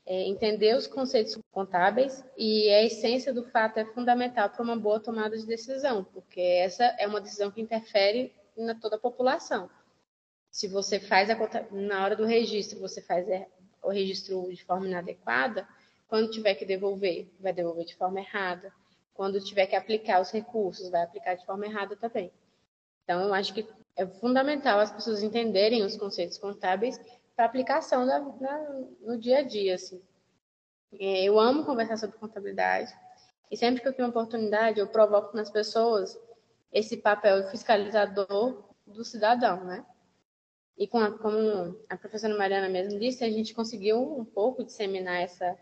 É, 0.04 0.22
entender 0.28 0.76
os 0.76 0.86
conceitos 0.86 1.36
contábeis 1.50 2.24
e 2.36 2.70
a 2.70 2.84
essência 2.84 3.34
do 3.34 3.42
fato 3.44 3.78
é 3.78 3.84
fundamental 3.86 4.48
para 4.48 4.62
uma 4.62 4.76
boa 4.76 5.00
tomada 5.00 5.36
de 5.36 5.44
decisão, 5.44 6.04
porque 6.04 6.40
essa 6.40 6.84
é 6.98 7.06
uma 7.08 7.20
decisão 7.20 7.50
que 7.50 7.60
interfere 7.60 8.32
na 8.56 8.74
toda 8.74 8.96
a 8.96 9.00
população. 9.00 9.68
Se 10.50 10.68
você 10.68 11.00
faz 11.00 11.28
a 11.28 11.36
na 11.72 12.04
hora 12.04 12.14
do 12.14 12.24
registro, 12.24 12.78
você 12.78 13.02
faz 13.02 13.28
é, 13.28 13.48
o 13.82 13.90
registro 13.90 14.48
de 14.52 14.64
forma 14.64 14.86
inadequada, 14.86 15.66
quando 16.08 16.30
tiver 16.30 16.54
que 16.54 16.64
devolver, 16.64 17.28
vai 17.40 17.52
devolver 17.52 17.84
de 17.84 17.96
forma 17.96 18.20
errada. 18.20 18.72
Quando 19.12 19.42
tiver 19.42 19.66
que 19.66 19.74
aplicar 19.74 20.20
os 20.20 20.30
recursos, 20.30 20.88
vai 20.88 21.02
aplicar 21.02 21.34
de 21.34 21.44
forma 21.44 21.66
errada 21.66 21.96
também. 21.96 22.30
Então, 23.02 23.20
eu 23.22 23.34
acho 23.34 23.52
que 23.54 23.66
é 23.96 24.06
fundamental 24.06 24.78
as 24.78 24.92
pessoas 24.92 25.22
entenderem 25.22 25.82
os 25.82 25.96
conceitos 25.96 26.38
contábeis 26.38 27.00
para 27.36 27.44
aplicação 27.44 28.06
da, 28.06 28.18
no 28.18 29.18
dia 29.18 29.38
a 29.40 29.42
dia. 29.42 29.74
Assim. 29.74 30.02
Eu 30.92 31.38
amo 31.38 31.64
conversar 31.64 31.98
sobre 31.98 32.16
contabilidade 32.16 32.92
e 33.50 33.56
sempre 33.56 33.80
que 33.80 33.88
eu 33.88 33.92
tenho 33.92 34.08
oportunidade, 34.08 34.80
eu 34.80 34.88
provoco 34.88 35.36
nas 35.36 35.50
pessoas 35.50 36.18
esse 36.72 36.96
papel 36.96 37.48
fiscalizador 37.48 38.64
do 38.86 39.04
cidadão, 39.04 39.64
né? 39.64 39.84
E 40.76 40.86
com 40.86 40.98
a, 40.98 41.16
como 41.16 41.78
a 41.88 41.96
professora 41.96 42.36
Mariana 42.36 42.68
mesmo 42.68 42.98
disse, 42.98 43.24
a 43.24 43.30
gente 43.30 43.54
conseguiu 43.54 43.98
um 44.18 44.24
pouco 44.24 44.64
disseminar 44.64 45.22
essa, 45.22 45.56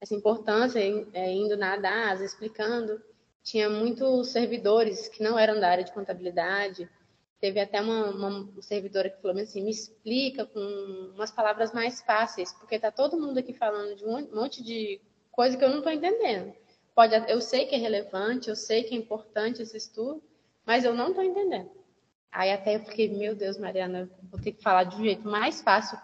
essa 0.00 0.14
importância, 0.14 0.78
é, 1.12 1.32
indo 1.32 1.56
na 1.56 1.76
DAS, 1.76 2.20
explicando. 2.20 3.02
Tinha 3.42 3.68
muitos 3.68 4.28
servidores 4.28 5.08
que 5.08 5.22
não 5.22 5.38
eram 5.38 5.58
da 5.58 5.68
área 5.68 5.84
de 5.84 5.92
contabilidade, 5.92 6.88
Teve 7.40 7.60
até 7.60 7.80
uma, 7.80 8.10
uma 8.10 8.62
servidora 8.62 9.10
que 9.10 9.20
falou 9.20 9.36
assim: 9.38 9.62
me 9.62 9.70
explica 9.70 10.46
com 10.46 10.60
umas 11.14 11.30
palavras 11.30 11.72
mais 11.72 12.00
fáceis, 12.00 12.52
porque 12.52 12.78
tá 12.78 12.90
todo 12.90 13.20
mundo 13.20 13.38
aqui 13.38 13.52
falando 13.52 13.96
de 13.96 14.04
um 14.04 14.34
monte 14.34 14.62
de 14.62 15.00
coisa 15.30 15.56
que 15.56 15.64
eu 15.64 15.68
não 15.68 15.78
estou 15.78 15.92
entendendo. 15.92 16.54
pode, 16.94 17.14
eu 17.30 17.40
sei 17.40 17.66
que 17.66 17.74
é 17.74 17.78
relevante, 17.78 18.48
eu 18.48 18.56
sei 18.56 18.84
que 18.84 18.94
é 18.94 18.98
importante 18.98 19.60
esse 19.60 19.76
estudo, 19.76 20.22
mas 20.64 20.84
eu 20.84 20.94
não 20.94 21.08
estou 21.08 21.22
entendendo. 21.22 21.70
Aí 22.32 22.50
até 22.50 22.76
eu 22.76 22.80
fiquei, 22.80 23.08
meu 23.08 23.34
Deus, 23.34 23.58
Mariana, 23.58 24.10
vou 24.30 24.40
ter 24.40 24.52
que 24.52 24.62
falar 24.62 24.84
de 24.84 24.96
um 24.96 25.04
jeito 25.04 25.28
mais 25.28 25.60
fácil, 25.60 25.98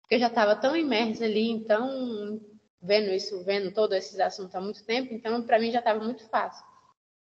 porque 0.00 0.14
eu 0.14 0.20
já 0.20 0.28
estava 0.28 0.56
tão 0.56 0.76
imersa 0.76 1.24
ali, 1.24 1.50
então 1.50 2.40
vendo 2.80 3.12
isso, 3.12 3.44
vendo 3.44 3.72
todos 3.72 3.96
esses 3.96 4.18
assuntos 4.18 4.54
há 4.54 4.60
muito 4.60 4.84
tempo, 4.84 5.14
então 5.14 5.42
para 5.42 5.58
mim 5.58 5.70
já 5.70 5.78
estava 5.78 6.02
muito 6.02 6.28
fácil. 6.28 6.64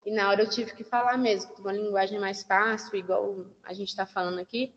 E 0.06 0.12
na 0.12 0.28
hora 0.28 0.42
eu 0.42 0.48
tive 0.48 0.72
que 0.72 0.84
falar 0.84 1.18
mesmo, 1.18 1.52
com 1.52 1.62
uma 1.62 1.72
linguagem 1.72 2.20
mais 2.20 2.44
fácil, 2.44 2.96
igual 2.96 3.44
a 3.64 3.74
gente 3.74 3.88
está 3.88 4.06
falando 4.06 4.38
aqui, 4.38 4.72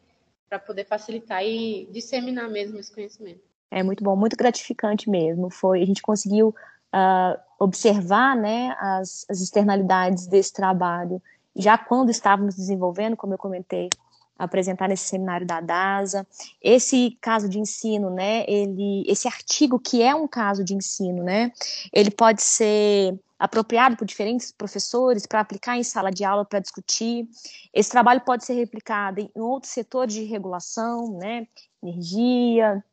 para 0.50 0.58
poder 0.58 0.86
facilitar 0.86 1.46
e 1.46 1.88
disseminar 1.92 2.50
mesmo 2.50 2.80
esse 2.80 2.92
conhecimento. 2.92 3.42
É 3.70 3.84
muito 3.84 4.04
bom, 4.04 4.16
muito 4.16 4.36
gratificante 4.36 5.08
mesmo. 5.08 5.52
Foi, 5.52 5.84
a 5.84 5.86
gente 5.86 6.02
conseguiu 6.02 6.48
uh, 6.48 7.40
observar, 7.60 8.36
né, 8.36 8.76
as, 8.80 9.24
as 9.30 9.40
externalidades 9.40 10.26
desse 10.26 10.52
trabalho 10.52 11.22
já 11.56 11.78
quando 11.78 12.10
estávamos 12.10 12.56
desenvolvendo, 12.56 13.16
como 13.18 13.34
eu 13.34 13.38
comentei, 13.38 13.90
apresentar 14.38 14.88
nesse 14.88 15.10
seminário 15.10 15.46
da 15.46 15.60
DASA. 15.60 16.26
Esse 16.62 17.18
caso 17.22 17.50
de 17.50 17.60
ensino, 17.60 18.10
né, 18.10 18.46
ele, 18.48 19.04
esse 19.06 19.28
artigo 19.28 19.78
que 19.78 20.02
é 20.02 20.16
um 20.16 20.28
caso 20.28 20.64
de 20.64 20.74
ensino, 20.74 21.22
né, 21.24 21.52
ele 21.94 22.10
pode 22.10 22.42
ser 22.42 23.20
apropriado 23.40 23.96
por 23.96 24.06
diferentes 24.06 24.52
professores 24.52 25.26
para 25.26 25.40
aplicar 25.40 25.78
em 25.78 25.84
sala 25.84 26.12
de 26.12 26.26
aula 26.26 26.44
para 26.44 26.60
discutir. 26.60 27.28
Esse 27.74 27.90
trabalho 27.90 28.22
pode 28.22 28.46
ser 28.46 28.54
replicado 28.54 29.22
em 29.22 29.32
outros 29.36 29.72
setores 29.72 30.14
de 30.14 30.26
regulação, 30.26 31.18
né, 31.18 31.48
energia, 31.82 32.84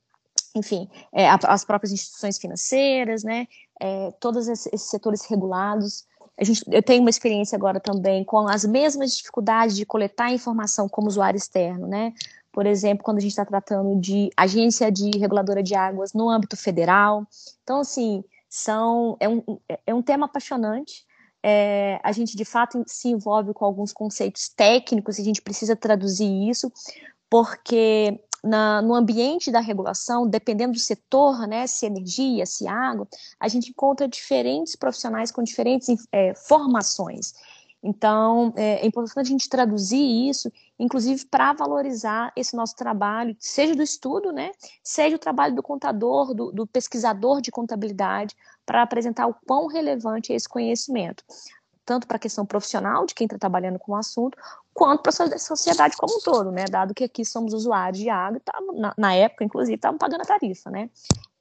enfim, 0.54 0.88
é, 1.12 1.28
as 1.28 1.64
próprias 1.64 1.92
instituições 1.92 2.38
financeiras, 2.38 3.24
né, 3.24 3.48
é, 3.80 4.12
todos 4.20 4.48
esses 4.48 4.82
setores 4.82 5.26
regulados 5.26 6.06
a 6.38 6.44
gente, 6.44 6.62
eu 6.70 6.82
tenho 6.82 7.00
uma 7.00 7.08
experiência 7.08 7.56
agora 7.56 7.80
também 7.80 8.22
com 8.22 8.46
as 8.46 8.64
mesmas 8.64 9.16
dificuldades 9.16 9.74
de 9.74 9.86
coletar 9.86 10.30
informação 10.30 10.86
como 10.86 11.08
usuário 11.08 11.38
externo, 11.38 11.86
né? 11.86 12.12
Por 12.52 12.66
exemplo, 12.66 13.02
quando 13.02 13.18
a 13.18 13.20
gente 13.20 13.30
está 13.30 13.44
tratando 13.44 13.98
de 13.98 14.30
agência 14.36 14.92
de 14.92 15.18
reguladora 15.18 15.62
de 15.62 15.74
águas 15.74 16.12
no 16.12 16.28
âmbito 16.28 16.56
federal. 16.56 17.26
Então, 17.62 17.80
assim, 17.80 18.22
são, 18.56 19.18
é, 19.20 19.28
um, 19.28 19.42
é 19.86 19.94
um 19.94 20.00
tema 20.00 20.24
apaixonante. 20.24 21.04
É, 21.42 22.00
a 22.02 22.10
gente, 22.10 22.34
de 22.34 22.44
fato, 22.44 22.82
se 22.86 23.08
envolve 23.08 23.52
com 23.52 23.66
alguns 23.66 23.92
conceitos 23.92 24.48
técnicos 24.48 25.18
e 25.18 25.20
a 25.20 25.24
gente 25.24 25.42
precisa 25.42 25.76
traduzir 25.76 26.48
isso, 26.48 26.72
porque 27.28 28.18
na, 28.42 28.80
no 28.80 28.94
ambiente 28.94 29.50
da 29.50 29.60
regulação, 29.60 30.26
dependendo 30.26 30.72
do 30.72 30.78
setor, 30.78 31.46
né, 31.46 31.66
se 31.66 31.84
energia, 31.84 32.46
se 32.46 32.66
água, 32.66 33.06
a 33.38 33.46
gente 33.46 33.70
encontra 33.70 34.08
diferentes 34.08 34.74
profissionais 34.74 35.30
com 35.30 35.42
diferentes 35.42 36.06
é, 36.10 36.34
formações. 36.34 37.34
Então, 37.86 38.52
é, 38.56 38.84
é 38.84 38.86
importante 38.86 39.26
a 39.26 39.30
gente 39.30 39.48
traduzir 39.48 40.28
isso, 40.28 40.50
inclusive 40.76 41.24
para 41.26 41.52
valorizar 41.52 42.32
esse 42.34 42.56
nosso 42.56 42.74
trabalho, 42.74 43.36
seja 43.38 43.76
do 43.76 43.82
estudo, 43.82 44.32
né, 44.32 44.50
seja 44.82 45.14
o 45.14 45.20
trabalho 45.20 45.54
do 45.54 45.62
contador, 45.62 46.34
do, 46.34 46.50
do 46.50 46.66
pesquisador 46.66 47.40
de 47.40 47.52
contabilidade, 47.52 48.34
para 48.66 48.82
apresentar 48.82 49.28
o 49.28 49.34
quão 49.46 49.68
relevante 49.68 50.32
é 50.32 50.36
esse 50.36 50.48
conhecimento 50.48 51.22
tanto 51.84 52.08
para 52.08 52.16
a 52.16 52.18
questão 52.18 52.44
profissional 52.44 53.06
de 53.06 53.14
quem 53.14 53.26
está 53.26 53.38
trabalhando 53.38 53.78
com 53.78 53.92
o 53.92 53.96
assunto, 53.96 54.36
quanto 54.74 55.02
para 55.02 55.10
a 55.10 55.38
sociedade 55.38 55.96
como 55.96 56.16
um 56.16 56.20
todo, 56.20 56.50
né? 56.50 56.64
Dado 56.68 56.92
que 56.92 57.04
aqui 57.04 57.24
somos 57.24 57.54
usuários 57.54 58.02
de 58.02 58.10
água, 58.10 58.40
tá, 58.44 58.58
na, 58.74 58.92
na 58.98 59.14
época, 59.14 59.44
inclusive, 59.44 59.76
estavam 59.76 59.96
pagando 59.96 60.22
a 60.22 60.24
tarifa, 60.24 60.68
né? 60.68 60.90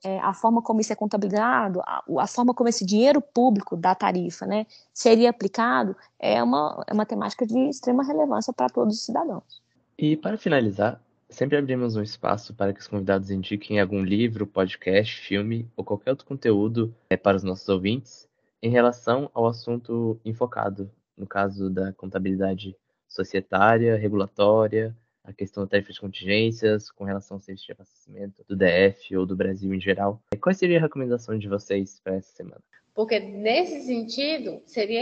É, 0.06 0.20
a 0.20 0.36
forma 0.36 0.62
como 0.62 0.80
isso 0.80 0.94
é 0.94 0.96
contabilizado, 0.96 1.82
a, 1.82 2.04
a, 2.20 2.28
forma 2.28 2.54
como 2.54 2.70
esse 2.70 2.86
dinheiro 2.86 3.20
público 3.20 3.76
da 3.76 3.96
tarifa, 3.96 4.46
né, 4.46 4.68
seria 4.94 5.32
aplicado, 5.32 5.96
é 6.20 6.44
uma, 6.44 6.84
é 6.86 6.94
uma 6.94 7.08
temática 7.08 7.44
de 7.44 7.58
extrema 7.70 8.04
relevância 8.04 8.54
para 8.54 8.70
todos 8.70 8.98
os 8.98 9.04
cidadãos. 9.04 9.64
E 9.98 10.16
para 10.16 10.38
finalizar, 10.38 11.02
sempre 11.28 11.58
abrimos 11.58 11.96
um 11.96 12.04
espaço 12.04 12.54
para 12.54 12.72
que 12.72 12.82
os 12.82 12.88
convidados 12.88 13.32
indiquem 13.32 13.80
algum 13.80 14.04
livro, 14.04 14.46
podcast, 14.46 15.20
filme 15.20 15.68
ou 15.76 15.84
qualquer 15.84 16.12
outro 16.12 16.28
conteúdo 16.28 16.94
é, 17.10 17.18
para 17.18 17.38
os 17.38 17.44
nossos 17.44 17.68
ouvintes 17.68 18.30
em 18.62 18.70
relação 18.70 19.32
ao 19.34 19.48
assunto 19.48 20.20
enfocado, 20.24 20.88
no 21.18 21.26
caso 21.26 21.68
da 21.68 21.92
contabilidade 21.94 22.76
societária, 23.08 23.98
regulatória, 23.98 24.96
a 25.26 25.34
questão 25.34 25.64
da 25.64 25.70
tarifa 25.70 25.92
de 25.92 26.00
contingências, 26.00 26.92
com 26.92 27.04
relação 27.04 27.38
ao 27.38 27.42
serviço 27.42 27.66
de 27.66 27.72
abastecimento 27.72 28.44
do 28.48 28.56
DF 28.56 29.16
ou 29.18 29.26
do 29.26 29.36
Brasil 29.36 29.74
em 29.74 29.80
geral. 29.80 30.22
Qual 30.40 30.54
seria 30.54 30.78
a 30.78 30.82
recomendação 30.82 31.38
de 31.38 31.48
vocês 31.48 32.00
para 32.00 32.16
essa 32.16 32.36
semana? 32.36 32.62
Porque 32.94 33.20
nesse 33.20 33.82
sentido, 33.82 34.62
seria 34.66 35.02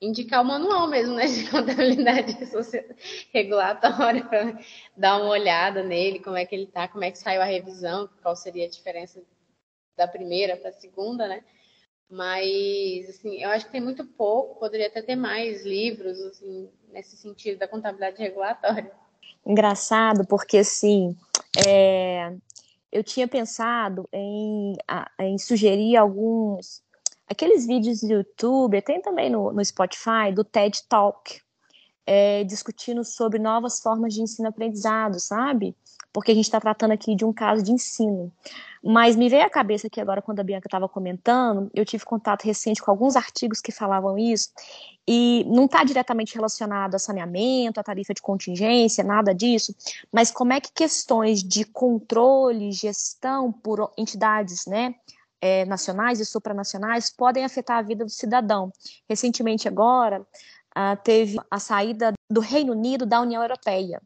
indicar 0.00 0.42
o 0.42 0.44
manual 0.44 0.88
mesmo, 0.88 1.14
né, 1.14 1.26
de 1.26 1.48
contabilidade 1.50 2.36
regulatória 3.32 4.24
para 4.24 4.58
dar 4.96 5.18
uma 5.18 5.30
olhada 5.30 5.82
nele, 5.82 6.20
como 6.20 6.36
é 6.36 6.46
que 6.46 6.54
ele 6.54 6.64
está, 6.64 6.88
como 6.88 7.04
é 7.04 7.10
que 7.10 7.18
saiu 7.18 7.42
a 7.42 7.46
revisão, 7.46 8.08
qual 8.22 8.36
seria 8.36 8.66
a 8.66 8.70
diferença 8.70 9.22
da 9.96 10.06
primeira 10.06 10.56
para 10.56 10.70
a 10.70 10.72
segunda, 10.72 11.28
né? 11.28 11.44
Mas, 12.08 13.08
assim, 13.08 13.40
eu 13.40 13.50
acho 13.50 13.66
que 13.66 13.72
tem 13.72 13.80
muito 13.80 14.04
pouco, 14.04 14.58
poderia 14.58 14.88
até 14.88 15.00
ter 15.00 15.14
mais 15.14 15.64
livros, 15.64 16.20
assim, 16.22 16.68
nesse 16.88 17.16
sentido 17.16 17.58
da 17.58 17.68
contabilidade 17.68 18.20
regulatória. 18.20 18.90
Engraçado, 19.44 20.26
porque, 20.26 20.58
assim, 20.58 21.16
é, 21.66 22.32
eu 22.92 23.02
tinha 23.04 23.26
pensado 23.26 24.08
em, 24.12 24.76
em 25.20 25.38
sugerir 25.38 25.96
alguns, 25.96 26.82
aqueles 27.28 27.66
vídeos 27.66 28.00
do 28.00 28.12
YouTube, 28.12 28.82
tem 28.82 29.00
também 29.00 29.30
no, 29.30 29.52
no 29.52 29.64
Spotify, 29.64 30.32
do 30.34 30.44
TED 30.44 30.82
Talk, 30.88 31.40
é, 32.06 32.42
discutindo 32.44 33.04
sobre 33.04 33.38
novas 33.38 33.80
formas 33.80 34.14
de 34.14 34.22
ensino-aprendizado, 34.22 35.20
sabe? 35.20 35.76
Porque 36.12 36.32
a 36.32 36.34
gente 36.34 36.46
está 36.46 36.60
tratando 36.60 36.92
aqui 36.92 37.14
de 37.14 37.24
um 37.24 37.32
caso 37.32 37.62
de 37.62 37.72
ensino. 37.72 38.32
Mas 38.82 39.14
me 39.14 39.28
veio 39.28 39.44
à 39.44 39.50
cabeça 39.50 39.88
aqui 39.88 40.00
agora, 40.00 40.22
quando 40.22 40.40
a 40.40 40.42
Bianca 40.42 40.66
estava 40.66 40.88
comentando, 40.88 41.70
eu 41.74 41.84
tive 41.84 42.04
contato 42.04 42.44
recente 42.44 42.80
com 42.80 42.90
alguns 42.90 43.14
artigos 43.14 43.60
que 43.60 43.70
falavam 43.70 44.18
isso, 44.18 44.50
e 45.06 45.44
não 45.48 45.66
está 45.66 45.84
diretamente 45.84 46.34
relacionado 46.34 46.94
a 46.94 46.98
saneamento, 46.98 47.78
a 47.78 47.82
tarifa 47.82 48.14
de 48.14 48.22
contingência, 48.22 49.04
nada 49.04 49.34
disso, 49.34 49.74
mas 50.10 50.30
como 50.30 50.52
é 50.54 50.60
que 50.60 50.72
questões 50.72 51.42
de 51.42 51.64
controle, 51.64 52.72
gestão 52.72 53.52
por 53.52 53.92
entidades, 53.98 54.64
né, 54.66 54.94
é, 55.40 55.64
nacionais 55.66 56.20
e 56.20 56.24
supranacionais 56.24 57.10
podem 57.10 57.44
afetar 57.44 57.78
a 57.78 57.82
vida 57.82 58.04
do 58.04 58.10
cidadão. 58.10 58.72
Recentemente 59.08 59.66
agora, 59.66 60.20
uh, 60.20 60.96
teve 61.02 61.38
a 61.50 61.58
saída 61.58 62.12
do 62.30 62.40
Reino 62.40 62.72
Unido 62.72 63.06
da 63.06 63.20
União 63.20 63.42
Europeia 63.42 64.00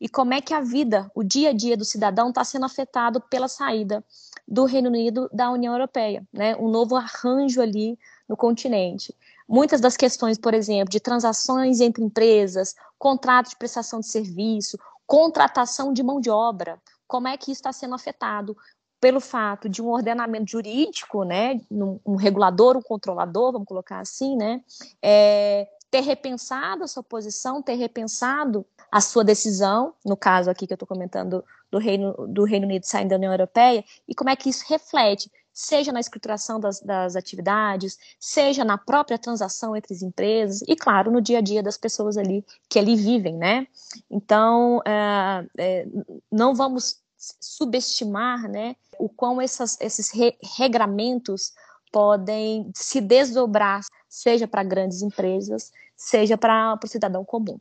e 0.00 0.08
como 0.08 0.32
é 0.32 0.40
que 0.40 0.54
a 0.54 0.60
vida, 0.60 1.10
o 1.14 1.22
dia 1.22 1.50
a 1.50 1.52
dia 1.52 1.76
do 1.76 1.84
cidadão 1.84 2.30
está 2.30 2.42
sendo 2.42 2.64
afetado 2.64 3.20
pela 3.20 3.48
saída 3.48 4.02
do 4.48 4.64
Reino 4.64 4.88
Unido 4.88 5.28
da 5.32 5.50
União 5.50 5.74
Europeia, 5.74 6.26
né? 6.32 6.56
Um 6.56 6.70
novo 6.70 6.96
arranjo 6.96 7.60
ali 7.60 7.98
no 8.28 8.36
continente. 8.36 9.14
Muitas 9.46 9.80
das 9.80 9.96
questões, 9.96 10.38
por 10.38 10.54
exemplo, 10.54 10.90
de 10.90 11.00
transações 11.00 11.80
entre 11.80 12.02
empresas, 12.02 12.74
contratos 12.98 13.50
de 13.50 13.58
prestação 13.58 14.00
de 14.00 14.06
serviço, 14.06 14.78
contratação 15.06 15.92
de 15.92 16.02
mão 16.02 16.20
de 16.20 16.30
obra, 16.30 16.80
como 17.06 17.26
é 17.26 17.36
que 17.36 17.50
isso 17.50 17.58
está 17.58 17.72
sendo 17.72 17.94
afetado 17.94 18.56
pelo 19.00 19.20
fato 19.20 19.68
de 19.68 19.82
um 19.82 19.88
ordenamento 19.88 20.50
jurídico, 20.50 21.24
né, 21.24 21.60
um, 21.70 22.16
regulador, 22.16 22.76
um 22.76 22.82
controlador, 22.82 23.52
vamos 23.52 23.66
colocar 23.66 23.98
assim, 23.98 24.36
né, 24.36 24.60
é, 25.02 25.66
ter 25.90 26.00
repensado 26.00 26.84
a 26.84 26.88
sua 26.88 27.02
posição, 27.02 27.60
ter 27.60 27.74
repensado 27.74 28.64
a 28.90 29.00
sua 29.00 29.24
decisão, 29.24 29.94
no 30.04 30.16
caso 30.16 30.50
aqui 30.50 30.66
que 30.66 30.72
eu 30.72 30.76
estou 30.76 30.86
comentando 30.86 31.44
do 31.70 31.78
Reino, 31.78 32.12
do 32.28 32.44
Reino 32.44 32.66
Unido 32.66 32.84
saindo 32.84 33.10
da 33.10 33.16
União 33.16 33.32
Europeia, 33.32 33.84
e 34.06 34.14
como 34.14 34.30
é 34.30 34.36
que 34.36 34.48
isso 34.48 34.64
reflete, 34.68 35.30
seja 35.52 35.92
na 35.92 36.00
escrituração 36.00 36.60
das, 36.60 36.80
das 36.80 37.16
atividades, 37.16 37.98
seja 38.18 38.64
na 38.64 38.78
própria 38.78 39.18
transação 39.18 39.74
entre 39.76 39.92
as 39.92 40.02
empresas, 40.02 40.62
e 40.66 40.76
claro, 40.76 41.10
no 41.10 41.20
dia 41.20 41.38
a 41.38 41.42
dia 41.42 41.62
das 41.62 41.76
pessoas 41.76 42.16
ali 42.16 42.44
que 42.68 42.78
ali 42.78 42.94
vivem, 42.94 43.36
né? 43.36 43.66
Então, 44.10 44.80
é, 44.86 45.46
é, 45.58 45.88
não 46.30 46.54
vamos 46.54 47.00
subestimar, 47.18 48.48
né, 48.48 48.74
o 48.98 49.08
quão 49.08 49.40
essas, 49.40 49.76
esses 49.80 50.10
re, 50.10 50.36
regramentos 50.56 51.52
podem 51.90 52.70
se 52.74 53.00
desdobrar, 53.00 53.80
seja 54.08 54.46
para 54.46 54.62
grandes 54.62 55.02
empresas, 55.02 55.72
seja 55.96 56.36
para 56.36 56.78
o 56.82 56.86
cidadão 56.86 57.24
comum. 57.24 57.58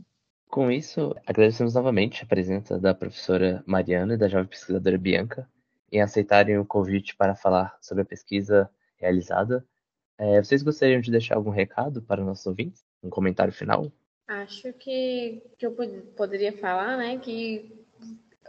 Com 0.48 0.72
isso, 0.72 1.16
agradecemos 1.28 1.76
novamente 1.76 2.24
a 2.24 2.26
presença 2.26 2.80
da 2.80 2.94
professora 2.94 3.64
Mariana 3.68 4.16
e 4.16 4.18
da 4.18 4.28
jovem 4.28 4.48
pesquisadora 4.48 4.98
Bianca 4.98 5.48
em 5.92 6.02
aceitarem 6.02 6.58
o 6.58 6.66
convite 6.66 7.16
para 7.16 7.36
falar 7.36 7.78
sobre 7.82 8.04
a 8.04 8.06
pesquisa 8.06 8.70
realizada. 8.98 9.66
É, 10.18 10.42
vocês 10.42 10.64
gostariam 10.64 11.02
de 11.02 11.12
deixar 11.12 11.36
algum 11.36 11.50
recado 11.50 12.02
para 12.02 12.22
os 12.22 12.28
nossos 12.28 12.46
ouvintes? 12.46 12.84
Um 13.02 13.10
comentário 13.10 13.54
final? 13.54 13.92
Acho 14.28 14.72
que, 14.74 15.42
que 15.58 15.66
eu 15.66 15.76
poderia 16.16 16.56
falar, 16.58 16.98
né, 16.98 17.18
que 17.18 17.79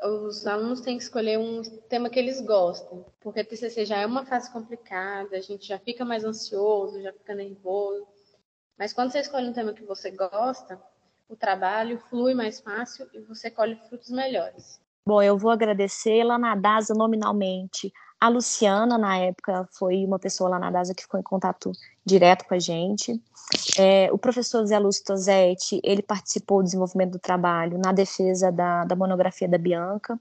os 0.02 0.46
alunos 0.46 0.80
têm 0.80 0.96
que 0.96 1.02
escolher 1.02 1.38
um 1.38 1.62
tema 1.88 2.08
que 2.08 2.18
eles 2.18 2.40
gostem, 2.40 3.04
porque 3.20 3.44
TCC 3.44 3.84
já 3.84 3.98
é 3.98 4.06
uma 4.06 4.24
fase 4.24 4.50
complicada, 4.50 5.36
a 5.36 5.40
gente 5.40 5.66
já 5.66 5.78
fica 5.78 6.04
mais 6.04 6.24
ansioso, 6.24 7.02
já 7.02 7.12
fica 7.12 7.34
nervoso. 7.34 8.06
Mas 8.78 8.92
quando 8.92 9.12
você 9.12 9.20
escolhe 9.20 9.48
um 9.48 9.52
tema 9.52 9.74
que 9.74 9.84
você 9.84 10.10
gosta, 10.10 10.80
o 11.28 11.36
trabalho 11.36 11.98
flui 12.08 12.34
mais 12.34 12.60
fácil 12.60 13.08
e 13.12 13.20
você 13.20 13.50
colhe 13.50 13.76
frutos 13.88 14.10
melhores. 14.10 14.80
Bom, 15.06 15.22
eu 15.22 15.36
vou 15.36 15.50
agradecer 15.50 16.24
lá 16.24 16.38
na 16.38 16.54
DASA 16.54 16.94
nominalmente 16.94 17.92
a 18.20 18.28
Luciana, 18.28 18.98
na 18.98 19.16
época, 19.16 19.66
foi 19.72 20.04
uma 20.04 20.18
pessoa 20.18 20.50
lá 20.50 20.58
na 20.58 20.70
DASA 20.70 20.94
que 20.94 21.02
ficou 21.02 21.18
em 21.18 21.22
contato 21.22 21.72
direto 22.04 22.44
com 22.44 22.54
a 22.54 22.58
gente. 22.58 23.18
É, 23.78 24.10
o 24.12 24.18
professor 24.18 24.64
Zé 24.66 24.78
Lúcio 24.78 25.02
Tosetti, 25.04 25.80
ele 25.82 26.02
participou 26.02 26.58
do 26.58 26.64
desenvolvimento 26.64 27.12
do 27.12 27.18
trabalho 27.18 27.78
na 27.78 27.92
defesa 27.92 28.52
da, 28.52 28.84
da, 28.84 28.94
monografia 28.94 29.48
da 29.48 29.56
Bianca 29.56 30.20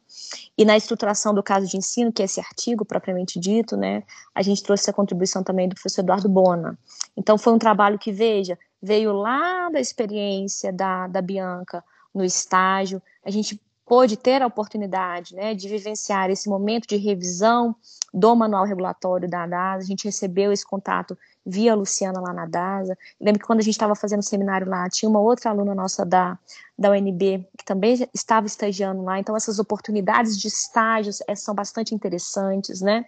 e 0.57 0.63
na 0.63 0.77
estruturação 0.77 1.33
do 1.33 1.43
caso 1.43 1.67
de 1.67 1.75
ensino, 1.75 2.11
que 2.11 2.21
é 2.21 2.25
esse 2.25 2.39
artigo 2.39 2.85
propriamente 2.85 3.37
dito, 3.37 3.75
né? 3.75 4.03
A 4.33 4.41
gente 4.41 4.63
trouxe 4.63 4.89
a 4.89 4.93
contribuição 4.93 5.43
também 5.43 5.67
do 5.67 5.75
professor 5.75 6.01
Eduardo 6.01 6.29
Bona. 6.29 6.79
Então, 7.17 7.37
foi 7.37 7.51
um 7.51 7.59
trabalho 7.59 7.99
que, 7.99 8.13
veja, 8.13 8.57
veio 8.81 9.11
lá 9.11 9.69
da 9.69 9.79
experiência 9.79 10.71
da, 10.71 11.05
da 11.07 11.21
Bianca 11.21 11.83
no 12.15 12.23
estágio, 12.23 13.01
a 13.23 13.29
gente 13.29 13.59
pôde 13.89 14.15
ter 14.15 14.39
a 14.43 14.45
oportunidade 14.45 15.33
né, 15.33 15.55
de 15.55 15.67
vivenciar 15.67 16.29
esse 16.29 16.47
momento 16.47 16.87
de 16.87 16.95
revisão 16.95 17.75
do 18.13 18.35
manual 18.35 18.63
regulatório 18.63 19.27
da 19.27 19.47
DASA. 19.47 19.83
A 19.83 19.87
gente 19.87 20.05
recebeu 20.05 20.51
esse 20.51 20.63
contato 20.63 21.17
via 21.43 21.73
Luciana 21.73 22.21
lá 22.21 22.31
na 22.31 22.45
DASA. 22.45 22.95
lembro 23.19 23.39
que 23.39 23.47
quando 23.47 23.61
a 23.61 23.63
gente 23.63 23.73
estava 23.73 23.95
fazendo 23.95 24.19
o 24.19 24.23
seminário 24.23 24.69
lá, 24.69 24.87
tinha 24.91 25.09
uma 25.09 25.19
outra 25.19 25.49
aluna 25.49 25.73
nossa 25.73 26.05
da, 26.05 26.37
da 26.77 26.91
UNB 26.91 27.47
que 27.57 27.65
também 27.65 28.07
estava 28.13 28.45
estagiando 28.45 29.01
lá. 29.01 29.17
Então, 29.17 29.35
essas 29.35 29.57
oportunidades 29.57 30.37
de 30.37 30.47
estágios 30.47 31.17
é, 31.27 31.33
são 31.33 31.55
bastante 31.55 31.95
interessantes, 31.95 32.81
né? 32.81 33.05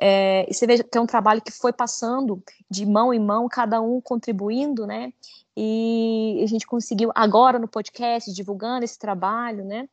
É, 0.00 0.46
e 0.48 0.54
você 0.54 0.66
vê 0.66 0.82
que 0.82 0.96
é 0.96 1.00
um 1.02 1.06
trabalho 1.06 1.42
que 1.42 1.52
foi 1.52 1.72
passando 1.72 2.42
de 2.70 2.86
mão 2.86 3.12
em 3.12 3.20
mão, 3.20 3.46
cada 3.46 3.78
um 3.82 4.00
contribuindo, 4.00 4.86
né? 4.86 5.12
E 5.54 6.40
a 6.42 6.46
gente 6.46 6.66
conseguiu, 6.66 7.12
agora 7.14 7.58
no 7.58 7.68
podcast, 7.68 8.32
divulgando 8.32 8.86
esse 8.86 8.98
trabalho, 8.98 9.66
né? 9.66 9.86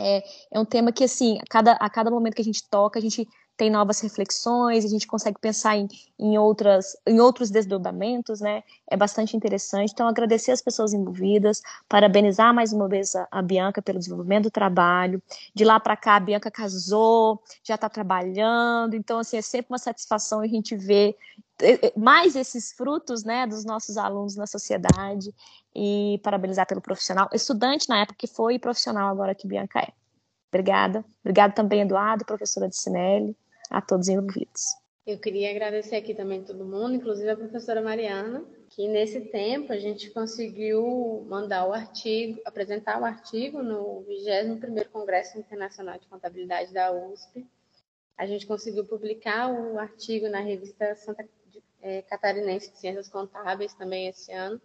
É, 0.00 0.22
é 0.52 0.60
um 0.60 0.64
tema 0.64 0.92
que, 0.92 1.04
assim, 1.04 1.38
a 1.38 1.44
cada, 1.48 1.72
a 1.72 1.90
cada 1.90 2.10
momento 2.10 2.34
que 2.34 2.42
a 2.42 2.44
gente 2.44 2.62
toca, 2.68 2.98
a 2.98 3.02
gente 3.02 3.28
tem 3.58 3.68
novas 3.68 3.98
reflexões, 3.98 4.84
a 4.84 4.88
gente 4.88 5.04
consegue 5.04 5.36
pensar 5.40 5.76
em, 5.76 5.88
em, 6.16 6.38
outras, 6.38 6.96
em 7.04 7.20
outros 7.20 7.50
desdobramentos, 7.50 8.40
né? 8.40 8.62
É 8.88 8.96
bastante 8.96 9.36
interessante. 9.36 9.90
Então, 9.92 10.06
agradecer 10.06 10.52
as 10.52 10.62
pessoas 10.62 10.94
envolvidas, 10.94 11.60
parabenizar 11.88 12.54
mais 12.54 12.72
uma 12.72 12.88
vez 12.88 13.16
a, 13.16 13.26
a 13.28 13.42
Bianca 13.42 13.82
pelo 13.82 13.98
desenvolvimento 13.98 14.44
do 14.44 14.50
trabalho. 14.50 15.20
De 15.52 15.64
lá 15.64 15.80
para 15.80 15.96
cá, 15.96 16.14
a 16.14 16.20
Bianca 16.20 16.52
casou, 16.52 17.42
já 17.64 17.74
está 17.74 17.88
trabalhando. 17.88 18.94
Então, 18.94 19.18
assim, 19.18 19.36
é 19.36 19.42
sempre 19.42 19.72
uma 19.72 19.78
satisfação 19.78 20.38
a 20.38 20.46
gente 20.46 20.76
ver 20.76 21.16
eh, 21.60 21.80
eh, 21.82 21.92
mais 21.96 22.36
esses 22.36 22.72
frutos, 22.72 23.24
né, 23.24 23.44
dos 23.44 23.64
nossos 23.64 23.96
alunos 23.96 24.36
na 24.36 24.46
sociedade 24.46 25.34
e 25.74 26.20
parabenizar 26.22 26.66
pelo 26.66 26.80
profissional, 26.80 27.28
estudante 27.32 27.88
na 27.88 28.00
época 28.00 28.16
que 28.18 28.26
foi 28.26 28.54
e 28.54 28.58
profissional 28.58 29.08
agora 29.08 29.34
que 29.34 29.46
Bianca 29.46 29.80
é. 29.80 29.92
Obrigada. 30.48 31.04
Obrigada 31.20 31.54
também, 31.54 31.82
Eduardo, 31.82 32.24
professora 32.24 32.68
de 32.68 32.76
Cinelli, 32.76 33.36
a 33.70 33.80
todos 33.80 34.08
envolvidos. 34.08 34.62
Eu 35.06 35.18
queria 35.18 35.50
agradecer 35.50 35.96
aqui 35.96 36.14
também 36.14 36.44
todo 36.44 36.66
mundo, 36.66 36.94
inclusive 36.94 37.30
a 37.30 37.36
professora 37.36 37.80
Mariana, 37.80 38.44
que 38.68 38.86
nesse 38.86 39.20
tempo 39.20 39.72
a 39.72 39.78
gente 39.78 40.10
conseguiu 40.10 41.24
mandar 41.26 41.66
o 41.66 41.72
artigo, 41.72 42.40
apresentar 42.44 43.00
o 43.00 43.06
artigo 43.06 43.62
no 43.62 44.04
21º 44.06 44.88
Congresso 44.88 45.38
Internacional 45.38 45.98
de 45.98 46.06
Contabilidade 46.08 46.74
da 46.74 46.92
USP. 46.92 47.46
A 48.18 48.26
gente 48.26 48.46
conseguiu 48.46 48.84
publicar 48.84 49.50
o 49.50 49.78
artigo 49.78 50.28
na 50.28 50.40
revista 50.40 50.94
Santa 50.96 51.26
é, 51.80 52.02
Catarinense 52.02 52.70
de 52.70 52.78
Ciências 52.78 53.08
Contábeis 53.08 53.72
também 53.72 54.08
esse 54.08 54.30
ano. 54.32 54.60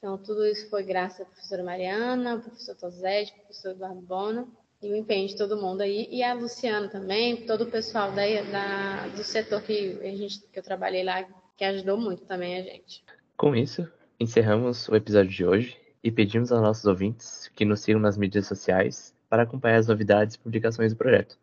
Então, 0.00 0.16
tudo 0.16 0.46
isso 0.46 0.68
foi 0.70 0.82
graças 0.82 1.20
à 1.20 1.24
professora 1.26 1.62
Mariana, 1.62 2.32
ao 2.32 2.40
professor 2.40 2.74
Tosete, 2.74 3.32
ao 3.32 3.38
professor 3.40 3.72
Eduardo 3.72 4.00
Bona 4.00 4.48
e 4.82 4.90
o 4.90 4.96
empenho 4.96 5.28
de 5.28 5.36
todo 5.36 5.60
mundo 5.60 5.82
aí, 5.82 6.08
e 6.10 6.22
a 6.22 6.32
Luciana 6.32 6.88
também, 6.88 7.44
todo 7.44 7.64
o 7.64 7.70
pessoal 7.70 8.10
da, 8.12 8.22
da, 8.50 9.08
do 9.08 9.22
setor 9.22 9.60
que, 9.62 9.98
a 10.00 10.16
gente, 10.16 10.40
que 10.40 10.58
eu 10.58 10.62
trabalhei 10.62 11.04
lá, 11.04 11.22
que 11.54 11.64
ajudou 11.64 11.98
muito 11.98 12.24
também 12.24 12.58
a 12.58 12.62
gente. 12.62 13.04
Com 13.36 13.54
isso, 13.54 13.86
encerramos 14.18 14.88
o 14.88 14.96
episódio 14.96 15.30
de 15.30 15.44
hoje 15.44 15.76
e 16.02 16.10
pedimos 16.10 16.50
aos 16.50 16.62
nossos 16.62 16.86
ouvintes 16.86 17.48
que 17.54 17.66
nos 17.66 17.80
sigam 17.80 18.00
nas 18.00 18.16
mídias 18.16 18.46
sociais 18.46 19.14
para 19.28 19.42
acompanhar 19.42 19.76
as 19.76 19.86
novidades 19.86 20.36
e 20.36 20.38
publicações 20.38 20.94
do 20.94 20.96
projeto. 20.96 21.38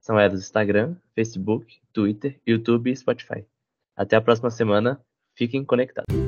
São 0.00 0.18
elas 0.18 0.40
Instagram, 0.40 0.96
Facebook, 1.14 1.78
Twitter, 1.92 2.40
YouTube 2.44 2.90
e 2.90 2.96
Spotify. 2.96 3.46
Até 3.96 4.16
a 4.16 4.20
próxima 4.20 4.50
semana. 4.50 5.00
Fiquem 5.34 5.64
conectados. 5.64 6.21